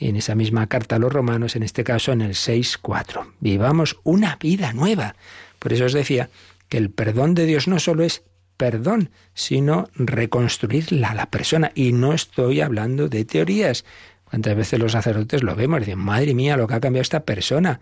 en 0.00 0.16
esa 0.16 0.34
misma 0.34 0.66
carta 0.66 0.96
a 0.96 0.98
los 0.98 1.12
romanos, 1.12 1.56
en 1.56 1.62
este 1.62 1.84
caso 1.84 2.12
en 2.12 2.22
el 2.22 2.32
6.4. 2.32 3.32
Vivamos 3.40 3.98
una 4.02 4.36
vida 4.36 4.72
nueva. 4.72 5.14
Por 5.58 5.72
eso 5.72 5.84
os 5.84 5.92
decía 5.92 6.30
que 6.68 6.78
el 6.78 6.90
perdón 6.90 7.34
de 7.34 7.46
Dios 7.46 7.68
no 7.68 7.78
solo 7.78 8.04
es 8.04 8.22
perdón, 8.58 9.10
sino 9.32 9.88
reconstruir 9.94 10.92
la, 10.92 11.14
la 11.14 11.26
persona. 11.26 11.72
Y 11.74 11.92
no 11.92 12.12
estoy 12.12 12.60
hablando 12.60 13.08
de 13.08 13.24
teorías. 13.24 13.86
¿Cuántas 14.24 14.54
veces 14.54 14.78
los 14.78 14.92
sacerdotes 14.92 15.42
lo 15.42 15.56
vemos? 15.56 15.80
Dicen, 15.80 15.98
madre 15.98 16.34
mía, 16.34 16.58
lo 16.58 16.66
que 16.66 16.74
ha 16.74 16.80
cambiado 16.80 17.00
esta 17.02 17.24
persona 17.24 17.80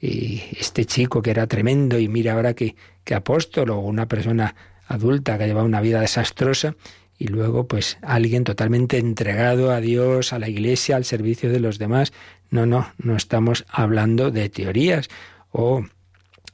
y 0.00 0.42
este 0.58 0.84
chico 0.84 1.22
que 1.22 1.30
era 1.30 1.46
tremendo 1.46 1.98
y 1.98 2.08
mira 2.08 2.34
ahora 2.34 2.54
que, 2.54 2.76
que 3.04 3.14
apóstol 3.14 3.70
o 3.70 3.78
una 3.78 4.06
persona 4.06 4.54
adulta 4.86 5.38
que 5.38 5.44
ha 5.44 5.46
llevado 5.46 5.66
una 5.66 5.80
vida 5.80 6.00
desastrosa 6.00 6.76
y 7.18 7.28
luego 7.28 7.66
pues 7.66 7.98
alguien 8.02 8.44
totalmente 8.44 8.98
entregado 8.98 9.72
a 9.72 9.80
Dios, 9.80 10.32
a 10.32 10.38
la 10.38 10.48
iglesia, 10.48 10.96
al 10.96 11.04
servicio 11.04 11.50
de 11.50 11.60
los 11.60 11.78
demás. 11.78 12.12
No, 12.50 12.66
no, 12.66 12.92
no 12.98 13.16
estamos 13.16 13.64
hablando 13.68 14.30
de 14.30 14.48
teorías 14.48 15.08
o 15.50 15.84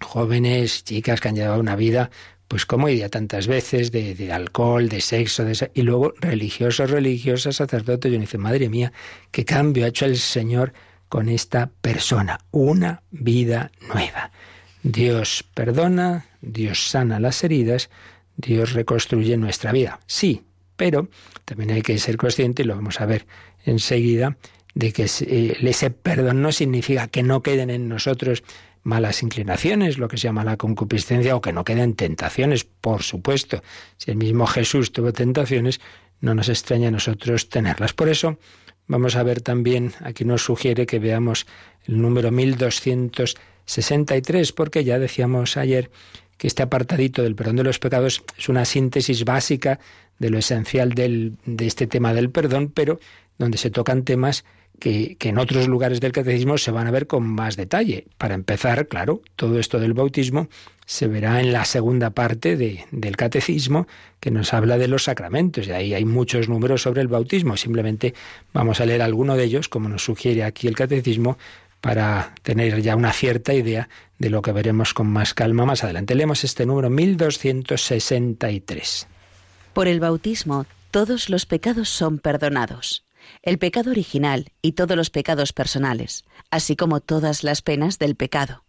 jóvenes, 0.00 0.84
chicas 0.84 1.20
que 1.20 1.28
han 1.28 1.36
llevado 1.36 1.60
una 1.60 1.76
vida 1.76 2.10
pues 2.54 2.66
como 2.66 2.86
diría 2.86 3.08
tantas 3.08 3.48
veces, 3.48 3.90
de, 3.90 4.14
de 4.14 4.32
alcohol, 4.32 4.88
de 4.88 5.00
sexo, 5.00 5.44
de, 5.44 5.72
y 5.74 5.82
luego 5.82 6.14
religiosos, 6.20 6.88
religiosas, 6.88 7.56
sacerdotes, 7.56 8.12
y 8.12 8.14
uno 8.14 8.20
dice, 8.20 8.38
madre 8.38 8.68
mía, 8.68 8.92
qué 9.32 9.44
cambio 9.44 9.84
ha 9.84 9.88
hecho 9.88 10.04
el 10.04 10.16
Señor 10.16 10.72
con 11.08 11.28
esta 11.28 11.72
persona, 11.80 12.38
una 12.52 13.02
vida 13.10 13.72
nueva. 13.92 14.30
Dios 14.84 15.44
perdona, 15.52 16.26
Dios 16.42 16.90
sana 16.90 17.18
las 17.18 17.42
heridas, 17.42 17.90
Dios 18.36 18.72
reconstruye 18.72 19.36
nuestra 19.36 19.72
vida. 19.72 19.98
Sí, 20.06 20.42
pero 20.76 21.08
también 21.44 21.72
hay 21.72 21.82
que 21.82 21.98
ser 21.98 22.16
consciente, 22.16 22.62
y 22.62 22.66
lo 22.66 22.76
vamos 22.76 23.00
a 23.00 23.06
ver 23.06 23.26
enseguida, 23.64 24.36
de 24.76 24.92
que 24.92 25.06
eh, 25.22 25.56
ese 25.60 25.90
perdón 25.90 26.40
no 26.40 26.52
significa 26.52 27.08
que 27.08 27.24
no 27.24 27.42
queden 27.42 27.70
en 27.70 27.88
nosotros 27.88 28.44
malas 28.84 29.22
inclinaciones, 29.22 29.98
lo 29.98 30.08
que 30.08 30.18
se 30.18 30.24
llama 30.24 30.44
la 30.44 30.56
concupiscencia, 30.56 31.34
o 31.34 31.40
que 31.40 31.52
no 31.52 31.64
queden 31.64 31.94
tentaciones, 31.94 32.64
por 32.64 33.02
supuesto. 33.02 33.62
Si 33.96 34.10
el 34.10 34.16
mismo 34.16 34.46
Jesús 34.46 34.92
tuvo 34.92 35.12
tentaciones, 35.12 35.80
no 36.20 36.34
nos 36.34 36.48
extraña 36.48 36.88
a 36.88 36.92
nosotros 36.92 37.48
tenerlas. 37.48 37.92
Por 37.92 38.08
eso 38.08 38.38
vamos 38.86 39.16
a 39.16 39.22
ver 39.22 39.40
también, 39.40 39.92
aquí 40.00 40.24
nos 40.24 40.44
sugiere 40.44 40.86
que 40.86 40.98
veamos 40.98 41.46
el 41.86 42.00
número 42.00 42.30
1263, 42.30 44.52
porque 44.52 44.84
ya 44.84 44.98
decíamos 44.98 45.56
ayer 45.56 45.90
que 46.36 46.46
este 46.46 46.62
apartadito 46.62 47.22
del 47.22 47.34
perdón 47.34 47.56
de 47.56 47.64
los 47.64 47.78
pecados 47.78 48.22
es 48.36 48.48
una 48.48 48.64
síntesis 48.64 49.24
básica 49.24 49.78
de 50.18 50.30
lo 50.30 50.38
esencial 50.38 50.92
del, 50.92 51.36
de 51.46 51.66
este 51.66 51.86
tema 51.86 52.14
del 52.14 52.30
perdón, 52.30 52.70
pero 52.74 53.00
donde 53.38 53.58
se 53.58 53.70
tocan 53.70 54.04
temas 54.04 54.44
que, 54.78 55.16
en 55.20 55.38
otros 55.38 55.68
lugares 55.68 56.00
del 56.00 56.12
catecismo 56.12 56.58
se 56.58 56.70
van 56.70 56.86
a 56.86 56.90
ver 56.90 57.06
con 57.06 57.26
más 57.26 57.56
detalle. 57.56 58.06
Para 58.18 58.34
empezar, 58.34 58.88
claro, 58.88 59.22
todo 59.36 59.58
esto 59.58 59.78
del 59.78 59.94
bautismo 59.94 60.48
se 60.86 61.06
verá 61.06 61.40
en 61.40 61.52
la 61.52 61.64
segunda 61.64 62.10
parte 62.10 62.56
de, 62.56 62.84
del 62.90 63.16
catecismo 63.16 63.86
que 64.20 64.30
nos 64.30 64.52
habla 64.52 64.76
de 64.76 64.88
los 64.88 65.04
sacramentos. 65.04 65.66
Y 65.66 65.72
ahí 65.72 65.94
hay 65.94 66.04
muchos 66.04 66.48
números 66.48 66.82
sobre 66.82 67.00
el 67.00 67.08
bautismo. 67.08 67.56
Simplemente 67.56 68.12
vamos 68.52 68.80
a 68.80 68.86
leer 68.86 69.02
alguno 69.02 69.36
de 69.36 69.44
ellos, 69.44 69.68
como 69.68 69.88
nos 69.88 70.04
sugiere 70.04 70.44
aquí 70.44 70.68
el 70.68 70.76
catecismo, 70.76 71.38
para 71.80 72.34
tener 72.42 72.82
ya 72.82 72.96
una 72.96 73.12
cierta 73.12 73.54
idea 73.54 73.88
de 74.18 74.30
lo 74.30 74.42
que 74.42 74.52
veremos 74.52 74.94
con 74.94 75.06
más 75.06 75.34
calma 75.34 75.66
más 75.66 75.84
adelante. 75.84 76.14
Leemos 76.14 76.44
este 76.44 76.66
número 76.66 76.90
1263. 76.90 79.06
Por 79.72 79.88
el 79.88 80.00
bautismo 80.00 80.66
todos 80.90 81.28
los 81.28 81.46
pecados 81.46 81.88
son 81.88 82.18
perdonados 82.18 83.04
el 83.42 83.58
pecado 83.58 83.90
original 83.90 84.52
y 84.62 84.72
todos 84.72 84.96
los 84.96 85.10
pecados 85.10 85.52
personales, 85.52 86.24
así 86.50 86.76
como 86.76 87.00
todas 87.00 87.44
las 87.44 87.62
penas 87.62 87.98
del 87.98 88.16
pecado. 88.16 88.64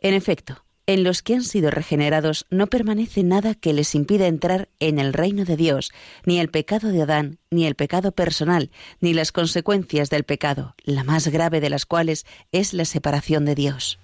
En 0.00 0.14
efecto, 0.14 0.64
en 0.86 1.04
los 1.04 1.22
que 1.22 1.34
han 1.34 1.44
sido 1.44 1.70
regenerados 1.70 2.46
no 2.50 2.66
permanece 2.66 3.22
nada 3.22 3.54
que 3.54 3.72
les 3.72 3.94
impida 3.94 4.26
entrar 4.26 4.68
en 4.80 4.98
el 4.98 5.12
reino 5.12 5.44
de 5.44 5.56
Dios, 5.56 5.92
ni 6.26 6.40
el 6.40 6.48
pecado 6.48 6.88
de 6.88 7.02
Adán, 7.02 7.38
ni 7.50 7.66
el 7.66 7.76
pecado 7.76 8.12
personal, 8.12 8.70
ni 9.00 9.14
las 9.14 9.30
consecuencias 9.30 10.10
del 10.10 10.24
pecado, 10.24 10.74
la 10.82 11.04
más 11.04 11.28
grave 11.28 11.60
de 11.60 11.70
las 11.70 11.86
cuales 11.86 12.26
es 12.50 12.74
la 12.74 12.84
separación 12.84 13.44
de 13.44 13.54
Dios. 13.54 13.98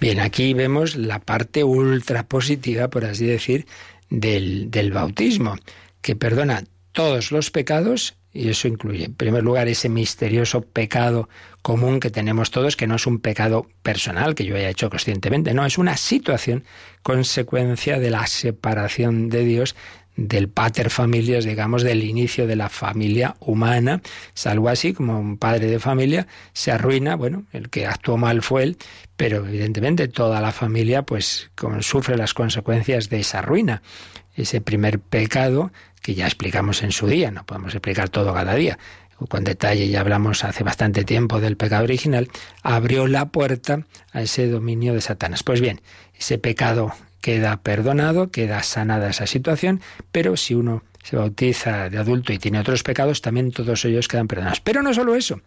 Bien, 0.00 0.20
aquí 0.20 0.54
vemos 0.54 0.96
la 0.96 1.20
parte 1.20 1.64
ultra 1.64 2.26
positiva, 2.26 2.88
por 2.88 3.04
así 3.04 3.26
decir, 3.26 3.66
del, 4.10 4.70
del 4.70 4.92
bautismo, 4.92 5.56
que 6.00 6.16
perdona 6.16 6.64
todos 6.92 7.30
los 7.30 7.50
pecados 7.50 8.15
y 8.36 8.48
eso 8.48 8.68
incluye, 8.68 9.06
en 9.06 9.14
primer 9.14 9.42
lugar, 9.42 9.68
ese 9.68 9.88
misterioso 9.88 10.60
pecado 10.60 11.28
común 11.62 12.00
que 12.00 12.10
tenemos 12.10 12.50
todos, 12.50 12.76
que 12.76 12.86
no 12.86 12.96
es 12.96 13.06
un 13.06 13.18
pecado 13.18 13.66
personal 13.82 14.34
que 14.34 14.44
yo 14.44 14.56
haya 14.56 14.68
hecho 14.68 14.90
conscientemente, 14.90 15.54
no, 15.54 15.64
es 15.64 15.78
una 15.78 15.96
situación 15.96 16.64
consecuencia 17.02 17.98
de 17.98 18.10
la 18.10 18.26
separación 18.26 19.28
de 19.28 19.44
Dios 19.44 19.74
del 20.16 20.48
pater 20.48 20.90
familias, 20.90 21.44
digamos, 21.44 21.82
del 21.82 22.02
inicio 22.02 22.46
de 22.46 22.56
la 22.56 22.68
familia 22.68 23.36
humana. 23.40 24.00
Es 24.34 24.46
algo 24.46 24.68
así 24.68 24.92
como 24.92 25.18
un 25.20 25.36
padre 25.36 25.66
de 25.66 25.78
familia 25.78 26.26
se 26.52 26.72
arruina, 26.72 27.16
bueno, 27.16 27.44
el 27.52 27.68
que 27.68 27.86
actuó 27.86 28.16
mal 28.16 28.42
fue 28.42 28.62
él, 28.62 28.76
pero 29.16 29.46
evidentemente 29.46 30.08
toda 30.08 30.40
la 30.40 30.52
familia 30.52 31.02
pues 31.02 31.50
sufre 31.80 32.16
las 32.16 32.34
consecuencias 32.34 33.10
de 33.10 33.20
esa 33.20 33.42
ruina. 33.42 33.82
Ese 34.34 34.60
primer 34.60 35.00
pecado 35.00 35.70
que 36.06 36.14
ya 36.14 36.26
explicamos 36.26 36.84
en 36.84 36.92
su 36.92 37.08
día, 37.08 37.32
no 37.32 37.44
podemos 37.44 37.74
explicar 37.74 38.08
todo 38.08 38.32
cada 38.32 38.54
día, 38.54 38.78
con 39.28 39.42
detalle 39.42 39.88
ya 39.88 40.02
hablamos 40.02 40.44
hace 40.44 40.62
bastante 40.62 41.02
tiempo 41.02 41.40
del 41.40 41.56
pecado 41.56 41.82
original, 41.82 42.28
abrió 42.62 43.08
la 43.08 43.26
puerta 43.30 43.84
a 44.12 44.22
ese 44.22 44.48
dominio 44.48 44.94
de 44.94 45.00
Satanás. 45.00 45.42
Pues 45.42 45.60
bien, 45.60 45.80
ese 46.16 46.38
pecado 46.38 46.92
queda 47.20 47.56
perdonado, 47.56 48.30
queda 48.30 48.62
sanada 48.62 49.10
esa 49.10 49.26
situación, 49.26 49.80
pero 50.12 50.36
si 50.36 50.54
uno 50.54 50.84
se 51.06 51.14
bautiza 51.14 51.88
de 51.88 51.98
adulto 51.98 52.32
y 52.32 52.38
tiene 52.38 52.58
otros 52.58 52.82
pecados, 52.82 53.22
también 53.22 53.52
todos 53.52 53.84
ellos 53.84 54.08
quedan 54.08 54.26
perdonados. 54.26 54.60
Pero 54.60 54.82
no 54.82 54.92
solo 54.92 55.14
eso, 55.14 55.40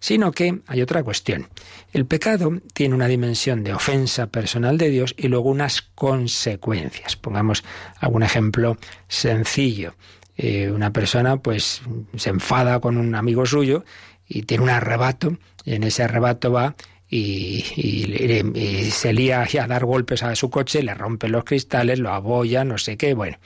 sino 0.00 0.32
que 0.32 0.58
hay 0.66 0.82
otra 0.82 1.04
cuestión. 1.04 1.46
El 1.92 2.04
pecado 2.04 2.50
tiene 2.72 2.96
una 2.96 3.06
dimensión 3.06 3.62
de 3.62 3.72
ofensa 3.72 4.26
personal 4.26 4.76
de 4.76 4.90
Dios 4.90 5.14
y 5.16 5.28
luego 5.28 5.50
unas 5.50 5.82
consecuencias. 5.82 7.14
Pongamos 7.14 7.62
algún 8.00 8.24
ejemplo 8.24 8.76
sencillo. 9.06 9.94
Eh, 10.36 10.72
una 10.72 10.92
persona 10.92 11.36
pues 11.36 11.82
se 12.16 12.30
enfada 12.30 12.80
con 12.80 12.96
un 12.96 13.14
amigo 13.14 13.46
suyo 13.46 13.84
y 14.26 14.42
tiene 14.42 14.64
un 14.64 14.70
arrebato 14.70 15.38
y 15.64 15.74
en 15.74 15.84
ese 15.84 16.02
arrebato 16.02 16.50
va 16.50 16.74
y, 17.16 18.90
se 18.90 19.12
lía 19.12 19.42
a 19.42 19.66
dar 19.66 19.84
golpes 19.84 20.22
a 20.22 20.34
su 20.34 20.50
coche, 20.50 20.82
le 20.82 20.94
rompe 20.94 21.28
los 21.28 21.44
cristales, 21.44 21.98
lo 22.00 22.10
abolla, 22.10 22.64
no 22.64 22.76
sé 22.78 22.96
qué, 22.96 23.14
bueno. 23.14 23.38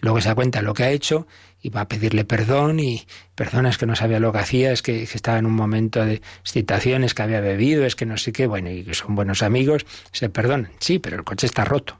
Luego 0.00 0.20
se 0.20 0.28
da 0.28 0.34
cuenta 0.34 0.58
de 0.58 0.66
lo 0.66 0.74
que 0.74 0.84
ha 0.84 0.90
hecho 0.90 1.26
y 1.62 1.70
va 1.70 1.82
a 1.82 1.88
pedirle 1.88 2.26
perdón 2.26 2.80
y 2.80 3.06
personas 3.34 3.78
que 3.78 3.86
no 3.86 3.96
sabía 3.96 4.20
lo 4.20 4.32
que 4.32 4.38
hacía, 4.38 4.72
es 4.72 4.82
que, 4.82 5.02
estaba 5.04 5.38
en 5.38 5.46
un 5.46 5.54
momento 5.54 6.04
de 6.04 6.20
excitación, 6.40 7.04
es 7.04 7.14
que 7.14 7.22
había 7.22 7.40
bebido, 7.40 7.86
es 7.86 7.96
que 7.96 8.04
no 8.04 8.18
sé 8.18 8.32
qué, 8.32 8.46
bueno, 8.46 8.70
y 8.70 8.84
que 8.84 8.92
son 8.92 9.14
buenos 9.14 9.42
amigos, 9.42 9.86
se 10.12 10.28
perdonan. 10.28 10.72
Sí, 10.78 10.98
pero 10.98 11.16
el 11.16 11.24
coche 11.24 11.46
está 11.46 11.64
roto. 11.64 11.96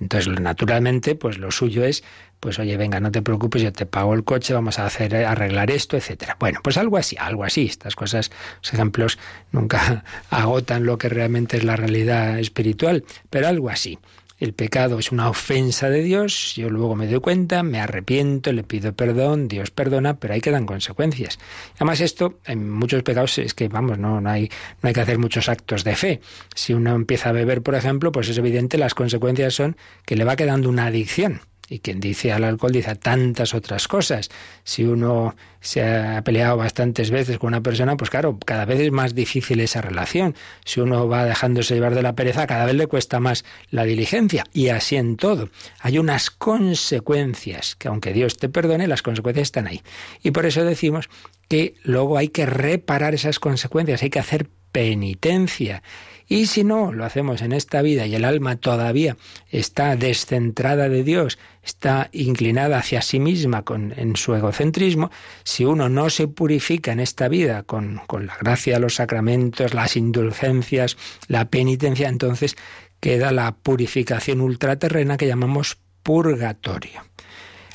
Entonces, 0.00 0.40
naturalmente, 0.40 1.14
pues 1.14 1.38
lo 1.38 1.50
suyo 1.50 1.84
es 1.84 2.02
pues 2.44 2.58
oye, 2.58 2.76
venga, 2.76 3.00
no 3.00 3.10
te 3.10 3.22
preocupes, 3.22 3.62
yo 3.62 3.72
te 3.72 3.86
pago 3.86 4.12
el 4.12 4.22
coche, 4.22 4.52
vamos 4.52 4.78
a 4.78 4.84
hacer 4.84 5.16
arreglar 5.16 5.70
esto, 5.70 5.96
etcétera. 5.96 6.36
Bueno, 6.38 6.60
pues 6.62 6.76
algo 6.76 6.98
así, 6.98 7.16
algo 7.18 7.42
así. 7.42 7.64
Estas 7.64 7.96
cosas, 7.96 8.30
los 8.62 8.74
ejemplos 8.74 9.18
nunca 9.50 10.04
agotan 10.30 10.84
lo 10.84 10.98
que 10.98 11.08
realmente 11.08 11.56
es 11.56 11.64
la 11.64 11.76
realidad 11.76 12.38
espiritual, 12.38 13.02
pero 13.30 13.48
algo 13.48 13.70
así. 13.70 13.98
El 14.38 14.52
pecado 14.52 14.98
es 14.98 15.12
una 15.12 15.30
ofensa 15.30 15.88
de 15.90 16.02
Dios, 16.02 16.54
yo 16.56 16.68
luego 16.68 16.96
me 16.96 17.06
doy 17.06 17.20
cuenta, 17.20 17.62
me 17.62 17.80
arrepiento, 17.80 18.52
le 18.52 18.64
pido 18.64 18.92
perdón, 18.92 19.46
Dios 19.46 19.70
perdona, 19.70 20.18
pero 20.18 20.34
ahí 20.34 20.40
quedan 20.40 20.66
consecuencias. 20.66 21.38
Además 21.76 22.00
esto, 22.00 22.40
en 22.44 22.68
muchos 22.68 23.04
pecados 23.04 23.38
es 23.38 23.54
que, 23.54 23.68
vamos, 23.68 23.98
no, 23.98 24.20
no, 24.20 24.28
hay, 24.28 24.50
no 24.82 24.88
hay 24.88 24.92
que 24.92 25.00
hacer 25.00 25.18
muchos 25.18 25.48
actos 25.48 25.84
de 25.84 25.94
fe. 25.94 26.20
Si 26.54 26.74
uno 26.74 26.94
empieza 26.96 27.28
a 27.28 27.32
beber, 27.32 27.62
por 27.62 27.76
ejemplo, 27.76 28.10
pues 28.10 28.28
es 28.28 28.36
evidente, 28.36 28.76
las 28.76 28.94
consecuencias 28.94 29.54
son 29.54 29.76
que 30.04 30.16
le 30.16 30.24
va 30.24 30.34
quedando 30.34 30.68
una 30.68 30.86
adicción. 30.86 31.40
Y 31.68 31.78
quien 31.78 31.98
dice 31.98 32.32
al 32.32 32.44
alcohol 32.44 32.72
dice 32.72 32.94
tantas 32.94 33.54
otras 33.54 33.88
cosas. 33.88 34.30
Si 34.64 34.84
uno 34.84 35.34
se 35.60 35.82
ha 35.82 36.22
peleado 36.22 36.58
bastantes 36.58 37.10
veces 37.10 37.38
con 37.38 37.48
una 37.48 37.62
persona, 37.62 37.96
pues 37.96 38.10
claro, 38.10 38.38
cada 38.44 38.66
vez 38.66 38.80
es 38.80 38.92
más 38.92 39.14
difícil 39.14 39.60
esa 39.60 39.80
relación. 39.80 40.34
Si 40.64 40.80
uno 40.80 41.08
va 41.08 41.24
dejándose 41.24 41.74
llevar 41.74 41.94
de 41.94 42.02
la 42.02 42.14
pereza, 42.14 42.46
cada 42.46 42.66
vez 42.66 42.74
le 42.74 42.86
cuesta 42.86 43.18
más 43.18 43.44
la 43.70 43.84
diligencia. 43.84 44.44
Y 44.52 44.68
así 44.68 44.96
en 44.96 45.16
todo. 45.16 45.48
Hay 45.80 45.98
unas 45.98 46.30
consecuencias 46.30 47.76
que 47.76 47.88
aunque 47.88 48.12
Dios 48.12 48.36
te 48.36 48.50
perdone, 48.50 48.86
las 48.86 49.02
consecuencias 49.02 49.48
están 49.48 49.66
ahí. 49.66 49.82
Y 50.22 50.32
por 50.32 50.44
eso 50.44 50.64
decimos 50.64 51.08
que 51.48 51.74
luego 51.82 52.18
hay 52.18 52.28
que 52.28 52.46
reparar 52.46 53.14
esas 53.14 53.38
consecuencias, 53.38 54.02
hay 54.02 54.10
que 54.10 54.18
hacer 54.18 54.48
penitencia. 54.72 55.82
Y 56.28 56.46
si 56.46 56.64
no 56.64 56.92
lo 56.92 57.04
hacemos 57.04 57.42
en 57.42 57.52
esta 57.52 57.82
vida 57.82 58.06
y 58.06 58.14
el 58.14 58.24
alma 58.24 58.56
todavía 58.56 59.16
está 59.50 59.94
descentrada 59.96 60.88
de 60.88 61.04
Dios, 61.04 61.38
está 61.62 62.08
inclinada 62.12 62.78
hacia 62.78 63.02
sí 63.02 63.20
misma 63.20 63.62
con, 63.62 63.92
en 63.96 64.16
su 64.16 64.34
egocentrismo, 64.34 65.10
si 65.42 65.64
uno 65.64 65.88
no 65.88 66.08
se 66.10 66.28
purifica 66.28 66.92
en 66.92 67.00
esta 67.00 67.28
vida 67.28 67.62
con, 67.62 68.00
con 68.06 68.26
la 68.26 68.36
gracia 68.40 68.74
de 68.74 68.80
los 68.80 68.94
sacramentos, 68.94 69.74
las 69.74 69.96
indulgencias, 69.96 70.96
la 71.28 71.50
penitencia, 71.50 72.08
entonces 72.08 72.56
queda 73.00 73.32
la 73.32 73.52
purificación 73.54 74.40
ultraterrena 74.40 75.16
que 75.18 75.26
llamamos 75.26 75.78
purgatorio. 76.02 77.02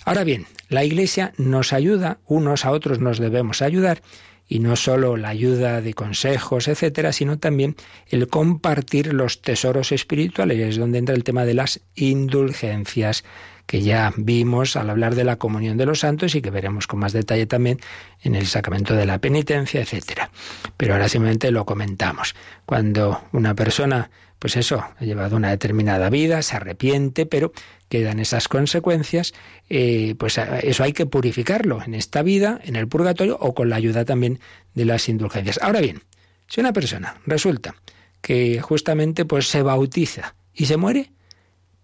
Ahora 0.05 0.23
bien, 0.23 0.47
la 0.69 0.83
Iglesia 0.83 1.33
nos 1.37 1.71
ayuda, 1.71 2.19
unos 2.25 2.65
a 2.65 2.71
otros 2.71 2.99
nos 2.99 3.19
debemos 3.19 3.61
ayudar, 3.61 4.01
y 4.49 4.59
no 4.59 4.75
solo 4.75 5.15
la 5.15 5.29
ayuda 5.29 5.79
de 5.79 5.93
consejos, 5.93 6.67
etcétera, 6.67 7.13
sino 7.13 7.37
también 7.37 7.75
el 8.07 8.27
compartir 8.27 9.13
los 9.13 9.43
tesoros 9.43 9.91
espirituales, 9.91 10.59
es 10.59 10.77
donde 10.77 10.97
entra 10.97 11.15
el 11.15 11.23
tema 11.23 11.45
de 11.45 11.53
las 11.53 11.81
indulgencias 11.95 13.23
que 13.67 13.83
ya 13.83 14.11
vimos 14.17 14.75
al 14.75 14.89
hablar 14.89 15.13
de 15.13 15.23
la 15.23 15.35
comunión 15.35 15.77
de 15.77 15.85
los 15.85 15.99
santos 15.99 16.33
y 16.33 16.41
que 16.41 16.49
veremos 16.49 16.87
con 16.87 16.99
más 16.99 17.13
detalle 17.13 17.45
también 17.45 17.79
en 18.23 18.33
el 18.33 18.47
sacramento 18.47 18.95
de 18.95 19.05
la 19.05 19.19
penitencia, 19.19 19.79
etcétera. 19.81 20.31
Pero 20.75 20.93
ahora 20.93 21.07
simplemente 21.07 21.51
lo 21.51 21.65
comentamos. 21.67 22.33
Cuando 22.65 23.21
una 23.31 23.53
persona 23.53 24.09
pues 24.39 24.55
eso, 24.55 24.79
ha 24.97 25.03
llevado 25.03 25.35
una 25.35 25.49
determinada 25.49 26.09
vida, 26.09 26.41
se 26.41 26.55
arrepiente, 26.55 27.25
pero 27.25 27.51
quedan 27.89 28.19
esas 28.19 28.47
consecuencias, 28.47 29.33
eh, 29.69 30.15
pues 30.17 30.37
eso 30.37 30.83
hay 30.83 30.93
que 30.93 31.05
purificarlo 31.05 31.81
en 31.83 31.95
esta 31.95 32.21
vida, 32.21 32.59
en 32.63 32.75
el 32.75 32.87
purgatorio 32.87 33.37
o 33.39 33.53
con 33.53 33.69
la 33.69 33.75
ayuda 33.75 34.05
también 34.05 34.39
de 34.75 34.85
las 34.85 35.09
indulgencias. 35.09 35.59
Ahora 35.61 35.81
bien, 35.81 36.03
si 36.47 36.61
una 36.61 36.71
persona 36.71 37.17
resulta 37.25 37.75
que 38.21 38.61
justamente 38.61 39.25
pues 39.25 39.47
se 39.47 39.61
bautiza 39.61 40.35
y 40.53 40.65
se 40.65 40.77
muere, 40.77 41.11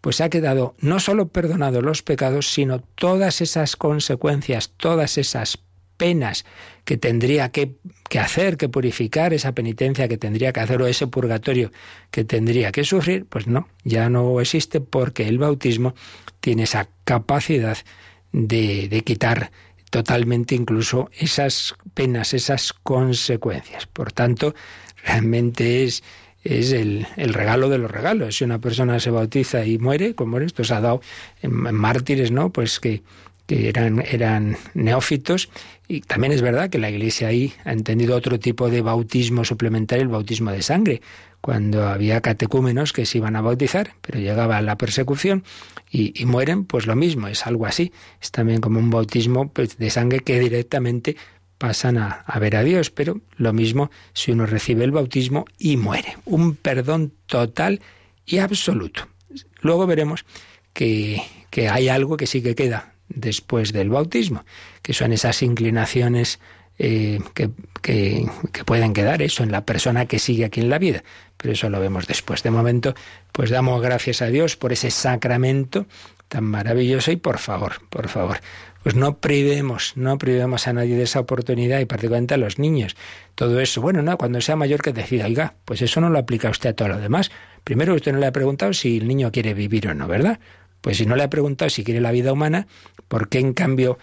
pues 0.02 0.22
ha 0.22 0.30
quedado 0.30 0.76
no 0.80 1.00
solo 1.00 1.30
perdonado 1.30 1.82
los 1.82 2.04
pecados, 2.04 2.52
sino 2.52 2.80
todas 2.80 3.42
esas 3.42 3.76
consecuencias, 3.76 4.72
todas 4.78 5.18
esas 5.18 5.58
penas 5.98 6.46
que 6.86 6.98
tendría 6.98 7.50
que, 7.50 7.76
hacer, 8.20 8.58
que 8.58 8.70
purificar, 8.70 9.34
esa 9.34 9.54
penitencia 9.54 10.08
que 10.08 10.18
tendría 10.18 10.54
que 10.54 10.60
hacer 10.60 10.82
o 10.82 10.88
ese 10.88 11.08
purgatorio 11.08 11.72
que 12.12 12.24
tendría 12.24 12.72
que 12.72 12.84
sufrir, 12.84 13.26
pues 13.26 13.48
no, 13.48 13.68
ya 13.84 14.10
no 14.10 14.40
existe 14.40 14.80
porque 14.82 15.28
el 15.28 15.40
bautismo 15.40 15.96
tiene 16.40 16.64
esa 16.64 16.88
capacidad 17.04 17.78
de, 18.32 19.02
quitar 19.04 19.52
totalmente 19.90 20.56
incluso 20.56 21.10
esas 21.18 21.76
penas, 21.94 22.34
esas 22.34 22.74
consecuencias. 22.74 23.88
Por 23.88 24.12
tanto, 24.12 24.54
realmente 25.04 25.84
es, 25.84 26.04
el, 26.44 27.08
regalo 27.18 27.70
de 27.70 27.80
los 27.80 27.90
regalos. 27.90 28.38
Si 28.38 28.44
una 28.44 28.60
persona 28.60 29.00
se 29.00 29.10
bautiza 29.10 29.66
y 29.66 29.78
muere, 29.80 30.14
como 30.14 30.38
esto 30.40 30.64
se 30.64 30.74
ha 30.74 30.82
dado 30.82 31.02
en 31.42 31.54
mártires, 31.54 32.32
¿no? 32.32 32.52
Pues 32.52 32.80
que, 32.80 33.02
que 33.48 33.70
eran, 33.70 34.04
eran 34.06 34.58
neófitos. 34.74 35.50
Y 35.88 36.02
también 36.02 36.34
es 36.34 36.42
verdad 36.42 36.70
que 36.70 36.78
la 36.78 36.90
Iglesia 36.90 37.28
ahí 37.28 37.54
ha 37.64 37.72
entendido 37.72 38.16
otro 38.16 38.40
tipo 38.40 38.70
de 38.70 38.82
bautismo 38.82 39.46
suplementario, 39.46 40.04
el 40.04 40.10
bautismo 40.10 40.52
de 40.52 40.62
sangre, 40.62 41.02
cuando 41.42 41.88
había 41.88 42.22
catecúmenos 42.22 42.92
que 42.92 43.06
se 43.06 43.20
iban 43.20 43.36
a 43.36 43.42
bautizar, 43.42 43.94
pero 44.02 44.20
llegaba 44.20 44.62
la 44.64 44.78
persecución 44.78 45.44
y, 45.92 46.20
y 46.20 46.26
mueren, 46.26 46.66
pues 46.66 46.88
lo 46.88 46.96
mismo, 46.96 47.28
es 47.28 47.46
algo 47.46 47.68
así. 47.68 47.94
Es 48.20 48.32
también 48.32 48.62
como 48.62 48.80
un 48.80 48.90
bautismo 48.90 49.50
pues, 49.50 49.78
de 49.78 49.90
sangre 49.92 50.22
que 50.22 50.40
directamente 50.40 51.18
pasan 51.60 52.00
a, 52.00 52.24
a, 52.26 52.40
ver 52.40 52.56
a 52.56 52.64
Dios, 52.64 52.90
pero 52.90 53.22
lo 53.38 53.54
mismo 53.54 53.92
si 54.14 54.32
uno 54.32 54.48
recibe 54.48 54.84
el 54.84 54.92
bautismo 54.92 55.46
y 55.60 55.78
muere. 55.78 56.18
Un 56.26 56.56
perdón 56.56 57.14
total 57.28 57.80
y 58.26 58.40
absoluto. 58.40 59.08
Luego 59.62 59.86
veremos 59.86 60.26
que, 60.74 61.22
que 61.52 61.70
hay 61.70 61.90
algo 61.90 62.18
que 62.18 62.26
sí 62.26 62.42
que 62.42 62.56
queda 62.56 62.95
después 63.10 63.74
del 63.74 63.90
bautismo, 63.90 64.46
que 64.82 64.94
son 64.94 65.14
esas 65.14 65.42
inclinaciones 65.42 66.40
eh, 66.78 67.20
que, 67.34 67.50
que, 67.82 68.28
pueden 68.66 68.94
quedar 68.94 69.22
eso 69.22 69.44
en 69.44 69.52
la 69.52 69.66
persona 69.66 70.08
que 70.08 70.20
sigue 70.20 70.46
aquí 70.46 70.62
en 70.62 70.70
la 70.70 70.80
vida. 70.80 71.04
Pero 71.38 71.54
eso 71.54 71.70
lo 71.70 71.80
vemos 71.80 72.08
después. 72.08 72.44
De 72.44 72.52
momento, 72.52 72.96
pues 73.32 73.50
damos 73.50 73.82
gracias 73.82 74.22
a 74.22 74.28
Dios 74.28 74.58
por 74.58 74.74
ese 74.74 74.92
sacramento 74.92 75.86
tan 76.28 76.44
maravilloso 76.44 77.12
y 77.12 77.18
por 77.18 77.38
favor, 77.38 77.82
por 77.90 78.08
favor, 78.08 78.40
pues 78.84 78.96
no 78.96 79.18
privemos, 79.18 79.94
no 79.96 80.18
privemos 80.18 80.68
a 80.68 80.74
nadie 80.74 80.96
de 80.96 81.04
esa 81.04 81.20
oportunidad 81.20 81.80
y 81.80 81.86
particularmente 81.86 82.34
a 82.34 82.38
los 82.38 82.60
niños. 82.60 82.96
Todo 83.36 83.60
eso, 83.60 83.82
bueno, 83.82 84.02
no, 84.02 84.18
cuando 84.18 84.42
sea 84.42 84.56
mayor 84.56 84.82
que 84.82 84.94
decida, 84.94 85.26
oiga, 85.26 85.56
pues 85.66 85.82
eso 85.82 86.02
no 86.02 86.10
lo 86.10 86.20
aplica 86.20 86.50
usted 86.50 86.72
a 86.72 86.74
todo 86.74 86.90
lo 86.90 87.00
demás. 87.00 87.32
Primero 87.64 87.96
usted 87.96 88.14
no 88.14 88.20
le 88.20 88.28
ha 88.28 88.32
preguntado 88.32 88.74
si 88.74 88.98
el 88.98 89.08
niño 89.08 89.32
quiere 89.32 89.54
vivir 89.54 89.88
o 89.88 89.94
no, 89.94 90.08
¿verdad? 90.08 90.40
Pues 90.86 90.98
si 90.98 91.08
no 91.08 91.16
le 91.16 91.24
ha 91.24 91.32
preguntado 91.32 91.68
si 91.70 91.84
quiere 91.84 92.00
la 92.00 92.12
vida 92.12 92.32
humana, 92.32 92.68
¿por 93.08 93.28
qué 93.28 93.40
en 93.40 93.54
cambio 93.54 93.98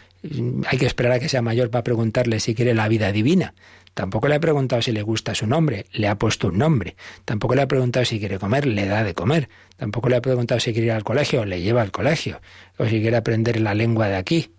hay 0.66 0.78
que 0.78 0.86
esperar 0.86 1.12
a 1.12 1.20
que 1.20 1.28
sea 1.28 1.40
mayor 1.40 1.70
para 1.70 1.84
preguntarle 1.84 2.40
si 2.40 2.56
quiere 2.56 2.74
la 2.74 2.88
vida 2.88 3.12
divina? 3.12 3.54
Tampoco 3.94 4.26
le 4.26 4.34
ha 4.34 4.40
preguntado 4.40 4.82
si 4.82 4.90
le 4.90 5.02
gusta 5.02 5.32
su 5.36 5.46
nombre, 5.46 5.86
le 5.92 6.08
ha 6.08 6.18
puesto 6.18 6.48
un 6.48 6.58
nombre. 6.58 6.96
Tampoco 7.24 7.54
le 7.54 7.62
ha 7.62 7.68
preguntado 7.68 8.04
si 8.04 8.18
quiere 8.18 8.40
comer, 8.40 8.66
le 8.66 8.86
da 8.86 9.04
de 9.04 9.14
comer. 9.14 9.48
Tampoco 9.76 10.08
le 10.08 10.16
ha 10.16 10.20
preguntado 10.20 10.58
si 10.58 10.72
quiere 10.72 10.86
ir 10.86 10.92
al 10.92 11.04
colegio, 11.04 11.44
le 11.44 11.62
lleva 11.62 11.82
al 11.82 11.92
colegio. 11.92 12.40
O 12.78 12.86
si 12.86 13.00
quiere 13.00 13.16
aprender 13.16 13.60
la 13.60 13.76
lengua 13.76 14.08
de 14.08 14.16
aquí. 14.16 14.50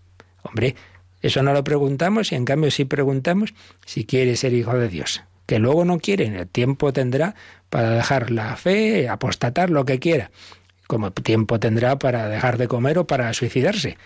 Hombre, 0.44 0.78
eso 1.22 1.44
no 1.44 1.52
lo 1.52 1.66
preguntamos 1.66 2.32
y 2.32 2.36
en 2.36 2.46
cambio 2.46 2.72
sí 2.72 2.86
preguntamos 2.86 3.54
si 3.86 4.06
quiere 4.06 4.38
ser 4.38 4.54
hijo 4.54 4.78
de 4.78 4.88
Dios. 4.88 5.24
Que 5.46 5.60
luego 5.60 5.84
no 5.84 6.00
quiere, 6.00 6.28
el 6.28 6.48
tiempo 6.48 6.94
tendrá 6.94 7.36
para 7.70 7.90
dejar 7.90 8.32
la 8.32 8.56
fe, 8.56 9.10
apostatar, 9.10 9.70
lo 9.70 9.84
que 9.84 10.00
quiera 10.00 10.32
como 10.88 11.12
tiempo 11.12 11.60
tendrá 11.60 11.98
para 11.98 12.30
dejar 12.30 12.58
de 12.58 12.68
comer 12.68 12.98
o 12.98 13.08
para 13.08 13.34
suicidarse. 13.34 13.98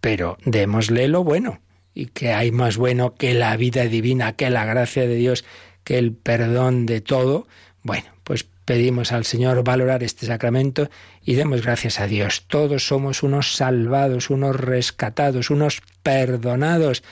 Pero 0.00 0.36
démosle 0.44 1.08
lo 1.08 1.24
bueno. 1.24 1.60
Y 1.94 2.06
que 2.06 2.32
hay 2.32 2.52
más 2.52 2.76
bueno 2.76 3.14
que 3.14 3.34
la 3.34 3.56
vida 3.56 3.84
divina, 3.84 4.32
que 4.32 4.48
la 4.50 4.64
gracia 4.64 5.06
de 5.06 5.14
Dios, 5.14 5.44
que 5.84 5.98
el 5.98 6.12
perdón 6.12 6.86
de 6.86 7.00
todo. 7.00 7.46
Bueno, 7.82 8.06
pues 8.24 8.46
pedimos 8.64 9.12
al 9.12 9.24
Señor 9.24 9.62
valorar 9.64 10.02
este 10.02 10.26
sacramento 10.26 10.88
y 11.22 11.34
demos 11.34 11.62
gracias 11.62 12.00
a 12.00 12.06
Dios. 12.06 12.44
Todos 12.46 12.86
somos 12.86 13.22
unos 13.22 13.56
salvados, 13.56 14.30
unos 14.30 14.56
rescatados, 14.56 15.50
unos 15.50 15.82
perdonados. 16.02 17.02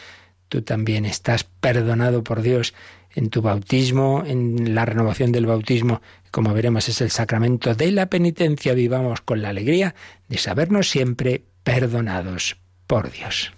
Tú 0.49 0.63
también 0.63 1.05
estás 1.05 1.45
perdonado 1.45 2.25
por 2.25 2.43
Dios 2.43 2.75
en 3.15 3.31
tu 3.31 3.43
bautismo, 3.43 4.23
en 4.27 4.75
la 4.75 4.85
renovación 4.85 5.33
del 5.33 5.47
bautismo 5.47 6.01
como 6.31 6.55
veremos 6.55 6.89
es 6.89 7.01
el 7.01 7.11
sacramento 7.11 7.75
de 7.75 7.91
la 7.91 8.07
penitencia, 8.07 8.75
vivamos 8.75 9.21
con 9.21 9.43
la 9.43 9.49
alegría 9.49 9.95
de 10.29 10.39
sabernos 10.39 10.89
siempre 10.89 11.45
perdonados 11.65 12.57
por 12.87 13.11
Dios. 13.11 13.53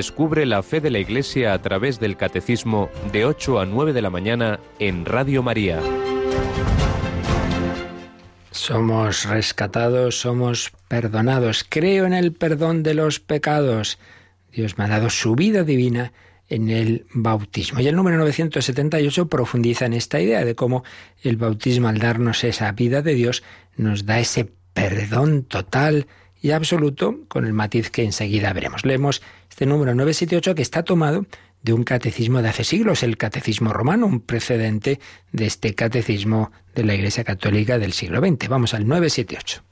Descubre 0.00 0.46
la 0.46 0.62
fe 0.62 0.80
de 0.80 0.88
la 0.88 0.98
Iglesia 0.98 1.52
a 1.52 1.60
través 1.60 2.00
del 2.00 2.16
Catecismo 2.16 2.88
de 3.12 3.26
8 3.26 3.60
a 3.60 3.66
9 3.66 3.92
de 3.92 4.00
la 4.00 4.08
mañana 4.08 4.58
en 4.78 5.04
Radio 5.04 5.42
María. 5.42 5.78
Somos 8.50 9.26
rescatados, 9.26 10.18
somos 10.18 10.72
perdonados. 10.88 11.66
Creo 11.68 12.06
en 12.06 12.14
el 12.14 12.32
perdón 12.32 12.82
de 12.82 12.94
los 12.94 13.20
pecados. 13.20 13.98
Dios 14.50 14.78
me 14.78 14.84
ha 14.84 14.88
dado 14.88 15.10
su 15.10 15.34
vida 15.34 15.64
divina 15.64 16.14
en 16.48 16.70
el 16.70 17.04
bautismo. 17.12 17.80
Y 17.80 17.88
el 17.88 17.94
número 17.94 18.16
978 18.16 19.28
profundiza 19.28 19.84
en 19.84 19.92
esta 19.92 20.18
idea 20.18 20.46
de 20.46 20.54
cómo 20.54 20.82
el 21.22 21.36
bautismo, 21.36 21.88
al 21.88 21.98
darnos 21.98 22.42
esa 22.42 22.72
vida 22.72 23.02
de 23.02 23.12
Dios, 23.12 23.42
nos 23.76 24.06
da 24.06 24.18
ese 24.18 24.50
perdón 24.72 25.42
total 25.42 26.06
y 26.40 26.52
absoluto, 26.52 27.20
con 27.28 27.44
el 27.44 27.52
matiz 27.52 27.90
que 27.90 28.04
enseguida 28.04 28.52
veremos. 28.52 28.84
Leemos 28.84 29.22
este 29.48 29.66
número 29.66 29.94
978 29.94 30.54
que 30.54 30.62
está 30.62 30.82
tomado 30.82 31.26
de 31.62 31.72
un 31.72 31.84
catecismo 31.84 32.40
de 32.42 32.48
hace 32.48 32.64
siglos, 32.64 33.02
el 33.02 33.16
catecismo 33.18 33.72
romano, 33.72 34.06
un 34.06 34.20
precedente 34.20 35.00
de 35.32 35.46
este 35.46 35.74
catecismo 35.74 36.52
de 36.74 36.84
la 36.84 36.94
Iglesia 36.94 37.24
Católica 37.24 37.78
del 37.78 37.92
siglo 37.92 38.20
XX. 38.20 38.48
Vamos 38.48 38.74
al 38.74 38.86
978. 38.86 39.62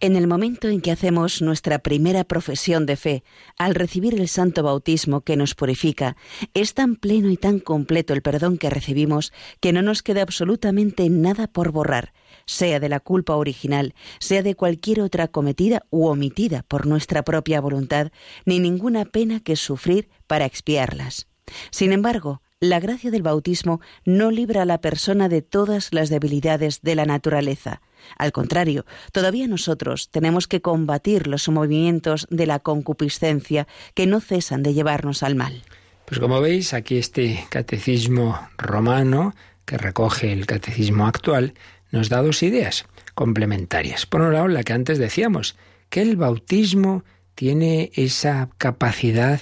En 0.00 0.14
el 0.14 0.28
momento 0.28 0.68
en 0.68 0.80
que 0.80 0.92
hacemos 0.92 1.42
nuestra 1.42 1.80
primera 1.80 2.22
profesión 2.22 2.86
de 2.86 2.94
fe, 2.94 3.24
al 3.56 3.74
recibir 3.74 4.14
el 4.14 4.28
santo 4.28 4.62
bautismo 4.62 5.22
que 5.22 5.36
nos 5.36 5.56
purifica, 5.56 6.16
es 6.54 6.74
tan 6.74 6.94
pleno 6.94 7.30
y 7.30 7.36
tan 7.36 7.58
completo 7.58 8.14
el 8.14 8.22
perdón 8.22 8.58
que 8.58 8.70
recibimos 8.70 9.32
que 9.58 9.72
no 9.72 9.82
nos 9.82 10.04
queda 10.04 10.22
absolutamente 10.22 11.10
nada 11.10 11.48
por 11.48 11.72
borrar, 11.72 12.12
sea 12.48 12.80
de 12.80 12.88
la 12.88 12.98
culpa 12.98 13.36
original, 13.36 13.94
sea 14.18 14.42
de 14.42 14.56
cualquier 14.56 15.02
otra 15.02 15.28
cometida 15.28 15.84
u 15.90 16.06
omitida 16.06 16.64
por 16.66 16.86
nuestra 16.86 17.22
propia 17.22 17.60
voluntad, 17.60 18.10
ni 18.46 18.58
ninguna 18.58 19.04
pena 19.04 19.40
que 19.40 19.54
sufrir 19.54 20.08
para 20.26 20.46
expiarlas. 20.46 21.28
Sin 21.70 21.92
embargo, 21.92 22.42
la 22.60 22.80
gracia 22.80 23.12
del 23.12 23.22
bautismo 23.22 23.80
no 24.04 24.30
libra 24.32 24.62
a 24.62 24.64
la 24.64 24.80
persona 24.80 25.28
de 25.28 25.42
todas 25.42 25.92
las 25.92 26.08
debilidades 26.08 26.82
de 26.82 26.96
la 26.96 27.04
naturaleza. 27.04 27.82
Al 28.16 28.32
contrario, 28.32 28.84
todavía 29.12 29.46
nosotros 29.46 30.08
tenemos 30.10 30.48
que 30.48 30.60
combatir 30.60 31.28
los 31.28 31.48
movimientos 31.48 32.26
de 32.30 32.46
la 32.46 32.58
concupiscencia 32.58 33.68
que 33.94 34.06
no 34.06 34.20
cesan 34.20 34.62
de 34.62 34.74
llevarnos 34.74 35.22
al 35.22 35.36
mal. 35.36 35.62
Pues 36.04 36.18
como 36.18 36.40
veis, 36.40 36.72
aquí 36.72 36.96
este 36.96 37.44
catecismo 37.50 38.48
romano, 38.56 39.34
que 39.64 39.76
recoge 39.76 40.32
el 40.32 40.46
catecismo 40.46 41.06
actual, 41.06 41.52
nos 41.90 42.08
da 42.08 42.22
dos 42.22 42.42
ideas 42.42 42.86
complementarias. 43.14 44.06
Por 44.06 44.20
un 44.20 44.32
lado, 44.32 44.48
la 44.48 44.62
que 44.62 44.72
antes 44.72 44.98
decíamos, 44.98 45.56
que 45.90 46.02
el 46.02 46.16
bautismo 46.16 47.04
tiene 47.34 47.90
esa 47.94 48.48
capacidad 48.58 49.40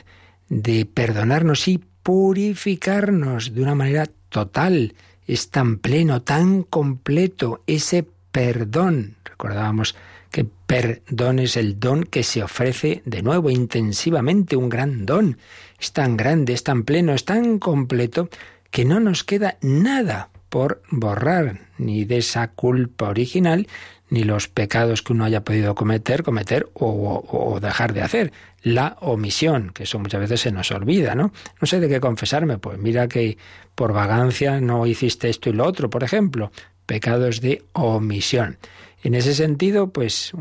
de 0.49 0.87
perdonarnos 0.87 1.67
y 1.69 1.83
purificarnos 2.03 3.55
de 3.55 3.63
una 3.63 3.75
manera 3.75 4.07
total. 4.29 4.95
Es 5.27 5.51
tan 5.51 5.79
pleno, 5.79 6.23
tan 6.23 6.63
completo 6.63 7.63
ese 7.67 8.07
perdón. 8.31 9.17
Recordábamos 9.25 9.97
que 10.31 10.45
perdón 10.45 11.39
es 11.39 11.57
el 11.57 11.81
don 11.81 12.05
que 12.05 12.23
se 12.23 12.43
ofrece 12.43 13.03
de 13.07 13.23
nuevo 13.23 13.51
intensivamente, 13.51 14.57
un 14.57 14.69
gran 14.69 15.07
don. 15.07 15.39
Es 15.81 15.93
tan 15.93 16.17
grande, 16.17 16.53
es 16.53 16.63
tan 16.63 16.85
pleno, 16.85 17.13
es 17.13 17.25
tan 17.25 17.59
completo 17.59 18.29
que 18.71 18.85
no 18.85 19.01
nos 19.01 19.25
queda 19.25 19.57
nada 19.63 20.31
por 20.57 20.81
borrar, 20.91 21.59
ni 21.77 22.07
de 22.07 22.17
esa 22.17 22.49
culpa 22.49 23.11
original, 23.11 23.69
ni 24.09 24.25
los 24.25 24.49
pecados 24.49 25.03
que 25.03 25.13
uno 25.13 25.27
haya 25.27 25.45
podido 25.45 25.75
cometer, 25.75 26.23
cometer 26.23 26.67
o, 26.73 27.59
dejar 27.61 27.93
de 27.93 28.01
hacer. 28.01 28.33
La 28.63 28.97
omisión, 29.01 29.71
que 29.75 29.83
eso 29.83 29.99
muchas 29.99 30.23
veces 30.23 30.41
se 30.41 30.53
nos 30.53 30.71
olvida, 30.71 31.15
¿no? 31.15 31.31
No 31.61 31.67
sé 31.67 31.79
de 31.79 31.91
qué 31.91 32.01
confesarme, 32.01 32.57
pues 32.57 32.79
mira 32.79 33.07
que 33.07 33.37
por 33.75 33.93
vagancia 33.93 34.59
no 34.63 34.87
hiciste 34.87 35.29
esto 35.29 35.51
y 35.51 35.53
lo 35.53 35.67
otro, 35.67 35.91
por 35.91 36.03
ejemplo, 36.03 36.51
pecados 36.87 37.43
de 37.43 37.63
omisión. 37.75 38.57
En 39.03 39.15
ese 39.15 39.35
sentido, 39.35 39.91
pues 39.91 40.33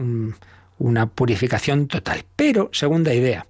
una 0.77 1.07
purificación 1.07 1.89
total. 1.89 2.23
Pero, 2.37 2.69
segunda 2.71 3.13
idea, 3.13 3.47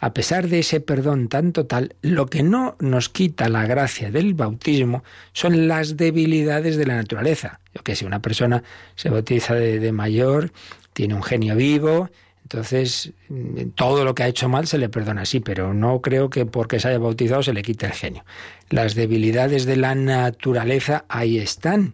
a 0.00 0.14
pesar 0.14 0.48
de 0.48 0.60
ese 0.60 0.80
perdón 0.80 1.28
tan 1.28 1.52
total, 1.52 1.94
lo 2.00 2.26
que 2.26 2.42
no 2.42 2.76
nos 2.80 3.10
quita 3.10 3.50
la 3.50 3.66
gracia 3.66 4.10
del 4.10 4.32
bautismo 4.32 5.04
son 5.34 5.68
las 5.68 5.98
debilidades 5.98 6.76
de 6.76 6.86
la 6.86 6.96
naturaleza. 6.96 7.60
Yo 7.74 7.82
que 7.82 7.94
si 7.94 8.06
una 8.06 8.22
persona 8.22 8.62
se 8.96 9.10
bautiza 9.10 9.54
de, 9.54 9.92
mayor, 9.92 10.52
tiene 10.94 11.14
un 11.14 11.22
genio 11.22 11.54
vivo, 11.54 12.08
entonces 12.42 13.12
mm, 13.28 13.70
todo 13.74 14.06
lo 14.06 14.14
que 14.14 14.22
ha 14.22 14.28
hecho 14.28 14.48
mal 14.48 14.66
se 14.66 14.78
le 14.78 14.88
perdona, 14.88 15.26
sí, 15.26 15.40
pero 15.40 15.74
no 15.74 16.00
creo 16.00 16.30
que 16.30 16.46
porque 16.46 16.80
se 16.80 16.88
haya 16.88 16.98
bautizado 16.98 17.42
se 17.42 17.52
le 17.52 17.60
quite 17.60 17.84
el 17.84 17.92
genio. 17.92 18.24
Las 18.70 18.94
debilidades 18.94 19.66
de 19.66 19.76
la 19.76 19.94
naturaleza 19.94 21.04
ahí 21.08 21.36
están 21.36 21.92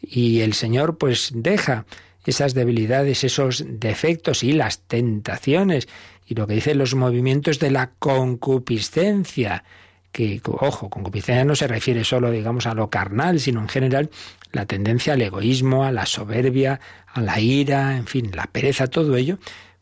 y 0.00 0.40
el 0.40 0.54
Señor 0.54 0.96
pues 0.96 1.32
deja 1.34 1.86
esas 2.24 2.54
debilidades, 2.54 3.24
esos 3.24 3.64
defectos 3.66 4.44
y 4.44 4.52
las 4.52 4.80
tentaciones 4.80 5.88
y 6.28 6.34
lo 6.34 6.46
que 6.46 6.54
dicen 6.54 6.76
los 6.76 6.94
movimientos 6.94 7.58
de 7.58 7.70
la 7.70 7.90
concupiscencia, 7.98 9.64
que, 10.12 10.40
ojo, 10.44 10.90
concupiscencia 10.90 11.44
no 11.44 11.54
se 11.54 11.66
refiere 11.66 12.04
solo, 12.04 12.30
digamos, 12.30 12.66
a 12.66 12.74
lo 12.74 12.90
carnal, 12.90 13.40
sino 13.40 13.60
en 13.60 13.68
general 13.68 14.10
la 14.52 14.66
tendencia 14.66 15.14
al 15.14 15.22
egoísmo, 15.22 15.84
a 15.84 15.92
la 15.92 16.04
soberbia, 16.04 16.80
a 17.06 17.22
la 17.22 17.40
ira, 17.40 17.96
en 17.96 18.06
fin, 18.06 18.30
la 18.34 18.46
pereza, 18.46 18.88
todo 18.88 19.16
ello, 19.16 19.38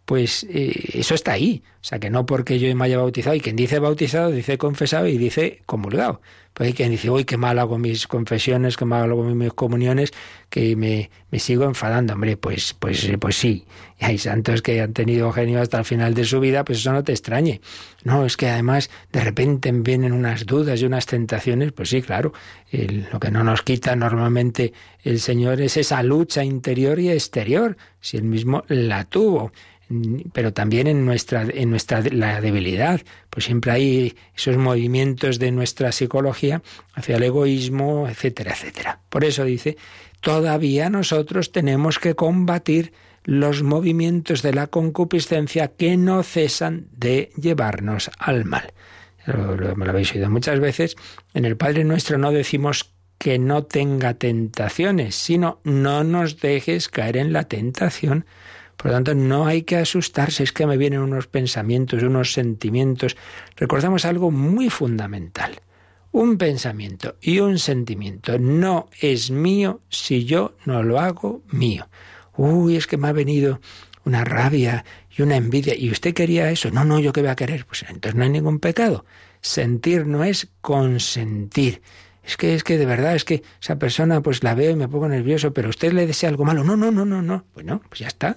pues 0.07 0.47
eh, 0.49 0.91
eso 0.95 1.15
está 1.15 1.33
ahí. 1.33 1.63
O 1.83 1.89
sea, 1.89 1.99
que 1.99 2.11
no 2.11 2.27
porque 2.27 2.59
yo 2.59 2.75
me 2.75 2.85
haya 2.85 2.99
bautizado, 2.99 3.37
y 3.37 3.41
quien 3.41 3.55
dice 3.55 3.79
bautizado 3.79 4.31
dice 4.31 4.57
confesado 4.57 5.07
y 5.07 5.19
dice 5.19 5.63
comulgado. 5.67 6.21
Pues 6.55 6.69
hay 6.69 6.73
quien 6.73 6.91
dice, 6.91 7.11
uy, 7.11 7.25
qué 7.25 7.37
mal 7.37 7.59
hago 7.59 7.77
mis 7.77 8.07
confesiones, 8.07 8.77
qué 8.77 8.87
mal 8.87 9.11
hago 9.11 9.23
mis 9.25 9.53
comuniones, 9.53 10.13
que 10.49 10.75
me, 10.75 11.11
me 11.31 11.39
sigo 11.39 11.65
enfadando. 11.65 12.15
Hombre, 12.15 12.37
pues, 12.39 12.73
pues, 12.73 13.07
pues 13.21 13.37
sí. 13.37 13.67
Y 14.01 14.05
hay 14.05 14.17
santos 14.19 14.63
que 14.63 14.81
han 14.81 14.95
tenido 14.95 15.31
genio 15.33 15.61
hasta 15.61 15.79
el 15.79 15.85
final 15.85 16.15
de 16.15 16.25
su 16.25 16.41
vida, 16.41 16.65
pues 16.65 16.79
eso 16.79 16.93
no 16.93 17.05
te 17.05 17.13
extrañe. 17.13 17.61
No, 18.05 18.25
es 18.25 18.37
que 18.37 18.49
además 18.49 18.91
de 19.13 19.23
repente 19.23 19.71
vienen 19.71 20.13
unas 20.13 20.47
dudas 20.47 20.81
y 20.81 20.87
unas 20.87 21.07
tentaciones, 21.07 21.73
pues 21.73 21.91
sí, 21.91 22.01
claro. 22.01 22.33
lo 22.73 23.21
que 23.21 23.31
no 23.31 23.45
nos 23.45 23.63
quita 23.63 23.95
normalmente 23.97 24.73
el 25.05 25.21
Señor 25.21 25.61
es 25.61 25.77
esa 25.77 26.03
lucha 26.03 26.43
interior 26.43 26.99
y 26.99 27.11
exterior, 27.11 27.77
si 28.01 28.17
él 28.17 28.25
mismo 28.25 28.65
la 28.69 29.05
tuvo 29.05 29.53
pero 30.32 30.53
también 30.53 30.87
en 30.87 31.05
nuestra, 31.05 31.43
en 31.43 31.70
nuestra 31.70 32.03
la 32.11 32.41
debilidad, 32.41 33.01
pues 33.30 33.47
siempre 33.47 33.72
hay 33.72 34.16
esos 34.37 34.57
movimientos 34.57 35.39
de 35.39 35.53
nuestra 35.53 35.93
psicología 35.93 36.62
hacia 36.95 37.16
el 37.16 37.22
egoísmo, 37.22 38.09
etcétera, 38.09 38.53
etcétera. 38.53 39.01
Por 39.09 39.24
eso 39.24 39.45
dice, 39.45 39.76
todavía 40.20 40.91
nosotros 40.91 41.53
tenemos 41.53 41.99
que 41.99 42.14
combatir 42.14 42.93
los 43.24 43.62
movimientos 43.62 44.43
de 44.43 44.55
la 44.55 44.68
concupiscencia 44.68 45.68
que 45.68 45.97
no 45.97 46.22
cesan 46.22 46.89
de 46.93 47.30
llevarnos 47.37 48.11
al 48.18 48.45
mal. 48.45 48.72
me 49.26 49.84
lo 49.84 49.91
habéis 49.91 50.12
oído 50.12 50.30
muchas 50.30 50.61
veces. 50.61 50.97
En 51.34 51.45
el 51.45 51.57
Padre 51.57 51.84
Nuestro 51.84 52.18
no 52.18 52.30
decimos 52.32 52.93
que 53.18 53.39
no 53.39 53.64
tenga 53.64 54.14
tentaciones, 54.14 55.14
sino 55.14 55.61
no 55.64 56.05
nos 56.05 56.41
dejes 56.41 56.89
caer 56.89 57.16
en 57.16 57.32
la 57.32 57.45
tentación 57.45 58.26
por 58.77 58.87
lo 58.87 58.93
tanto, 58.93 59.14
no 59.14 59.47
hay 59.47 59.62
que 59.62 59.77
asustarse, 59.77 60.43
es 60.43 60.53
que 60.53 60.66
me 60.66 60.77
vienen 60.77 61.01
unos 61.01 61.27
pensamientos, 61.27 62.03
unos 62.03 62.33
sentimientos. 62.33 63.16
Recordamos 63.57 64.05
algo 64.05 64.31
muy 64.31 64.70
fundamental. 64.70 65.61
Un 66.12 66.39
pensamiento 66.39 67.16
y 67.20 67.41
un 67.41 67.59
sentimiento 67.59 68.39
no 68.39 68.89
es 69.01 69.31
mío 69.31 69.81
si 69.91 70.24
yo 70.24 70.57
no 70.64 70.83
lo 70.83 70.99
hago 70.99 71.43
mío. 71.51 71.89
Uy, 72.37 72.77
es 72.77 72.87
que 72.87 72.97
me 72.97 73.09
ha 73.09 73.12
venido 73.12 73.61
una 74.05 74.24
rabia 74.24 74.85
y 75.14 75.22
una 75.22 75.37
envidia. 75.37 75.74
¿Y 75.74 75.91
usted 75.91 76.14
quería 76.14 76.51
eso? 76.51 76.70
No, 76.70 76.85
no, 76.85 77.01
yo 77.01 77.12
qué 77.12 77.20
voy 77.20 77.31
a 77.31 77.37
querer. 77.37 77.66
Pues 77.66 77.85
entonces 77.89 78.14
no 78.14 78.24
hay 78.24 78.31
ningún 78.31 78.61
pecado. 78.61 79.05
Sentir 79.41 80.07
no 80.07 80.24
es 80.24 80.49
consentir. 80.61 81.83
Es 82.27 82.37
que 82.37 82.55
es 82.55 82.64
que 82.64 82.77
de 82.77 82.87
verdad 82.87 83.14
es 83.14 83.24
que 83.24 83.43
esa 83.62 83.79
persona 83.79 84.20
pues 84.20 84.43
la 84.43 84.55
veo 84.55 84.72
y 84.72 84.77
me 84.77 84.89
pongo 84.89 85.09
nervioso, 85.09 85.53
pero 85.53 85.68
usted 85.68 85.93
le 85.93 86.07
desea 86.07 86.29
algo 86.29 86.45
malo. 86.45 86.64
No, 86.64 86.77
no, 86.77 86.91
no, 86.91 87.05
no, 87.05 87.22
no. 87.22 87.45
Bueno, 87.55 87.81
pues 87.89 88.01
ya 88.01 88.09
está. 88.09 88.37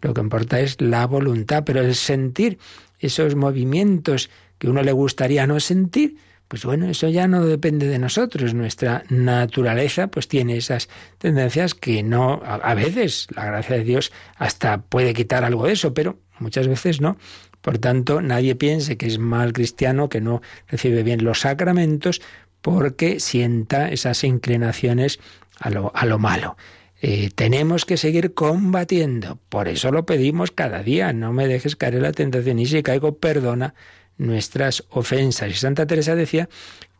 Lo 0.00 0.14
que 0.14 0.22
importa 0.22 0.58
es 0.60 0.80
la 0.80 1.06
voluntad, 1.06 1.64
pero 1.64 1.80
el 1.80 1.94
sentir 1.94 2.58
esos 2.98 3.34
movimientos 3.34 4.30
que 4.58 4.70
uno 4.70 4.82
le 4.82 4.92
gustaría 4.92 5.46
no 5.46 5.60
sentir, 5.60 6.16
pues 6.48 6.64
bueno, 6.64 6.88
eso 6.88 7.08
ya 7.08 7.26
no 7.26 7.44
depende 7.44 7.88
de 7.88 7.98
nosotros. 7.98 8.54
Nuestra 8.54 9.04
naturaleza 9.10 10.06
pues 10.08 10.28
tiene 10.28 10.56
esas 10.56 10.88
tendencias 11.18 11.74
que 11.74 12.02
no, 12.02 12.40
a, 12.44 12.74
veces 12.74 13.26
la 13.34 13.44
gracia 13.46 13.76
de 13.76 13.84
Dios 13.84 14.12
hasta 14.36 14.80
puede 14.80 15.12
quitar 15.12 15.44
algo 15.44 15.66
de 15.66 15.72
eso, 15.72 15.92
pero 15.92 16.18
muchas 16.38 16.68
veces 16.68 17.00
no. 17.00 17.18
Por 17.60 17.78
tanto, 17.78 18.22
nadie 18.22 18.54
piense 18.54 18.96
que 18.96 19.06
es 19.06 19.18
mal 19.18 19.52
cristiano, 19.52 20.08
que 20.08 20.20
no 20.20 20.40
recibe 20.68 21.02
bien 21.02 21.24
los 21.24 21.40
sacramentos, 21.40 22.22
porque 22.66 23.20
sienta 23.20 23.92
esas 23.92 24.24
inclinaciones 24.24 25.20
a 25.60 25.70
lo, 25.70 25.92
a 25.94 26.04
lo 26.04 26.18
malo. 26.18 26.56
Eh, 27.00 27.30
tenemos 27.32 27.84
que 27.84 27.96
seguir 27.96 28.34
combatiendo. 28.34 29.38
Por 29.48 29.68
eso 29.68 29.92
lo 29.92 30.04
pedimos 30.04 30.50
cada 30.50 30.82
día. 30.82 31.12
No 31.12 31.32
me 31.32 31.46
dejes 31.46 31.76
caer 31.76 31.94
en 31.94 32.02
la 32.02 32.10
tentación 32.10 32.58
y 32.58 32.66
si 32.66 32.82
caigo, 32.82 33.18
perdona. 33.18 33.74
nuestras 34.18 34.82
ofensas. 34.90 35.48
Y 35.48 35.54
Santa 35.54 35.86
Teresa 35.86 36.16
decía 36.16 36.48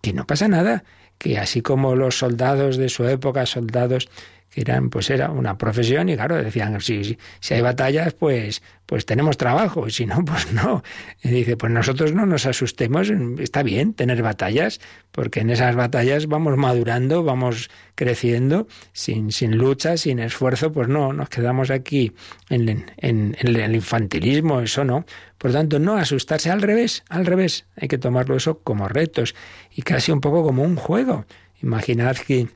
que 0.03 0.13
no 0.13 0.25
pasa 0.25 0.47
nada, 0.47 0.85
que 1.19 1.37
así 1.37 1.63
como 1.63 1.97
los 1.97 2.17
soldados 2.17 2.77
de 2.77 2.89
su 2.89 3.05
época, 3.09 3.45
soldados 3.45 4.09
eran, 4.57 4.91
pues 4.91 5.11
era 5.11 5.31
una 5.31 5.59
profesión, 5.59 6.09
y 6.09 6.17
claro, 6.17 6.37
decían, 6.37 6.81
si, 6.81 7.19
si 7.41 7.55
hay 7.55 7.61
batallas, 7.61 8.15
pues, 8.15 8.63
pues 8.87 9.05
tenemos 9.05 9.37
trabajo, 9.37 9.87
y 9.87 9.91
si 9.91 10.07
no, 10.07 10.25
pues 10.25 10.53
no. 10.53 10.83
Y 11.23 11.29
dice, 11.29 11.57
pues 11.57 11.71
nosotros 11.73 12.13
no 12.13 12.25
nos 12.27 12.47
asustemos, 12.47 13.11
está 13.39 13.63
bien 13.63 13.93
tener 13.93 14.23
batallas, 14.23 14.81
porque 15.13 15.41
en 15.41 15.51
esas 15.51 15.77
batallas 15.77 16.27
vamos 16.27 16.57
madurando, 16.57 17.23
vamos 17.23 17.71
creciendo, 17.95 18.67
sin, 18.93 19.31
sin 19.31 19.57
lucha, 19.57 19.97
sin 19.97 20.19
esfuerzo, 20.19 20.73
pues 20.73 20.89
no, 20.89 21.13
nos 21.13 21.29
quedamos 21.29 21.71
aquí 21.71 22.13
en, 22.49 22.87
en, 22.97 23.37
en 23.39 23.57
el 23.57 23.75
infantilismo, 23.75 24.61
eso 24.61 24.85
no. 24.85 25.05
Por 25.39 25.53
tanto, 25.53 25.79
no 25.79 25.97
asustarse, 25.97 26.51
al 26.51 26.63
revés, 26.63 27.05
al 27.09 27.27
revés, 27.27 27.67
hay 27.77 27.89
que 27.89 27.99
tomarlo 27.99 28.37
eso 28.37 28.61
como 28.61 28.89
retos 28.89 29.35
y 29.75 29.83
casi 29.83 30.13
un 30.13 30.21
poco 30.21 30.43
como 30.43 30.63
un 30.63 30.77
juego. 30.77 31.27
Imaginad 31.63 32.17
que 32.17 32.49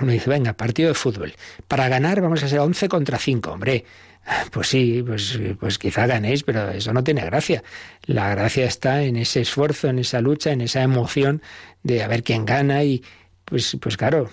uno 0.00 0.12
dice, 0.12 0.30
venga, 0.30 0.52
partido 0.52 0.88
de 0.88 0.94
fútbol. 0.94 1.34
Para 1.66 1.88
ganar 1.88 2.20
vamos 2.20 2.42
a 2.42 2.48
ser 2.48 2.60
11 2.60 2.88
contra 2.88 3.18
5, 3.18 3.50
hombre. 3.50 3.84
Pues 4.50 4.68
sí, 4.68 5.02
pues, 5.06 5.38
pues 5.58 5.78
quizá 5.78 6.06
ganéis, 6.06 6.42
pero 6.42 6.70
eso 6.70 6.92
no 6.92 7.02
tiene 7.02 7.24
gracia. 7.24 7.62
La 8.04 8.28
gracia 8.28 8.66
está 8.66 9.02
en 9.02 9.16
ese 9.16 9.40
esfuerzo, 9.40 9.88
en 9.88 9.98
esa 9.98 10.20
lucha, 10.20 10.52
en 10.52 10.60
esa 10.60 10.82
emoción 10.82 11.42
de 11.82 12.02
a 12.02 12.08
ver 12.08 12.22
quién 12.22 12.44
gana 12.44 12.84
y, 12.84 13.02
pues, 13.48 13.76
pues 13.80 13.96
claro, 13.96 14.28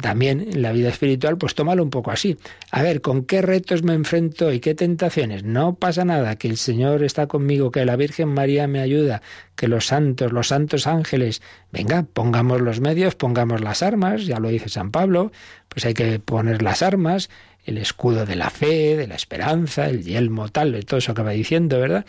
también 0.00 0.40
en 0.40 0.62
la 0.62 0.72
vida 0.72 0.88
espiritual, 0.88 1.36
pues 1.36 1.54
tómalo 1.54 1.82
un 1.82 1.90
poco 1.90 2.10
así. 2.10 2.36
A 2.70 2.82
ver, 2.82 3.00
¿con 3.00 3.24
qué 3.24 3.42
retos 3.42 3.82
me 3.82 3.94
enfrento 3.94 4.52
y 4.52 4.60
qué 4.60 4.74
tentaciones? 4.74 5.42
No 5.42 5.74
pasa 5.74 6.04
nada, 6.04 6.36
que 6.36 6.48
el 6.48 6.56
Señor 6.56 7.02
está 7.02 7.26
conmigo, 7.26 7.72
que 7.72 7.84
la 7.84 7.96
Virgen 7.96 8.28
María 8.28 8.68
me 8.68 8.80
ayuda, 8.80 9.22
que 9.56 9.66
los 9.66 9.86
santos, 9.86 10.32
los 10.32 10.48
santos 10.48 10.86
ángeles, 10.86 11.42
venga, 11.72 12.04
pongamos 12.04 12.60
los 12.60 12.80
medios, 12.80 13.16
pongamos 13.16 13.60
las 13.60 13.82
armas, 13.82 14.26
ya 14.26 14.38
lo 14.38 14.48
dice 14.48 14.68
San 14.68 14.92
Pablo, 14.92 15.32
pues 15.68 15.84
hay 15.84 15.94
que 15.94 16.20
poner 16.20 16.62
las 16.62 16.82
armas, 16.82 17.28
el 17.64 17.76
escudo 17.78 18.24
de 18.24 18.36
la 18.36 18.50
fe, 18.50 18.96
de 18.96 19.06
la 19.06 19.16
esperanza, 19.16 19.88
el 19.88 20.04
yelmo 20.04 20.48
tal, 20.48 20.84
todo 20.84 20.98
eso 20.98 21.12
va 21.14 21.30
diciendo, 21.30 21.80
¿verdad? 21.80 22.06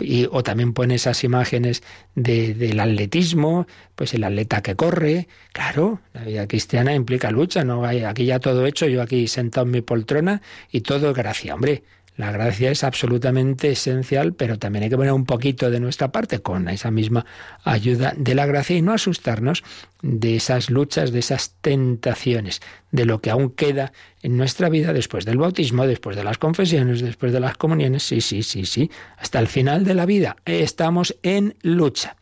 Y, 0.00 0.26
o 0.30 0.42
también 0.42 0.72
pone 0.72 0.94
esas 0.96 1.24
imágenes 1.24 1.82
de, 2.14 2.54
del 2.54 2.80
atletismo, 2.80 3.66
pues 3.94 4.14
el 4.14 4.24
atleta 4.24 4.62
que 4.62 4.74
corre. 4.76 5.28
Claro, 5.52 6.00
la 6.12 6.24
vida 6.24 6.46
cristiana 6.46 6.94
implica 6.94 7.30
lucha, 7.30 7.64
no 7.64 7.84
aquí 7.84 8.24
ya 8.24 8.40
todo 8.40 8.66
hecho, 8.66 8.86
yo 8.86 9.02
aquí 9.02 9.28
sentado 9.28 9.66
en 9.66 9.72
mi 9.72 9.80
poltrona 9.80 10.42
y 10.70 10.80
todo 10.82 11.12
gracia. 11.12 11.54
Hombre, 11.54 11.82
la 12.16 12.30
gracia 12.30 12.70
es 12.70 12.84
absolutamente 12.84 13.70
esencial, 13.70 14.34
pero 14.34 14.58
también 14.58 14.84
hay 14.84 14.90
que 14.90 14.96
poner 14.96 15.12
un 15.12 15.24
poquito 15.24 15.70
de 15.70 15.80
nuestra 15.80 16.12
parte 16.12 16.40
con 16.40 16.68
esa 16.68 16.90
misma 16.90 17.24
ayuda 17.64 18.12
de 18.16 18.34
la 18.34 18.44
gracia 18.44 18.76
y 18.76 18.82
no 18.82 18.92
asustarnos 18.92 19.64
de 20.02 20.36
esas 20.36 20.68
luchas, 20.68 21.10
de 21.10 21.20
esas 21.20 21.54
tentaciones, 21.62 22.60
de 22.90 23.06
lo 23.06 23.20
que 23.20 23.30
aún 23.30 23.50
queda 23.50 23.92
en 24.22 24.36
nuestra 24.36 24.68
vida 24.68 24.92
después 24.92 25.24
del 25.24 25.38
bautismo, 25.38 25.86
después 25.86 26.16
de 26.16 26.24
las 26.24 26.36
confesiones, 26.36 27.00
después 27.00 27.32
de 27.32 27.40
las 27.40 27.56
comuniones. 27.56 28.02
Sí, 28.02 28.20
sí, 28.20 28.42
sí, 28.42 28.66
sí. 28.66 28.90
Hasta 29.16 29.38
el 29.38 29.46
final 29.46 29.84
de 29.84 29.94
la 29.94 30.04
vida 30.04 30.36
estamos 30.44 31.16
en 31.22 31.56
lucha. 31.62 32.16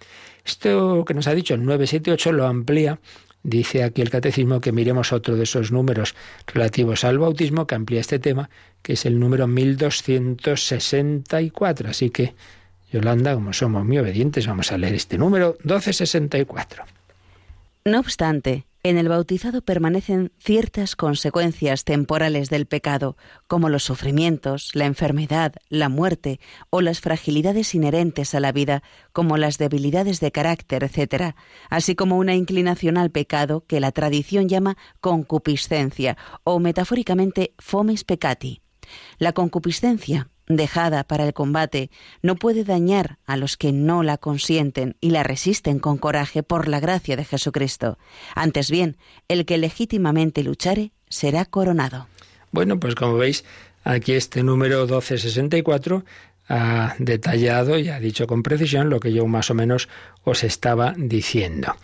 Esto 0.45 1.05
que 1.05 1.14
nos 1.14 1.26
ha 1.26 1.34
dicho 1.34 1.55
el 1.55 1.64
978 1.64 2.32
lo 2.32 2.47
amplía 2.47 2.99
Dice 3.43 3.84
aquí 3.84 4.03
el 4.03 4.11
catecismo 4.11 4.61
que 4.61 4.70
miremos 4.70 5.14
otro 5.14 5.34
de 5.34 5.45
esos 5.45 5.72
números 5.72 6.14
relativos 6.47 7.05
al 7.05 7.18
bautismo 7.18 7.66
que 7.66 7.74
amplía 7.74 8.01
este 8.01 8.18
tema, 8.18 8.51
que 8.82 8.93
es 8.93 9.07
el 9.07 9.18
número 9.18 9.47
1264. 9.47 11.88
Así 11.88 12.11
que, 12.11 12.34
Yolanda, 12.93 13.32
como 13.34 13.55
somos 13.55 13.82
muy 13.84 13.99
obedientes, 13.99 14.47
vamos 14.47 14.70
a 14.72 14.78
leer 14.78 14.95
este 14.95 15.16
número 15.16 15.57
1264. 15.64 16.84
No 17.86 17.99
obstante, 17.99 18.66
en 18.83 18.97
el 18.97 19.09
bautizado 19.09 19.61
permanecen 19.62 20.33
ciertas 20.39 20.97
consecuencias 20.97 21.85
temporales 21.85 22.49
del 22.49 22.66
pecado, 22.66 23.16
como 23.47 23.68
los 23.68 23.83
sufrimientos, 23.83 24.70
la 24.74 24.87
enfermedad, 24.87 25.53
la 25.68 25.91
muerte 25.91 26.41
o 26.70 26.81
las 26.81 27.01
fragilidades 27.01 27.74
inherentes 27.74 28.35
a 28.35 28.41
la 28.41 28.53
vida, 28.53 28.83
como 29.12 29.37
las 29.37 29.59
debilidades 29.59 30.20
de 30.20 30.33
carácter, 30.33 30.85
etc., 30.85 31.35
así 31.68 31.95
como 31.95 32.16
una 32.16 32.35
inclinación 32.35 32.97
al 32.97 33.11
pecado 33.11 33.64
que 33.66 33.81
la 33.81 33.93
tradición 33.93 34.49
llama 34.49 34.78
concupiscencia 35.01 36.16
o 36.45 36.59
metafóricamente 36.59 37.53
fomes 37.59 38.05
peccati. 38.05 38.62
La 39.18 39.33
concupiscencia 39.33 40.31
dejada 40.57 41.05
para 41.05 41.24
el 41.24 41.32
combate, 41.32 41.90
no 42.22 42.36
puede 42.36 42.64
dañar 42.64 43.18
a 43.26 43.36
los 43.36 43.57
que 43.57 43.72
no 43.72 44.03
la 44.03 44.18
consienten 44.18 44.96
y 45.01 45.11
la 45.11 45.22
resisten 45.22 45.78
con 45.78 45.98
coraje 45.98 46.42
por 46.42 46.68
la 46.68 46.80
gracia 46.80 47.16
de 47.16 47.24
Jesucristo. 47.24 47.98
Antes 48.34 48.70
bien, 48.70 48.96
el 49.28 49.44
que 49.44 49.59
legítimamente 49.59 50.42
luchare 50.42 50.92
será 51.09 51.44
coronado. 51.44 52.07
Bueno, 52.53 52.80
pues 52.80 52.94
como 52.94 53.16
veis, 53.16 53.44
aquí 53.84 54.12
este 54.12 54.42
número 54.42 54.80
1264 54.80 56.05
ha 56.48 56.96
detallado 56.98 57.78
y 57.78 57.88
ha 57.88 58.01
dicho 58.01 58.26
con 58.26 58.42
precisión 58.42 58.90
lo 58.90 58.98
que 58.98 59.12
yo 59.12 59.26
más 59.26 59.51
o 59.51 59.55
menos 59.55 59.88
os 60.24 60.42
estaba 60.42 60.94
diciendo. 60.96 61.76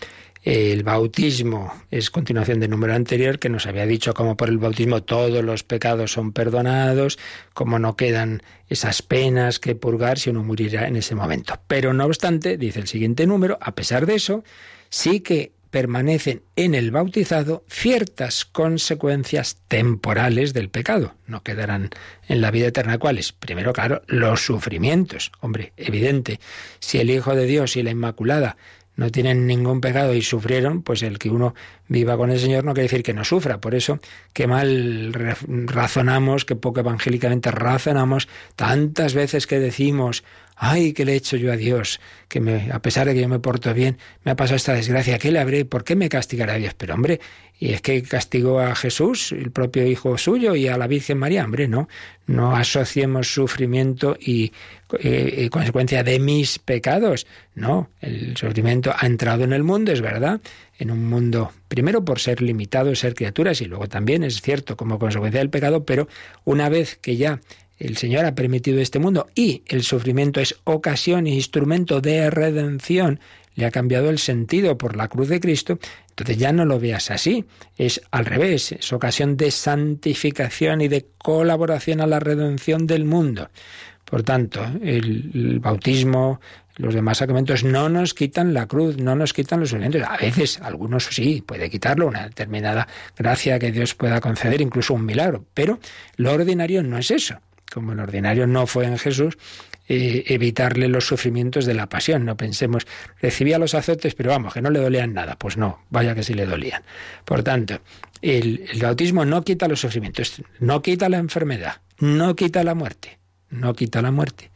El 0.47 0.85
bautismo 0.85 1.75
es 1.91 2.09
continuación 2.09 2.61
del 2.61 2.71
número 2.71 2.95
anterior 2.95 3.41
que 3.41 3.49
nos 3.49 3.67
había 3.67 3.85
dicho 3.85 4.15
cómo 4.15 4.37
por 4.37 4.49
el 4.49 4.59
bautismo 4.59 5.03
todos 5.03 5.43
los 5.43 5.65
pecados 5.65 6.13
son 6.13 6.31
perdonados, 6.31 7.19
cómo 7.53 7.81
no 7.81 7.97
quedan 7.97 8.45
esas 8.69 9.03
penas 9.03 9.59
que 9.59 9.75
purgar 9.75 10.21
si 10.21 10.31
uno 10.31 10.45
muriera 10.45 10.87
en 10.87 10.95
ese 10.95 11.17
momento. 11.17 11.59
Pero 11.67 11.93
no 11.93 12.05
obstante, 12.05 12.59
dice 12.59 12.79
el 12.79 12.87
siguiente 12.87 13.27
número, 13.27 13.59
a 13.61 13.75
pesar 13.75 14.07
de 14.07 14.15
eso, 14.15 14.45
sí 14.89 15.19
que 15.19 15.51
permanecen 15.73 16.43
en 16.55 16.77
el 16.77 16.93
bautizado 16.93 17.65
ciertas 17.69 18.45
consecuencias 18.45 19.59
temporales 19.67 20.55
del 20.55 20.71
pecado. 20.71 21.17
No 21.27 21.43
quedarán 21.43 21.91
en 22.29 22.41
la 22.41 22.53
vida 22.53 22.69
eterna. 22.69 22.99
¿Cuáles? 22.99 23.33
Primero, 23.33 23.73
claro, 23.73 24.03
los 24.07 24.47
sufrimientos. 24.47 25.33
Hombre, 25.41 25.73
evidente. 25.77 26.39
Si 26.79 26.99
el 26.99 27.11
Hijo 27.11 27.35
de 27.35 27.47
Dios 27.47 27.77
y 27.77 27.83
la 27.83 27.91
Inmaculada 27.91 28.57
no 28.97 29.11
tienen 29.11 29.47
ningún 29.47 29.81
pecado 29.81 30.15
y 30.15 30.23
sufrieron, 30.23 30.83
pues 30.83 31.03
el 31.03 31.19
que 31.19 31.31
uno 31.31 31.55
viva 31.89 32.17
con 32.17 32.31
el 32.31 32.41
Señor 32.41 32.65
no 32.65 32.75
quiere 32.75 32.89
decir 32.89 33.03
que 33.03 33.15
no 33.15 33.25
sufra. 33.25 33.61
Por 33.61 33.75
eso, 33.75 34.01
qué 34.33 34.47
mal 34.47 35.13
razonamos, 35.13 36.45
qué 36.45 36.57
poco 36.57 36.81
evangélicamente 36.81 37.51
razonamos, 37.51 38.29
tantas 38.57 39.15
veces 39.15 39.47
que 39.47 39.59
decimos, 39.61 40.25
ay, 40.57 40.93
¿qué 40.95 41.05
le 41.05 41.13
he 41.13 41.17
hecho 41.17 41.37
yo 41.37 41.53
a 41.53 41.57
Dios? 41.57 42.01
Que 42.29 42.41
me, 42.41 42.73
a 42.73 42.81
pesar 42.81 43.07
de 43.07 43.15
que 43.15 43.21
yo 43.21 43.29
me 43.29 43.39
porto 43.39 43.73
bien, 43.75 43.99
me 44.25 44.33
ha 44.33 44.37
pasado 44.37 44.57
esta 44.57 44.73
desgracia, 44.73 45.19
¿qué 45.19 45.31
le 45.31 45.39
habré? 45.39 45.65
¿Por 45.65 45.85
qué 45.85 45.95
me 45.95 46.09
castigará 46.09 46.55
Dios? 46.55 46.75
Pero 46.75 46.95
hombre, 46.95 47.21
y 47.59 47.73
es 47.73 47.83
que 47.83 48.03
castigó 48.03 48.61
a 48.61 48.75
Jesús, 48.75 49.33
el 49.33 49.51
propio 49.51 49.87
Hijo 49.87 50.19
suyo, 50.19 50.55
y 50.55 50.69
a 50.69 50.79
la 50.79 50.87
Virgen 50.87 51.19
María, 51.19 51.45
hombre, 51.45 51.69
no, 51.69 51.89
no 52.27 52.57
asociemos 52.57 53.33
sufrimiento 53.33 54.17
y 54.19 54.53
eh, 54.99 55.49
consecuencia 55.51 56.03
de 56.03 56.19
mis 56.19 56.59
pecados. 56.59 57.27
No, 57.55 57.91
el 58.01 58.37
sufrimiento 58.37 58.95
ha 58.97 59.07
entrado 59.07 59.45
en 59.45 59.53
el 59.53 59.63
mundo, 59.63 59.93
es 59.93 60.01
verdad, 60.01 60.41
en 60.79 60.91
un 60.91 61.07
mundo, 61.07 61.53
primero 61.69 62.05
por 62.05 62.19
ser 62.19 62.43
limitado, 62.43 62.95
ser 62.95 63.15
criaturas, 63.15 63.61
y 63.61 63.67
luego 63.67 63.89
también 63.89 64.25
es 64.25 64.41
cierto 64.41 64.77
como 64.77 64.99
consecuencia 64.99 65.41
del 65.41 65.51
pecado, 65.51 65.85
pero 65.85 66.09
una 66.45 66.69
vez 66.69 66.97
que 66.97 67.17
ya 67.17 67.41
el 67.79 67.97
Señor 67.97 68.25
ha 68.25 68.35
permitido 68.35 68.81
este 68.81 68.99
mundo 68.99 69.29
y 69.35 69.63
el 69.67 69.83
sufrimiento 69.83 70.41
es 70.41 70.57
ocasión 70.65 71.27
e 71.27 71.35
instrumento 71.35 72.01
de 72.01 72.31
redención, 72.31 73.21
le 73.55 73.67
ha 73.67 73.71
cambiado 73.71 74.11
el 74.11 74.19
sentido 74.19 74.79
por 74.79 74.97
la 74.97 75.09
cruz 75.09 75.29
de 75.29 75.41
Cristo, 75.41 75.79
entonces 76.11 76.39
ya 76.39 76.53
no 76.53 76.65
lo 76.65 76.79
veas 76.79 77.11
así, 77.11 77.45
es 77.77 78.01
al 78.11 78.27
revés, 78.27 78.73
es 78.73 78.93
ocasión 78.93 79.37
de 79.37 79.51
santificación 79.51 80.81
y 80.81 80.89
de 80.89 81.07
colaboración 81.19 82.01
a 82.01 82.07
la 82.07 82.21
redención 82.21 82.87
del 82.87 83.05
mundo. 83.05 83.51
Por 84.05 84.23
tanto, 84.23 84.65
el, 84.83 85.59
bautismo, 85.61 86.41
los 86.77 86.95
demás 86.95 87.19
sacramentos 87.19 87.65
no 87.65 87.89
nos 87.89 88.15
quitan 88.15 88.55
la 88.55 88.67
cruz, 88.67 88.99
no 88.99 89.17
nos 89.17 89.33
quitan 89.33 89.59
los 89.59 89.71
sufrimientos. 89.71 90.03
A 90.09 90.17
veces, 90.17 90.61
algunos 90.63 91.07
sí, 91.07 91.43
puede 91.45 91.69
quitarlo, 91.69 92.07
una 92.07 92.29
determinada 92.29 92.87
gracia 93.17 93.59
que 93.59 93.73
Dios 93.73 93.97
pueda 93.97 94.21
conceder, 94.21 94.61
incluso 94.61 94.95
un 94.95 95.05
milagro. 95.05 95.45
Pero 95.55 95.81
lo 96.17 96.33
ordinario 96.33 96.85
no 96.85 96.99
es 96.99 97.11
eso. 97.11 97.41
Como 97.77 97.93
el 97.93 98.01
ordinario 98.01 98.47
no 98.47 98.67
fue 98.67 98.87
en 98.87 98.97
Jesús, 98.97 99.37
eh, 99.87 100.25
evitarle 100.29 100.89
los 100.89 101.07
sufrimientos 101.07 101.67
de 101.67 101.75
la 101.75 101.91
pasión. 101.91 102.25
No 102.25 102.35
pensemos, 102.35 102.87
recibía 103.21 103.59
los 103.59 103.75
azotes, 103.75 104.15
pero 104.15 104.31
vamos, 104.31 104.55
que 104.55 104.63
no 104.63 104.71
le 104.71 104.81
dolían 104.81 105.13
nada. 105.13 105.37
Pues 105.37 105.59
no, 105.59 105.81
vaya 105.91 106.15
que 106.15 106.23
sí 106.23 106.33
le 106.33 106.47
dolían. 106.47 106.83
Por 107.27 107.43
tanto, 107.43 107.81
el 108.23 108.67
bautismo 108.81 109.27
no 109.27 109.45
quita 109.45 109.69
los 109.69 109.81
sufrimientos, 109.81 110.43
no 110.59 110.81
quita 110.81 111.11
la 111.11 111.19
enfermedad, 111.19 111.83
no 111.99 112.35
quita 112.35 112.65
la 112.65 112.75
muerte 112.75 113.19
no 113.51 113.75
quita 113.75 114.03
la 114.03 114.11
muerte. 114.11 114.51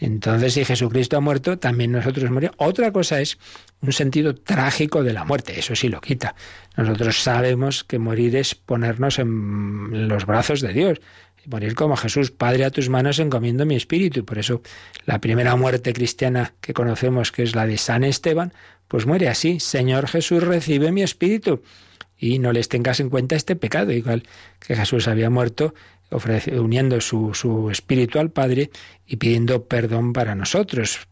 Entonces, 0.00 0.54
si 0.54 0.64
Jesucristo 0.64 1.16
ha 1.16 1.20
muerto, 1.20 1.58
también 1.58 1.90
nosotros 1.90 2.30
morimos. 2.30 2.54
Otra 2.58 2.92
cosa 2.92 3.20
es 3.20 3.36
un 3.80 3.92
sentido 3.92 4.34
trágico 4.34 5.02
de 5.02 5.12
la 5.12 5.24
muerte, 5.24 5.58
eso 5.58 5.74
sí 5.74 5.88
lo 5.88 6.00
quita. 6.00 6.36
Nosotros 6.76 7.20
sabemos 7.20 7.82
que 7.82 7.98
morir 7.98 8.36
es 8.36 8.54
ponernos 8.54 9.18
en 9.18 10.06
los 10.06 10.24
brazos 10.24 10.60
de 10.60 10.72
Dios. 10.72 11.00
Morir 11.46 11.74
como 11.74 11.96
Jesús, 11.96 12.30
Padre, 12.30 12.64
a 12.64 12.70
tus 12.70 12.88
manos 12.88 13.18
encomiendo 13.18 13.66
mi 13.66 13.76
espíritu. 13.76 14.24
Por 14.24 14.38
eso 14.38 14.62
la 15.06 15.20
primera 15.20 15.56
muerte 15.56 15.92
cristiana 15.92 16.54
que 16.60 16.74
conocemos, 16.74 17.32
que 17.32 17.42
es 17.42 17.54
la 17.54 17.66
de 17.66 17.78
San 17.78 18.04
Esteban, 18.04 18.52
pues 18.88 19.06
muere 19.06 19.28
así, 19.28 19.60
Señor 19.60 20.08
Jesús, 20.08 20.42
recibe 20.42 20.92
mi 20.92 21.02
espíritu. 21.02 21.62
Y 22.16 22.38
no 22.38 22.52
les 22.52 22.68
tengas 22.68 23.00
en 23.00 23.10
cuenta 23.10 23.36
este 23.36 23.54
pecado, 23.54 23.92
igual 23.92 24.24
que 24.58 24.74
Jesús 24.74 25.06
había 25.06 25.30
muerto 25.30 25.74
uniendo 26.52 27.00
su, 27.00 27.34
su 27.34 27.70
espíritu 27.70 28.18
al 28.18 28.30
Padre 28.30 28.70
y 29.06 29.16
pidiendo 29.16 29.66
perdón 29.66 30.12
para 30.12 30.34
nosotros, 30.34 31.06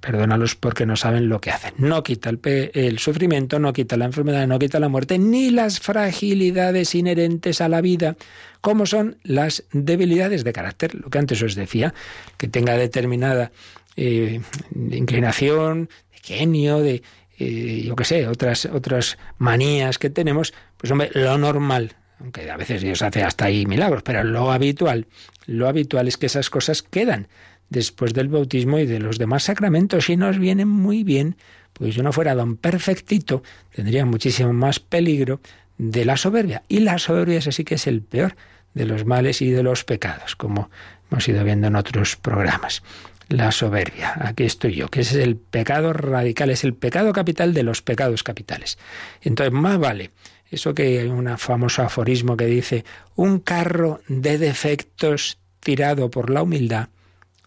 perdónalos 0.00 0.54
porque 0.54 0.86
no 0.86 0.96
saben 0.96 1.28
lo 1.28 1.40
que 1.40 1.50
hacen. 1.50 1.74
No 1.78 2.02
quita 2.02 2.30
el, 2.30 2.98
sufrimiento, 2.98 3.58
no 3.58 3.72
quita 3.72 3.96
la 3.96 4.04
enfermedad, 4.04 4.46
no 4.46 4.58
quita 4.58 4.78
la 4.78 4.88
muerte, 4.88 5.18
ni 5.18 5.50
las 5.50 5.80
fragilidades 5.80 6.94
inherentes 6.94 7.60
a 7.60 7.68
la 7.68 7.80
vida, 7.80 8.16
como 8.60 8.86
son 8.86 9.18
las 9.24 9.64
debilidades 9.72 10.44
de 10.44 10.52
carácter, 10.52 10.94
lo 10.94 11.10
que 11.10 11.18
antes 11.18 11.42
os 11.42 11.54
decía, 11.54 11.94
que 12.36 12.48
tenga 12.48 12.76
determinada 12.76 13.50
eh, 13.96 14.40
inclinación, 14.74 15.90
de 16.12 16.18
genio, 16.22 16.78
de, 16.78 17.02
eh, 17.38 17.82
yo 17.84 17.96
qué 17.96 18.04
sé, 18.04 18.28
otras, 18.28 18.66
otras 18.66 19.18
manías 19.38 19.98
que 19.98 20.10
tenemos, 20.10 20.54
pues 20.76 20.92
hombre, 20.92 21.10
lo 21.12 21.38
normal, 21.38 21.96
aunque 22.20 22.48
a 22.50 22.56
veces 22.56 22.82
Dios 22.82 23.02
hace 23.02 23.24
hasta 23.24 23.46
ahí 23.46 23.66
milagros, 23.66 24.04
pero 24.04 24.22
lo 24.22 24.52
habitual, 24.52 25.06
lo 25.46 25.66
habitual 25.66 26.06
es 26.06 26.16
que 26.16 26.26
esas 26.26 26.50
cosas 26.50 26.82
quedan 26.82 27.28
después 27.70 28.14
del 28.14 28.28
bautismo 28.28 28.78
y 28.78 28.86
de 28.86 28.98
los 28.98 29.18
demás 29.18 29.44
sacramentos 29.44 30.08
y 30.08 30.16
nos 30.16 30.38
vienen 30.38 30.68
muy 30.68 31.04
bien, 31.04 31.36
pues 31.72 31.90
si 31.90 31.96
yo 31.96 32.02
no 32.02 32.12
fuera 32.12 32.34
don 32.34 32.56
perfectito, 32.56 33.42
tendría 33.74 34.04
muchísimo 34.06 34.52
más 34.52 34.80
peligro 34.80 35.40
de 35.78 36.04
la 36.04 36.16
soberbia. 36.16 36.62
Y 36.68 36.80
la 36.80 36.98
soberbia 36.98 37.38
es 37.38 37.48
así 37.48 37.64
que 37.64 37.74
es 37.74 37.86
el 37.86 38.02
peor 38.02 38.36
de 38.74 38.86
los 38.86 39.04
males 39.04 39.42
y 39.42 39.50
de 39.50 39.62
los 39.62 39.84
pecados, 39.84 40.36
como 40.36 40.70
hemos 41.10 41.28
ido 41.28 41.44
viendo 41.44 41.66
en 41.66 41.76
otros 41.76 42.16
programas. 42.16 42.82
La 43.28 43.50
soberbia, 43.50 44.14
aquí 44.20 44.44
estoy 44.44 44.74
yo, 44.76 44.88
que 44.88 45.00
es 45.00 45.12
el 45.12 45.36
pecado 45.36 45.92
radical, 45.92 46.50
es 46.50 46.62
el 46.62 46.74
pecado 46.74 47.12
capital 47.12 47.54
de 47.54 47.64
los 47.64 47.82
pecados 47.82 48.22
capitales. 48.22 48.78
Entonces, 49.20 49.52
más 49.52 49.78
vale 49.78 50.12
eso 50.50 50.74
que 50.74 51.00
hay 51.00 51.08
un 51.08 51.36
famoso 51.38 51.82
aforismo 51.82 52.36
que 52.36 52.46
dice, 52.46 52.84
un 53.16 53.40
carro 53.40 54.00
de 54.06 54.38
defectos 54.38 55.38
tirado 55.60 56.08
por 56.08 56.30
la 56.30 56.42
humildad 56.42 56.88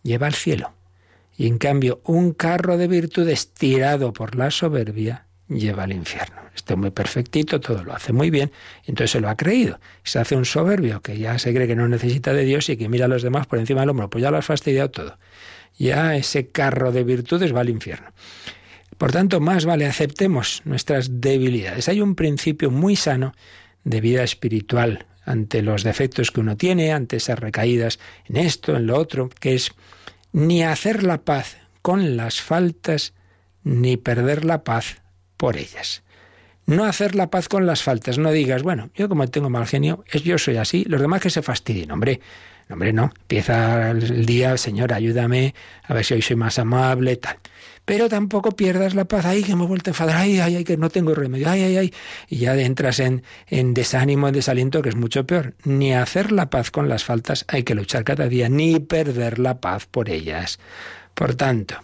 lleva 0.04 0.28
al 0.28 0.34
cielo. 0.34 0.74
Y 1.38 1.48
en 1.48 1.58
cambio, 1.58 2.02
un 2.04 2.34
carro 2.34 2.78
de 2.78 2.88
virtudes 2.88 3.54
tirado 3.54 4.12
por 4.12 4.36
la 4.36 4.52
soberbia 4.52 5.26
lleva 5.48 5.84
al 5.84 5.94
infierno. 5.94 6.42
Este 6.54 6.76
muy 6.76 6.92
perfectito, 6.92 7.60
todo 7.60 7.84
lo 7.84 7.94
hace 7.94 8.14
muy 8.14 8.30
bien, 8.30 8.52
entonces 8.86 9.12
se 9.12 9.20
lo 9.20 9.30
ha 9.30 9.38
creído. 9.38 9.80
Se 10.04 10.20
hace 10.20 10.36
un 10.36 10.46
soberbio 10.46 11.02
que 11.02 11.18
ya 11.18 11.40
se 11.40 11.54
cree 11.54 11.68
que 11.68 11.76
no 11.76 11.88
necesita 11.88 12.34
de 12.34 12.44
Dios 12.44 12.70
y 12.70 12.78
que 12.78 12.90
mira 12.90 13.06
a 13.06 13.08
los 13.08 13.24
demás 13.24 13.48
por 13.48 13.60
encima 13.60 13.82
del 13.82 13.90
hombro, 13.90 14.10
pues 14.10 14.22
ya 14.22 14.32
lo 14.32 14.38
has 14.38 14.46
fastidiado 14.46 14.92
todo. 14.92 15.18
Ya 15.78 16.16
ese 16.16 16.50
carro 16.50 16.92
de 16.92 17.04
virtudes 17.04 17.56
va 17.56 17.62
al 17.62 17.70
infierno. 17.70 18.12
Por 18.98 19.14
tanto, 19.14 19.40
más 19.40 19.64
vale 19.64 19.86
aceptemos 19.86 20.62
nuestras 20.66 21.22
debilidades. 21.22 21.88
Hay 21.88 22.02
un 22.02 22.16
principio 22.16 22.70
muy 22.70 22.98
sano 22.98 23.34
de 23.86 24.02
vida 24.02 24.24
espiritual 24.24 25.06
ante 25.30 25.62
los 25.62 25.84
defectos 25.84 26.32
que 26.32 26.40
uno 26.40 26.58
tiene, 26.58 26.92
ante 26.92 27.18
esas 27.18 27.38
recaídas 27.38 28.00
en 28.26 28.38
esto, 28.38 28.76
en 28.76 28.88
lo 28.88 28.98
otro, 28.98 29.30
que 29.40 29.54
es 29.54 29.72
ni 30.32 30.64
hacer 30.64 31.04
la 31.04 31.20
paz 31.20 31.58
con 31.84 32.18
las 32.18 32.42
faltas, 32.42 33.14
ni 33.64 33.96
perder 33.96 34.44
la 34.44 34.64
paz 34.64 35.04
por 35.38 35.58
ellas. 35.58 36.02
No 36.66 36.84
hacer 36.84 37.14
la 37.14 37.30
paz 37.30 37.48
con 37.48 37.68
las 37.68 37.84
faltas, 37.84 38.18
no 38.18 38.32
digas, 38.32 38.64
bueno, 38.64 38.90
yo 38.96 39.08
como 39.08 39.28
tengo 39.28 39.52
mal 39.52 39.68
genio, 39.68 40.04
yo 40.24 40.40
soy 40.40 40.58
así, 40.58 40.84
los 40.86 41.00
demás 41.00 41.22
que 41.22 41.30
se 41.30 41.44
fastidien, 41.44 41.92
hombre. 41.92 42.20
Hombre, 42.72 42.94
no, 42.94 43.12
empieza 43.22 43.90
el 43.90 44.28
día, 44.28 44.56
Señor, 44.58 44.94
ayúdame, 44.94 45.56
a 45.84 45.94
ver 45.96 46.06
si 46.06 46.14
hoy 46.14 46.22
soy 46.22 46.36
más 46.36 46.60
amable, 46.60 47.16
tal 47.18 47.38
pero 47.90 48.08
tampoco 48.08 48.52
pierdas 48.52 48.94
la 48.94 49.06
paz. 49.06 49.26
Ay, 49.26 49.42
que 49.42 49.56
me 49.56 49.64
he 49.64 49.68
vuelto 49.68 49.90
a 49.90 49.94
enfadar, 49.94 50.18
ay, 50.18 50.40
ay, 50.40 50.58
ay, 50.58 50.64
que 50.64 50.78
no 50.78 50.92
tengo 50.92 51.16
remedio, 51.16 51.50
ay, 51.50 51.64
ay, 51.64 51.78
ay. 51.78 51.94
Y 52.28 52.36
ya 52.36 52.56
entras 52.56 53.00
en, 53.00 53.24
en 53.48 53.74
desánimo, 53.74 54.28
en 54.28 54.36
desaliento, 54.36 54.84
que 54.84 54.90
es 54.90 54.96
mucho 54.96 55.26
peor. 55.26 55.56
Ni 55.64 55.96
hacer 55.96 56.32
la 56.32 56.52
paz 56.52 56.70
con 56.70 56.88
las 56.88 57.04
faltas 57.04 57.46
hay 57.48 57.64
que 57.64 57.74
luchar 57.74 58.04
cada 58.04 58.28
día, 58.28 58.48
ni 58.48 58.80
perder 58.80 59.40
la 59.40 59.60
paz 59.60 59.88
por 59.88 60.12
ellas. 60.12 60.60
Por 61.16 61.34
tanto, 61.34 61.78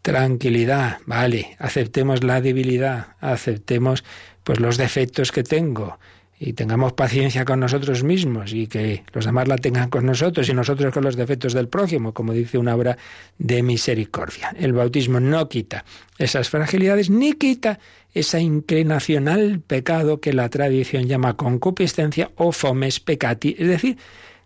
tranquilidad, 0.00 0.98
vale, 1.06 1.56
aceptemos 1.58 2.22
la 2.22 2.40
debilidad, 2.40 3.16
aceptemos 3.18 4.04
pues 4.44 4.60
los 4.60 4.76
defectos 4.76 5.32
que 5.32 5.42
tengo, 5.42 5.98
y 6.40 6.52
tengamos 6.52 6.92
paciencia 6.92 7.44
con 7.44 7.60
nosotros 7.60 8.04
mismos 8.04 8.52
y 8.52 8.68
que 8.68 9.02
los 9.12 9.24
demás 9.24 9.48
la 9.48 9.56
tengan 9.56 9.90
con 9.90 10.06
nosotros 10.06 10.48
y 10.48 10.54
nosotros 10.54 10.94
con 10.94 11.04
los 11.04 11.16
defectos 11.16 11.52
del 11.52 11.68
prójimo, 11.68 12.14
como 12.14 12.32
dice 12.32 12.58
una 12.58 12.74
obra 12.74 12.96
de 13.38 13.62
misericordia. 13.62 14.54
El 14.58 14.72
bautismo 14.72 15.18
no 15.18 15.48
quita 15.48 15.84
esas 16.16 16.48
fragilidades 16.48 17.10
ni 17.10 17.32
quita 17.32 17.80
esa 18.14 18.40
inclinación 18.40 19.28
al 19.28 19.60
pecado 19.60 20.20
que 20.20 20.32
la 20.32 20.48
tradición 20.48 21.06
llama 21.06 21.36
concupiscencia 21.36 22.30
o 22.36 22.52
fomes 22.52 23.00
peccati, 23.00 23.56
es 23.58 23.68
decir, 23.68 23.98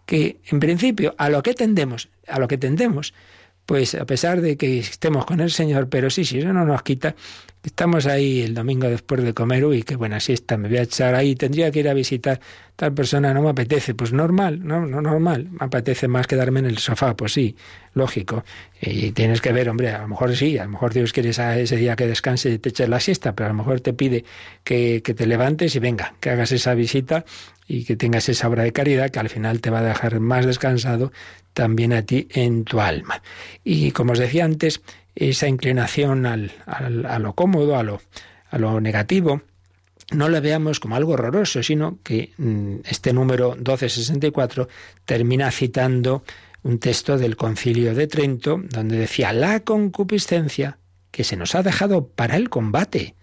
que 0.06 0.38
en 0.46 0.60
principio 0.60 1.14
a 1.18 1.28
lo 1.28 1.42
que 1.42 1.54
tendemos, 1.54 2.08
a 2.26 2.38
lo 2.38 2.48
que 2.48 2.58
tendemos, 2.58 3.14
pues 3.66 3.94
a 3.94 4.04
pesar 4.04 4.40
de 4.40 4.56
que 4.56 4.78
estemos 4.78 5.24
con 5.24 5.40
el 5.40 5.50
Señor, 5.50 5.88
pero 5.88 6.10
sí, 6.10 6.24
sí, 6.24 6.38
eso 6.38 6.52
no 6.52 6.64
nos 6.64 6.82
quita 6.82 7.14
Estamos 7.64 8.06
ahí 8.06 8.40
el 8.42 8.54
domingo 8.54 8.88
después 8.88 9.22
de 9.22 9.34
comer, 9.34 9.64
uy, 9.64 9.84
qué 9.84 9.94
buena 9.94 10.18
siesta, 10.18 10.56
me 10.56 10.68
voy 10.68 10.78
a 10.78 10.82
echar 10.82 11.14
ahí, 11.14 11.36
tendría 11.36 11.70
que 11.70 11.78
ir 11.78 11.88
a 11.88 11.94
visitar 11.94 12.40
tal 12.74 12.92
persona, 12.92 13.32
no 13.32 13.40
me 13.40 13.50
apetece, 13.50 13.94
pues 13.94 14.12
normal, 14.12 14.66
no, 14.66 14.84
no 14.84 15.00
normal, 15.00 15.48
me 15.48 15.66
apetece 15.66 16.08
más 16.08 16.26
quedarme 16.26 16.58
en 16.58 16.66
el 16.66 16.78
sofá, 16.78 17.14
pues 17.14 17.34
sí, 17.34 17.54
lógico. 17.94 18.44
Y 18.80 19.12
tienes 19.12 19.40
que 19.40 19.52
ver, 19.52 19.68
hombre, 19.68 19.90
a 19.90 20.02
lo 20.02 20.08
mejor 20.08 20.34
sí, 20.34 20.58
a 20.58 20.64
lo 20.64 20.70
mejor 20.70 20.92
Dios 20.92 21.12
quiere 21.12 21.30
ese 21.30 21.76
día 21.76 21.94
que 21.94 22.08
descanse 22.08 22.50
y 22.50 22.58
te 22.58 22.70
eches 22.70 22.88
la 22.88 22.98
siesta, 22.98 23.36
pero 23.36 23.46
a 23.46 23.52
lo 23.52 23.58
mejor 23.58 23.80
te 23.80 23.92
pide 23.92 24.24
que, 24.64 25.00
que 25.04 25.14
te 25.14 25.26
levantes 25.26 25.76
y 25.76 25.78
venga, 25.78 26.14
que 26.18 26.30
hagas 26.30 26.50
esa 26.50 26.74
visita 26.74 27.24
y 27.68 27.84
que 27.84 27.94
tengas 27.94 28.28
esa 28.28 28.48
obra 28.48 28.64
de 28.64 28.72
caridad 28.72 29.10
que 29.10 29.20
al 29.20 29.28
final 29.28 29.60
te 29.60 29.70
va 29.70 29.78
a 29.78 29.82
dejar 29.82 30.18
más 30.18 30.46
descansado 30.46 31.12
también 31.54 31.92
a 31.92 32.02
ti 32.02 32.26
en 32.30 32.64
tu 32.64 32.80
alma. 32.80 33.22
Y 33.62 33.92
como 33.92 34.12
os 34.12 34.18
decía 34.18 34.44
antes, 34.44 34.82
esa 35.14 35.48
inclinación 35.48 36.26
al, 36.26 36.52
a 36.66 37.18
lo 37.18 37.34
cómodo, 37.34 37.76
a 37.76 37.82
lo, 37.82 38.00
a 38.50 38.58
lo 38.58 38.80
negativo, 38.80 39.42
no 40.12 40.28
lo 40.28 40.40
veamos 40.40 40.80
como 40.80 40.96
algo 40.96 41.12
horroroso, 41.12 41.62
sino 41.62 41.98
que 42.02 42.32
mm, 42.36 42.76
este 42.84 43.12
número 43.12 43.54
1264 43.54 44.68
termina 45.04 45.50
citando 45.50 46.24
un 46.62 46.78
texto 46.78 47.18
del 47.18 47.36
concilio 47.36 47.94
de 47.94 48.06
Trento, 48.06 48.60
donde 48.70 48.96
decía, 48.96 49.32
la 49.32 49.60
concupiscencia 49.60 50.78
que 51.10 51.24
se 51.24 51.36
nos 51.36 51.54
ha 51.54 51.62
dejado 51.62 52.06
para 52.06 52.36
el 52.36 52.48
combate 52.50 53.16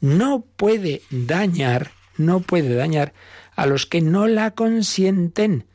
no 0.00 0.44
puede 0.56 1.02
dañar, 1.10 1.92
no 2.18 2.40
puede 2.40 2.74
dañar 2.74 3.14
a 3.54 3.66
los 3.66 3.86
que 3.86 4.00
no 4.00 4.26
la 4.26 4.52
consienten, 4.52 5.66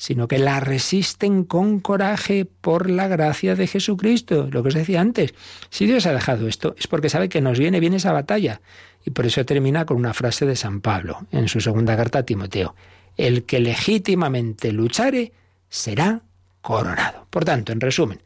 sino 0.00 0.28
que 0.28 0.38
la 0.38 0.60
resisten 0.60 1.44
con 1.44 1.78
coraje 1.78 2.46
por 2.46 2.88
la 2.88 3.06
gracia 3.06 3.54
de 3.54 3.66
Jesucristo. 3.66 4.48
Lo 4.50 4.62
que 4.62 4.68
os 4.68 4.74
decía 4.74 4.98
antes, 4.98 5.34
si 5.68 5.84
Dios 5.84 6.06
ha 6.06 6.14
dejado 6.14 6.48
esto 6.48 6.74
es 6.78 6.86
porque 6.86 7.10
sabe 7.10 7.28
que 7.28 7.42
nos 7.42 7.58
viene 7.58 7.80
bien 7.80 7.92
esa 7.92 8.10
batalla. 8.10 8.62
Y 9.04 9.10
por 9.10 9.26
eso 9.26 9.44
termina 9.44 9.84
con 9.84 9.98
una 9.98 10.14
frase 10.14 10.46
de 10.46 10.56
San 10.56 10.80
Pablo 10.80 11.26
en 11.32 11.48
su 11.48 11.60
segunda 11.60 11.98
carta 11.98 12.20
a 12.20 12.22
Timoteo. 12.22 12.74
El 13.18 13.44
que 13.44 13.60
legítimamente 13.60 14.72
luchare 14.72 15.34
será 15.68 16.22
coronado. 16.62 17.26
Por 17.28 17.44
tanto, 17.44 17.70
en 17.72 17.82
resumen, 17.82 18.22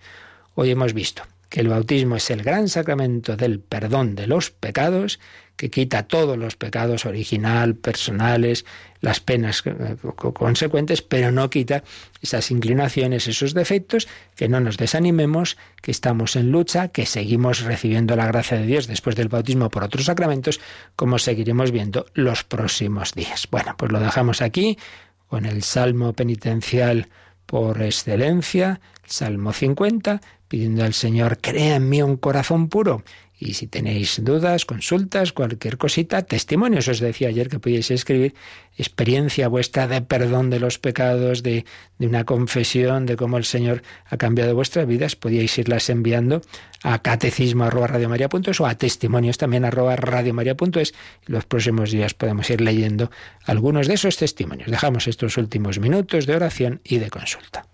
hoy 0.55 0.71
hemos 0.71 0.95
visto 0.95 1.25
que 1.49 1.59
el 1.59 1.69
bautismo 1.69 2.15
es 2.15 2.31
el 2.31 2.45
gran 2.45 2.69
sacramento 2.69 3.37
del 3.37 3.59
perdón 3.59 4.15
de 4.15 4.29
los 4.29 4.53
pecados, 4.53 5.19
que 5.57 5.71
quita 5.71 6.05
todos 6.05 6.37
los 6.37 6.57
pecados 6.57 7.07
original, 7.07 7.75
personales, 7.77 8.65
las 9.01 9.21
penas 9.21 9.63
eh, 9.67 9.97
consecuentes, 10.17 11.03
pero 11.03 11.31
no 11.31 11.51
quita 11.51 11.85
esas 12.21 12.51
inclinaciones, 12.51 13.29
esos 13.29 13.55
defectos, 13.55 14.09
que 14.35 14.49
no 14.49 14.61
nos 14.61 14.77
desanimemos, 14.77 15.57
que 15.81 15.91
estamos 15.91 16.37
en 16.37 16.51
lucha, 16.51 16.89
que 16.89 17.07
seguimos 17.07 17.63
recibiendo 17.63 18.17
la 18.17 18.27
gracia 18.27 18.59
de 18.59 18.67
Dios 18.67 18.87
después 18.87 19.15
del 19.15 19.29
bautismo 19.29 19.71
por 19.71 19.85
otros 19.85 20.07
sacramentos, 20.07 20.61
como 20.97 21.19
seguiremos 21.19 21.71
viendo 21.71 22.07
los 22.15 22.45
próximos 22.45 23.13
días. 23.13 23.47
Bueno, 23.51 23.75
pues 23.77 23.93
lo 23.93 24.01
dejamos 24.01 24.43
aquí 24.43 24.79
con 25.29 25.47
el 25.47 25.63
Salmo 25.63 26.13
penitencial 26.15 27.09
por 27.47 27.83
excelencia, 27.83 28.81
Salmo 29.07 29.53
50, 29.53 30.21
pidiendo 30.49 30.85
al 30.85 30.95
Señor, 30.95 31.39
crea 31.41 31.77
en 31.77 31.89
mí 31.89 32.03
un 32.03 32.17
corazón 32.17 32.69
puro 32.69 33.05
Y 33.39 33.55
si 33.55 33.67
tenéis 33.67 34.23
dudas, 34.23 34.65
consultas, 34.65 35.33
cualquier 35.33 35.77
cosita, 35.77 36.23
testimonios, 36.23 36.87
os 36.87 37.01
decía 37.01 37.29
ayer 37.29 37.49
que 37.49 37.59
podíais 37.59 37.91
escribir 37.91 38.35
experiencia 38.79 39.49
vuestra 39.49 39.89
de 39.89 40.01
perdón 40.03 40.51
de 40.51 40.61
los 40.61 40.79
pecados, 40.79 41.43
de, 41.43 41.65
de 41.99 42.07
una 42.07 42.25
confesión, 42.25 43.07
de 43.07 43.17
cómo 43.17 43.37
el 43.37 43.45
Señor 43.45 43.83
ha 44.07 44.17
cambiado 44.17 44.55
vuestras 44.55 44.87
vidas, 44.87 45.17
podíais 45.17 45.59
irlas 45.59 45.91
enviando 45.91 46.43
a 46.85 47.03
catecismo 47.03 47.65
arroba 47.65 47.91
o 48.59 48.67
a 48.67 48.75
testimonios 48.77 49.39
también 49.39 49.65
arroba 49.65 49.97
radiomaria.es 49.97 50.95
los 51.27 51.45
próximos 51.45 51.91
días 51.91 52.15
podemos 52.15 52.49
ir 52.51 52.61
leyendo 52.61 53.11
algunos 53.45 53.89
de 53.89 53.95
esos 53.95 54.17
testimonios. 54.17 54.71
Dejamos 54.71 55.09
estos 55.09 55.37
últimos 55.39 55.81
minutos 55.81 56.27
de 56.27 56.37
oración 56.37 56.81
y 56.85 56.99
de 56.99 57.11
consulta. 57.11 57.74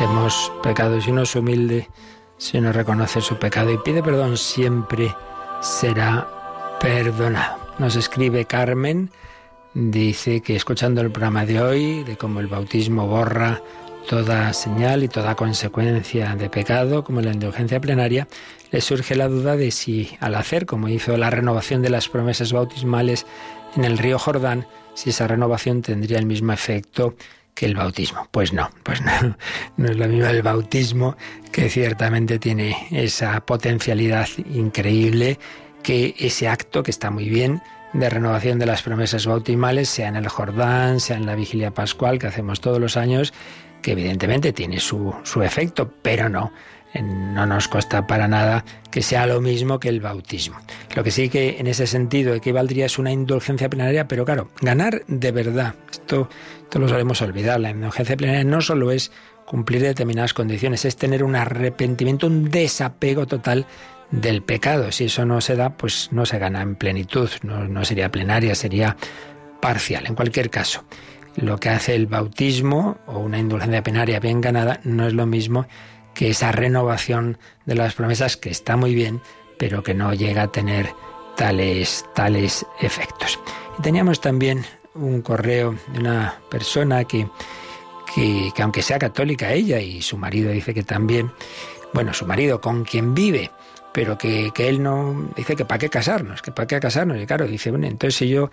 Hemos 0.00 0.52
pecado 0.62 1.00
si 1.00 1.10
uno 1.10 1.22
es 1.22 1.34
humilde, 1.34 1.88
si 2.36 2.56
uno 2.58 2.72
reconoce 2.72 3.20
su 3.20 3.36
pecado 3.36 3.72
y 3.72 3.78
pide 3.78 4.00
perdón, 4.00 4.36
siempre 4.36 5.12
será 5.60 6.76
perdonado. 6.80 7.58
Nos 7.80 7.96
escribe 7.96 8.44
Carmen, 8.44 9.10
dice 9.74 10.40
que 10.40 10.54
escuchando 10.54 11.00
el 11.00 11.10
programa 11.10 11.44
de 11.44 11.60
hoy, 11.60 12.04
de 12.04 12.16
cómo 12.16 12.38
el 12.38 12.46
bautismo 12.46 13.08
borra 13.08 13.60
toda 14.08 14.52
señal 14.52 15.02
y 15.02 15.08
toda 15.08 15.34
consecuencia 15.34 16.36
de 16.36 16.48
pecado, 16.48 17.02
como 17.02 17.20
la 17.20 17.32
indulgencia 17.32 17.80
plenaria, 17.80 18.28
le 18.70 18.80
surge 18.80 19.16
la 19.16 19.26
duda 19.26 19.56
de 19.56 19.72
si 19.72 20.16
al 20.20 20.36
hacer, 20.36 20.64
como 20.64 20.88
hizo 20.88 21.16
la 21.16 21.30
renovación 21.30 21.82
de 21.82 21.90
las 21.90 22.08
promesas 22.08 22.52
bautismales 22.52 23.26
en 23.74 23.84
el 23.84 23.98
río 23.98 24.18
Jordán, 24.18 24.66
si 24.94 25.10
esa 25.10 25.26
renovación 25.26 25.82
tendría 25.82 26.18
el 26.18 26.26
mismo 26.26 26.52
efecto 26.52 27.14
que 27.58 27.66
el 27.66 27.74
bautismo. 27.74 28.28
Pues 28.30 28.52
no, 28.52 28.70
pues 28.84 29.02
no, 29.02 29.36
no 29.76 29.90
es 29.90 29.96
lo 29.96 30.06
mismo 30.06 30.26
el 30.26 30.42
bautismo, 30.42 31.16
que 31.50 31.68
ciertamente 31.68 32.38
tiene 32.38 32.86
esa 32.92 33.40
potencialidad 33.40 34.28
increíble, 34.54 35.40
que 35.82 36.14
ese 36.18 36.48
acto 36.48 36.84
que 36.84 36.92
está 36.92 37.10
muy 37.10 37.28
bien 37.28 37.60
de 37.92 38.08
renovación 38.08 38.60
de 38.60 38.66
las 38.66 38.82
promesas 38.82 39.26
bautismales, 39.26 39.88
sea 39.88 40.08
en 40.08 40.16
el 40.16 40.28
Jordán, 40.28 41.00
sea 41.00 41.16
en 41.16 41.26
la 41.26 41.34
vigilia 41.34 41.72
pascual 41.72 42.20
que 42.20 42.28
hacemos 42.28 42.60
todos 42.60 42.78
los 42.78 42.96
años, 42.96 43.34
que 43.82 43.92
evidentemente 43.92 44.52
tiene 44.52 44.78
su, 44.78 45.12
su 45.24 45.42
efecto, 45.42 45.92
pero 46.02 46.28
no 46.28 46.52
no 46.94 47.46
nos 47.46 47.68
cuesta 47.68 48.06
para 48.06 48.28
nada 48.28 48.64
que 48.90 49.02
sea 49.02 49.26
lo 49.26 49.40
mismo 49.40 49.78
que 49.78 49.88
el 49.88 50.00
bautismo. 50.00 50.58
Lo 50.94 51.04
que 51.04 51.10
sí 51.10 51.28
que 51.28 51.58
en 51.58 51.66
ese 51.66 51.86
sentido 51.86 52.34
equivaldría 52.34 52.86
es 52.86 52.98
una 52.98 53.12
indulgencia 53.12 53.68
plenaria, 53.68 54.08
pero 54.08 54.24
claro, 54.24 54.48
ganar 54.60 55.02
de 55.06 55.32
verdad, 55.32 55.74
esto, 55.90 56.28
lo 56.74 56.88
solemos 56.88 57.20
olvidar, 57.22 57.60
la 57.60 57.70
indulgencia 57.70 58.16
plenaria 58.16 58.44
no 58.44 58.60
solo 58.60 58.90
es 58.90 59.12
cumplir 59.44 59.82
determinadas 59.82 60.34
condiciones, 60.34 60.84
es 60.84 60.96
tener 60.96 61.24
un 61.24 61.36
arrepentimiento, 61.36 62.26
un 62.26 62.50
desapego 62.50 63.26
total 63.26 63.66
del 64.10 64.42
pecado. 64.42 64.90
Si 64.92 65.04
eso 65.04 65.24
no 65.24 65.40
se 65.40 65.56
da, 65.56 65.70
pues 65.70 66.08
no 66.12 66.26
se 66.26 66.38
gana 66.38 66.62
en 66.62 66.76
plenitud, 66.76 67.30
no, 67.42 67.68
no 67.68 67.84
sería 67.84 68.10
plenaria, 68.10 68.54
sería 68.54 68.96
parcial. 69.60 70.06
En 70.06 70.14
cualquier 70.14 70.50
caso, 70.50 70.84
lo 71.36 71.58
que 71.58 71.68
hace 71.68 71.94
el 71.94 72.06
bautismo 72.06 72.98
o 73.06 73.18
una 73.18 73.38
indulgencia 73.38 73.82
plenaria 73.82 74.20
bien 74.20 74.40
ganada 74.40 74.80
no 74.84 75.06
es 75.06 75.14
lo 75.14 75.26
mismo 75.26 75.66
que 76.18 76.30
esa 76.30 76.50
renovación 76.50 77.38
de 77.64 77.76
las 77.76 77.94
promesas 77.94 78.36
que 78.36 78.50
está 78.50 78.76
muy 78.76 78.92
bien, 78.92 79.20
pero 79.56 79.84
que 79.84 79.94
no 79.94 80.12
llega 80.14 80.42
a 80.42 80.50
tener 80.50 80.92
tales, 81.36 82.04
tales 82.12 82.66
efectos. 82.80 83.38
Y 83.78 83.82
teníamos 83.82 84.20
también 84.20 84.64
un 84.96 85.22
correo 85.22 85.76
de 85.92 86.00
una 86.00 86.40
persona 86.50 87.04
que, 87.04 87.28
que, 88.12 88.50
que, 88.52 88.62
aunque 88.62 88.82
sea 88.82 88.98
católica 88.98 89.52
ella 89.52 89.78
y 89.78 90.02
su 90.02 90.18
marido 90.18 90.50
dice 90.50 90.74
que 90.74 90.82
también, 90.82 91.30
bueno, 91.94 92.12
su 92.12 92.26
marido 92.26 92.60
con 92.60 92.84
quien 92.84 93.14
vive, 93.14 93.52
pero 93.92 94.18
que, 94.18 94.50
que 94.52 94.68
él 94.68 94.82
no, 94.82 95.30
dice 95.36 95.54
que 95.54 95.64
para 95.64 95.78
qué 95.78 95.88
casarnos, 95.88 96.42
que 96.42 96.50
para 96.50 96.66
qué 96.66 96.80
casarnos. 96.80 97.22
Y 97.22 97.26
claro, 97.26 97.46
dice, 97.46 97.70
bueno, 97.70 97.86
entonces 97.86 98.16
si 98.16 98.28
yo 98.28 98.50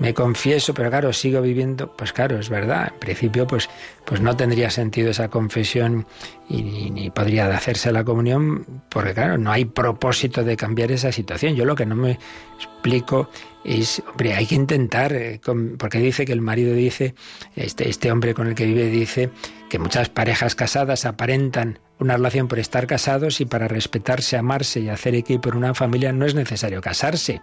me 0.00 0.12
confieso, 0.12 0.74
pero 0.74 0.90
claro, 0.90 1.12
sigo 1.12 1.40
viviendo, 1.40 1.96
pues 1.96 2.12
claro, 2.12 2.38
es 2.38 2.48
verdad, 2.48 2.90
en 2.92 2.98
principio 2.98 3.46
pues, 3.46 3.70
pues 4.04 4.20
no 4.20 4.36
tendría 4.36 4.70
sentido 4.70 5.10
esa 5.10 5.28
confesión 5.28 6.06
y 6.48 6.62
ni, 6.62 7.10
podría 7.10 7.46
hacerse 7.48 7.90
la 7.92 8.04
comunión, 8.04 8.82
porque 8.90 9.14
claro, 9.14 9.38
no 9.38 9.50
hay 9.50 9.64
propósito 9.64 10.44
de 10.44 10.56
cambiar 10.56 10.92
esa 10.92 11.10
situación. 11.10 11.54
Yo 11.54 11.64
lo 11.64 11.74
que 11.74 11.86
no 11.86 11.94
me 11.94 12.18
explico 12.56 13.30
es, 13.64 14.02
hombre, 14.08 14.34
hay 14.34 14.46
que 14.46 14.54
intentar, 14.54 15.12
eh, 15.12 15.40
porque 15.78 15.98
dice 15.98 16.24
que 16.26 16.32
el 16.32 16.40
marido 16.40 16.74
dice, 16.74 17.14
este, 17.56 17.88
este 17.88 18.12
hombre 18.12 18.34
con 18.34 18.46
el 18.46 18.54
que 18.54 18.66
vive 18.66 18.86
dice 18.90 19.30
que 19.70 19.78
muchas 19.78 20.08
parejas 20.10 20.54
casadas 20.54 21.06
aparentan 21.06 21.78
una 21.98 22.16
relación 22.16 22.46
por 22.46 22.58
estar 22.58 22.86
casados 22.86 23.40
y 23.40 23.46
para 23.46 23.68
respetarse, 23.68 24.36
amarse 24.36 24.80
y 24.80 24.88
hacer 24.88 25.14
equipo 25.14 25.48
en 25.48 25.56
una 25.56 25.74
familia 25.74 26.12
no 26.12 26.26
es 26.26 26.34
necesario 26.34 26.80
casarse. 26.80 27.40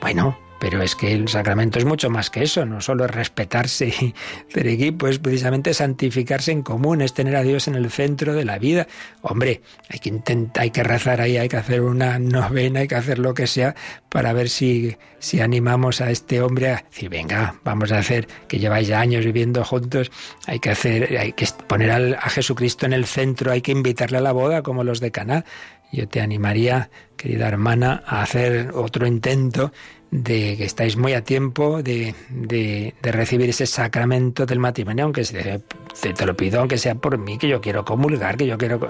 Bueno, 0.00 0.36
pero 0.58 0.82
es 0.82 0.96
que 0.96 1.12
el 1.12 1.28
sacramento 1.28 1.78
es 1.78 1.84
mucho 1.84 2.10
más 2.10 2.30
que 2.30 2.42
eso, 2.42 2.64
no 2.64 2.80
solo 2.80 3.04
es 3.04 3.10
respetarse 3.10 3.88
y 3.88 4.14
hacer 4.50 4.66
equipo, 4.66 5.08
es 5.08 5.18
precisamente 5.18 5.74
santificarse 5.74 6.52
en 6.52 6.62
común, 6.62 7.02
es 7.02 7.14
tener 7.14 7.36
a 7.36 7.42
Dios 7.42 7.68
en 7.68 7.74
el 7.74 7.90
centro 7.90 8.34
de 8.34 8.44
la 8.44 8.58
vida. 8.58 8.86
Hombre, 9.22 9.62
hay 9.88 9.98
que 9.98 10.08
intentar, 10.08 10.62
hay 10.62 10.70
que 10.70 10.82
rezar 10.82 11.20
ahí, 11.20 11.36
hay 11.36 11.48
que 11.48 11.56
hacer 11.56 11.82
una 11.82 12.18
novena, 12.18 12.80
hay 12.80 12.88
que 12.88 12.94
hacer 12.94 13.18
lo 13.18 13.34
que 13.34 13.46
sea 13.46 13.74
para 14.08 14.32
ver 14.32 14.48
si, 14.48 14.96
si 15.18 15.40
animamos 15.40 16.00
a 16.00 16.10
este 16.10 16.40
hombre 16.40 16.70
a 16.70 16.84
decir, 16.88 17.08
venga, 17.10 17.56
vamos 17.64 17.92
a 17.92 17.98
hacer, 17.98 18.26
que 18.48 18.58
lleváis 18.58 18.88
ya 18.88 19.00
años 19.00 19.24
viviendo 19.24 19.64
juntos, 19.64 20.10
hay 20.46 20.58
que 20.58 20.70
hacer, 20.70 21.18
hay 21.18 21.32
que 21.32 21.46
poner 21.66 21.90
a 21.90 22.30
Jesucristo 22.30 22.86
en 22.86 22.92
el 22.92 23.06
centro, 23.06 23.52
hay 23.52 23.60
que 23.60 23.72
invitarle 23.72 24.18
a 24.18 24.22
la 24.22 24.32
boda 24.32 24.62
como 24.62 24.84
los 24.84 25.00
de 25.00 25.10
Caná. 25.10 25.44
Yo 25.92 26.08
te 26.08 26.20
animaría, 26.20 26.90
querida 27.16 27.46
hermana, 27.46 28.02
a 28.06 28.22
hacer 28.22 28.70
otro 28.74 29.06
intento 29.06 29.72
de 30.10 30.56
que 30.56 30.64
estáis 30.64 30.96
muy 30.96 31.14
a 31.14 31.24
tiempo 31.24 31.82
de, 31.82 32.14
de, 32.30 32.94
recibir 33.02 33.50
ese 33.50 33.66
sacramento 33.66 34.46
del 34.46 34.58
matrimonio, 34.58 35.04
aunque 35.04 35.24
se, 35.24 35.60
te, 36.00 36.26
lo 36.26 36.36
pido, 36.36 36.60
aunque 36.60 36.78
sea 36.78 36.94
por 36.94 37.18
mí, 37.18 37.38
que 37.38 37.48
yo 37.48 37.60
quiero 37.60 37.84
comulgar, 37.84 38.36
que 38.36 38.46
yo 38.46 38.56
quiero... 38.56 38.88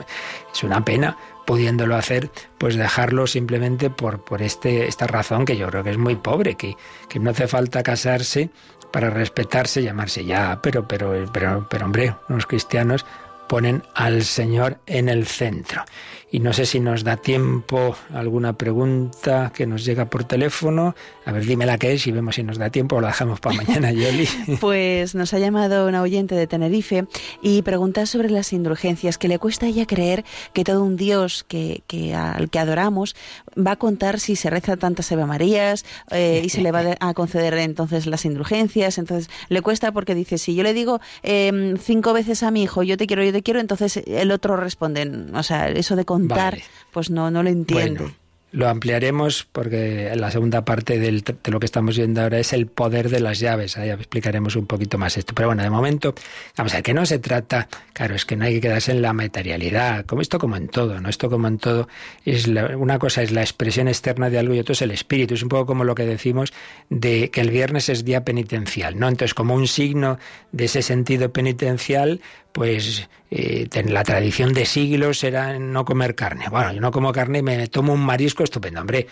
Es 0.53 0.63
una 0.63 0.85
pena 0.85 1.17
pudiéndolo 1.47 1.97
hacer, 1.97 2.31
pues 2.59 2.77
dejarlo 2.77 3.27
simplemente 3.27 3.89
por, 3.89 4.25
por 4.25 4.43
este, 4.43 4.89
esta 4.89 5.07
razón 5.07 5.45
que 5.45 5.57
yo 5.57 5.69
creo 5.69 5.85
que 5.85 5.91
es 5.91 5.99
muy 5.99 6.17
pobre, 6.17 6.57
que, 6.57 6.77
que 7.09 7.19
no 7.19 7.31
hace 7.31 7.47
falta 7.47 7.83
casarse 7.83 8.51
para 8.93 9.11
respetarse, 9.11 9.83
llamarse 9.83 10.25
ya, 10.25 10.61
pero, 10.63 10.87
pero, 10.87 11.13
pero, 11.33 11.67
pero 11.69 11.87
hombre, 11.87 12.15
los 12.29 12.47
cristianos 12.47 13.07
ponen 13.49 13.83
al 13.95 14.25
Señor 14.25 14.79
en 14.87 15.09
el 15.09 15.27
centro. 15.27 15.85
Y 16.29 16.41
no 16.41 16.53
sé 16.53 16.67
si 16.67 16.81
nos 16.81 17.05
da 17.05 17.17
tiempo 17.17 17.97
alguna 18.13 18.55
pregunta 18.55 19.53
que 19.55 19.65
nos 19.65 19.85
llega 19.85 20.07
por 20.11 20.25
teléfono. 20.25 20.97
A 21.25 21.31
ver, 21.31 21.47
dime 21.47 21.67
la 21.67 21.79
que 21.79 21.93
es 21.93 22.05
y 22.09 22.13
vemos 22.13 22.35
si 22.35 22.43
nos 22.43 22.59
da 22.59 22.69
tiempo 22.69 22.97
o 22.97 23.01
la 23.01 23.09
dejamos 23.09 23.39
para 23.39 23.57
mañana, 23.57 23.93
Yoli. 23.93 24.29
pues 24.61 25.15
nos 25.15 25.33
ha 25.35 25.39
llamado 25.39 25.87
una 25.87 26.03
oyente 26.03 26.35
de 26.35 26.49
Tenerife 26.49 27.07
y 27.43 27.63
pregunta 27.63 28.07
sobre 28.07 28.29
las 28.29 28.53
indulgencias, 28.53 29.19
que 29.19 29.29
le 29.29 29.39
cuesta 29.39 29.67
a 29.67 29.69
ella 29.69 29.87
creer 29.87 30.25
que 30.53 30.65
todo 30.65 30.83
un 30.83 30.97
Dios 30.97 31.45
que, 31.47 31.83
que 31.87 32.15
al 32.15 32.51
que 32.51 32.59
adoramos 32.59 33.15
va 33.57 33.73
a 33.73 33.77
contar 33.77 34.19
si 34.19 34.35
se 34.35 34.51
reza 34.51 34.77
tantas 34.77 35.11
Ave 35.13 35.27
Marías 35.27 35.85
eh, 36.11 36.43
y 36.45 36.49
se 36.49 36.61
le 36.61 36.73
va 36.73 36.97
a 36.99 37.15
conceder 37.15 37.55
entonces 37.55 38.07
las 38.07 38.25
indulgencias. 38.25 38.99
Entonces 38.99 39.31
le 39.49 39.63
cuesta 39.63 39.93
porque 39.93 40.17
dice, 40.17 40.39
si 40.39 40.57
yo 40.57 40.65
le 40.65 40.75
digo 40.75 41.01
em, 41.23 41.77
cinco 41.77 42.13
veces 42.13 42.43
a 42.43 42.51
mi 42.51 42.65
hijo, 42.65 42.83
yo 42.83 42.97
te 42.97 43.07
quiero, 43.07 43.23
yo 43.23 43.33
te 43.33 43.43
quiero, 43.43 43.61
entonces 43.61 43.99
el 44.07 44.33
otro 44.33 44.57
responde, 44.57 45.09
o 45.33 45.43
sea, 45.45 45.69
eso 45.69 45.95
de 45.95 46.05
contar, 46.19 46.59
pues 46.93 47.11
no, 47.11 47.31
no 47.31 47.43
lo 47.43 47.51
entiendo. 47.51 48.11
Lo 48.53 48.69
ampliaremos 48.69 49.47
porque 49.53 50.11
la 50.15 50.31
segunda 50.31 50.65
parte 50.65 50.99
de 50.99 51.23
lo 51.51 51.61
que 51.61 51.67
estamos 51.67 51.99
viendo 51.99 52.23
ahora 52.23 52.39
es 52.39 52.55
el 52.55 52.69
poder 52.69 53.11
de 53.11 53.21
las 53.21 53.39
llaves. 53.39 53.77
Ahí 53.77 53.91
explicaremos 53.91 54.57
un 54.57 54.67
poquito 54.67 54.97
más 54.97 55.19
esto. 55.19 55.35
Pero 55.35 55.49
bueno, 55.49 55.63
de 55.63 55.69
momento, 55.69 56.15
vamos 56.57 56.73
a 56.73 56.77
ver, 56.77 56.83
que 56.83 56.95
no 56.95 57.05
se 57.05 57.19
trata, 57.19 57.69
claro, 57.93 58.15
es 58.15 58.25
que 58.25 58.35
no 58.37 58.47
hay 58.47 58.55
que 58.55 58.63
quedarse 58.63 58.93
en 58.93 59.03
la 59.03 59.13
materialidad, 59.13 60.07
como 60.07 60.23
esto 60.23 60.39
como 60.39 60.57
en 60.57 60.69
todo, 60.69 61.01
¿no? 61.01 61.11
Esto 61.11 61.29
como 61.29 61.49
en 61.49 61.59
todo, 61.59 61.87
es 62.25 62.47
una 62.47 62.99
cosa 62.99 63.21
es 63.23 63.31
la 63.31 63.43
expresión 63.43 63.89
externa 63.89 64.31
de 64.31 64.39
algo 64.39 64.55
y 64.55 64.61
otro 64.61 64.73
es 64.73 64.81
el 64.81 64.93
espíritu. 64.93 65.35
Es 65.35 65.43
un 65.43 65.51
poco 65.51 65.67
como 65.67 65.85
lo 65.85 65.95
que 65.95 66.07
decimos 66.07 66.55
de 66.89 67.31
que 67.31 67.43
el 67.43 67.51
viernes 67.51 67.91
es 67.91 68.07
día 68.07 68.25
penitencial, 68.25 68.99
¿no? 68.99 69.09
Entonces, 69.09 69.35
como 69.35 69.55
un 69.55 69.69
signo 69.69 70.19
de 70.53 70.65
ese 70.65 70.81
sentido 70.81 71.31
penitencial, 71.31 72.23
pues 72.57 73.07
eh, 73.31 73.69
la 73.85 74.03
tradición 74.03 74.55
de 74.55 74.65
siglos 74.65 75.23
era 75.25 75.59
no 75.59 75.85
comer 75.85 76.15
carne. 76.15 76.47
Bueno, 76.49 76.73
yo 76.73 76.81
no 76.81 76.91
como 76.91 77.13
carne 77.13 77.41
y 77.41 77.43
me 77.43 77.69
tomo 77.69 77.93
un 77.93 78.01
marisco 78.01 78.45
estupendo. 78.45 78.81
Hombre, 78.81 79.09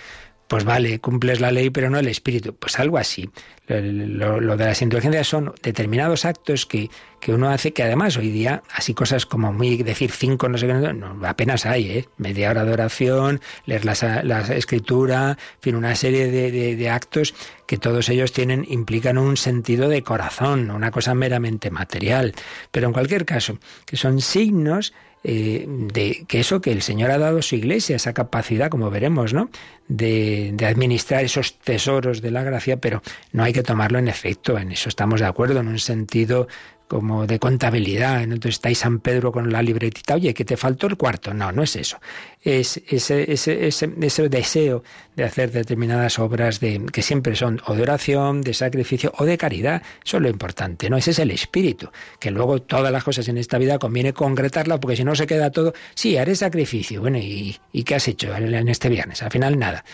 pues 0.48 0.64
vale, 0.64 1.00
cumples 1.00 1.40
la 1.40 1.50
ley, 1.50 1.70
pero 1.70 1.88
no 1.90 1.98
el 1.98 2.08
espíritu. 2.08 2.54
Pues 2.54 2.78
algo 2.78 2.98
así. 2.98 3.30
Lo, 3.66 4.56
de 4.58 4.64
las 4.66 4.82
indulgencias 4.82 5.26
son 5.26 5.54
determinados 5.62 6.26
actos 6.26 6.66
que, 6.66 6.90
que, 7.18 7.32
uno 7.32 7.48
hace 7.48 7.72
que 7.72 7.82
además 7.82 8.18
hoy 8.18 8.28
día, 8.28 8.62
así 8.70 8.92
cosas 8.92 9.24
como 9.24 9.54
muy 9.54 9.82
decir 9.82 10.10
cinco, 10.10 10.50
no 10.50 10.58
sé 10.58 10.66
qué, 10.66 10.94
apenas 11.26 11.64
hay, 11.64 11.90
¿eh? 11.90 12.08
Media 12.18 12.50
hora 12.50 12.66
de 12.66 12.72
oración, 12.74 13.40
leer 13.64 13.86
la, 13.86 14.40
escritura, 14.54 15.30
en 15.30 15.60
fin, 15.60 15.76
una 15.76 15.94
serie 15.94 16.30
de, 16.30 16.76
de, 16.76 16.90
actos 16.90 17.34
que 17.66 17.78
todos 17.78 18.10
ellos 18.10 18.32
tienen, 18.32 18.66
implican 18.68 19.16
un 19.16 19.38
sentido 19.38 19.88
de 19.88 20.02
corazón, 20.02 20.70
una 20.70 20.90
cosa 20.90 21.14
meramente 21.14 21.70
material. 21.70 22.34
Pero 22.70 22.88
en 22.88 22.92
cualquier 22.92 23.24
caso, 23.24 23.58
que 23.86 23.96
son 23.96 24.20
signos 24.20 24.92
eh, 25.26 25.64
de 25.66 26.26
que 26.28 26.40
eso 26.40 26.60
que 26.60 26.70
el 26.70 26.82
Señor 26.82 27.10
ha 27.10 27.16
dado 27.16 27.38
a 27.38 27.42
su 27.42 27.56
iglesia, 27.56 27.96
esa 27.96 28.12
capacidad, 28.12 28.68
como 28.68 28.90
veremos, 28.90 29.32
¿no? 29.32 29.48
De, 29.88 30.50
de, 30.52 30.66
administrar 30.66 31.24
esos 31.24 31.58
tesoros 31.58 32.20
de 32.20 32.30
la 32.30 32.42
gracia, 32.42 32.76
pero 32.76 33.02
no 33.32 33.42
hay 33.42 33.54
que 33.54 33.62
tomarlo 33.62 33.98
en 33.98 34.08
efecto, 34.08 34.58
en 34.58 34.72
eso 34.72 34.90
estamos 34.90 35.20
de 35.20 35.26
acuerdo, 35.26 35.60
en 35.60 35.68
un 35.68 35.78
sentido 35.78 36.46
como 36.94 37.26
de 37.26 37.40
contabilidad. 37.40 38.22
Entonces 38.22 38.54
está 38.54 38.68
ahí 38.68 38.76
San 38.76 39.00
Pedro 39.00 39.32
con 39.32 39.52
la 39.52 39.60
libretita, 39.62 40.14
oye, 40.14 40.32
que 40.32 40.44
te 40.44 40.56
faltó 40.56 40.86
el 40.86 40.96
cuarto. 40.96 41.34
No, 41.34 41.50
no 41.50 41.64
es 41.64 41.74
eso. 41.74 41.98
Es 42.40 42.80
ese, 42.86 43.32
ese, 43.32 43.66
ese, 43.66 43.92
ese 44.00 44.28
deseo 44.28 44.84
de 45.16 45.24
hacer 45.24 45.50
determinadas 45.50 46.20
obras 46.20 46.60
de, 46.60 46.86
que 46.92 47.02
siempre 47.02 47.34
son 47.34 47.60
o 47.66 47.74
de 47.74 47.82
oración, 47.82 48.42
de 48.42 48.54
sacrificio 48.54 49.12
o 49.18 49.24
de 49.24 49.36
caridad. 49.36 49.82
Eso 50.06 50.18
es 50.18 50.22
lo 50.22 50.28
importante, 50.28 50.88
¿no? 50.88 50.96
Ese 50.96 51.10
es 51.10 51.18
el 51.18 51.32
espíritu. 51.32 51.90
Que 52.20 52.30
luego 52.30 52.62
todas 52.62 52.92
las 52.92 53.02
cosas 53.02 53.26
en 53.26 53.38
esta 53.38 53.58
vida 53.58 53.80
conviene 53.80 54.12
concretarlas, 54.12 54.78
porque 54.78 54.94
si 54.94 55.02
no 55.02 55.16
se 55.16 55.26
queda 55.26 55.50
todo, 55.50 55.74
sí, 55.96 56.16
haré 56.16 56.36
sacrificio. 56.36 57.00
Bueno, 57.00 57.18
¿y, 57.18 57.58
y 57.72 57.82
qué 57.82 57.96
has 57.96 58.06
hecho 58.06 58.32
en 58.36 58.68
este 58.68 58.88
viernes? 58.88 59.20
Al 59.20 59.32
final 59.32 59.58
nada. 59.58 59.84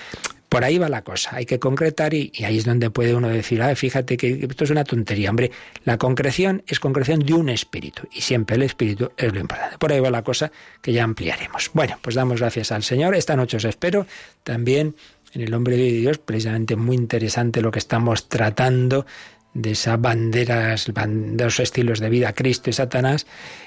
Por 0.50 0.64
ahí 0.64 0.78
va 0.78 0.88
la 0.88 1.02
cosa, 1.02 1.36
hay 1.36 1.46
que 1.46 1.60
concretar 1.60 2.12
y, 2.12 2.32
ahí 2.44 2.58
es 2.58 2.64
donde 2.64 2.90
puede 2.90 3.14
uno 3.14 3.28
decir, 3.28 3.62
ah, 3.62 3.72
fíjate 3.76 4.16
que 4.16 4.48
esto 4.50 4.64
es 4.64 4.70
una 4.70 4.82
tontería. 4.82 5.30
Hombre, 5.30 5.52
la 5.84 5.96
concreción 5.96 6.64
es 6.66 6.80
concreción 6.80 7.20
de 7.20 7.34
un 7.34 7.48
espíritu 7.48 8.08
y 8.10 8.20
siempre 8.20 8.56
el 8.56 8.64
espíritu 8.64 9.12
es 9.16 9.32
lo 9.32 9.38
importante. 9.38 9.78
Por 9.78 9.92
ahí 9.92 10.00
va 10.00 10.10
la 10.10 10.22
cosa 10.22 10.50
que 10.82 10.92
ya 10.92 11.04
ampliaremos. 11.04 11.70
Bueno, 11.72 11.98
pues 12.02 12.16
damos 12.16 12.40
gracias 12.40 12.72
al 12.72 12.82
Señor. 12.82 13.14
Esta 13.14 13.36
noche 13.36 13.58
os 13.58 13.64
espero 13.64 14.08
también 14.42 14.96
en 15.34 15.42
el 15.42 15.52
nombre 15.52 15.76
de 15.76 15.92
Dios, 15.92 16.18
precisamente 16.18 16.74
muy 16.74 16.96
interesante 16.96 17.62
lo 17.62 17.70
que 17.70 17.78
estamos 17.78 18.28
tratando 18.28 19.06
de 19.54 19.72
esas 19.72 20.00
banderas, 20.00 20.90
dos 20.94 21.60
estilos 21.60 22.00
de 22.00 22.08
vida, 22.08 22.32
Cristo 22.32 22.70
y 22.70 22.72
Satanás, 22.72 23.26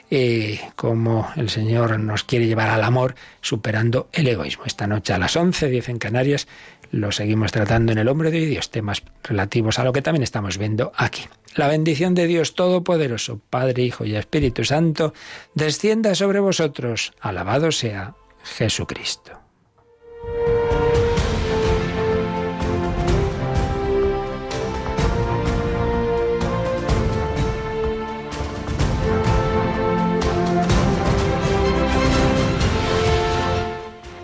eh, 0.10 0.60
como 0.76 1.30
el 1.36 1.50
Señor 1.50 2.00
nos 2.00 2.24
quiere 2.24 2.48
llevar 2.48 2.70
al 2.70 2.84
amor, 2.84 3.16
superando 3.42 4.08
el 4.14 4.28
egoísmo. 4.28 4.64
Esta 4.66 4.88
noche 4.88 5.14
a 5.14 5.18
las 5.18 5.36
11, 5.36 5.70
10 5.70 5.90
en 5.90 6.00
Canarias, 6.00 6.48
lo 6.92 7.12
seguimos 7.12 7.52
tratando 7.52 7.92
en 7.92 7.98
el 7.98 8.08
hombre 8.08 8.32
de 8.32 8.46
Dios, 8.46 8.70
temas 8.70 9.04
relativos 9.24 9.80
a 9.80 9.84
lo 9.84 9.94
que 9.94 10.02
también 10.02 10.24
estamos 10.24 10.58
viendo 10.58 10.92
aquí. 10.96 11.24
La 11.56 11.68
bendición 11.68 12.14
de 12.14 12.28
Dios 12.28 12.56
Todopoderoso, 12.56 13.42
Padre, 13.50 13.84
Hijo 13.84 14.06
y 14.06 14.16
Espíritu 14.16 14.64
Santo, 14.64 15.14
descienda 15.54 16.16
sobre 16.16 16.40
vosotros. 16.40 17.14
Alabado 17.20 17.72
sea 17.72 18.16
Jesucristo. 18.44 19.43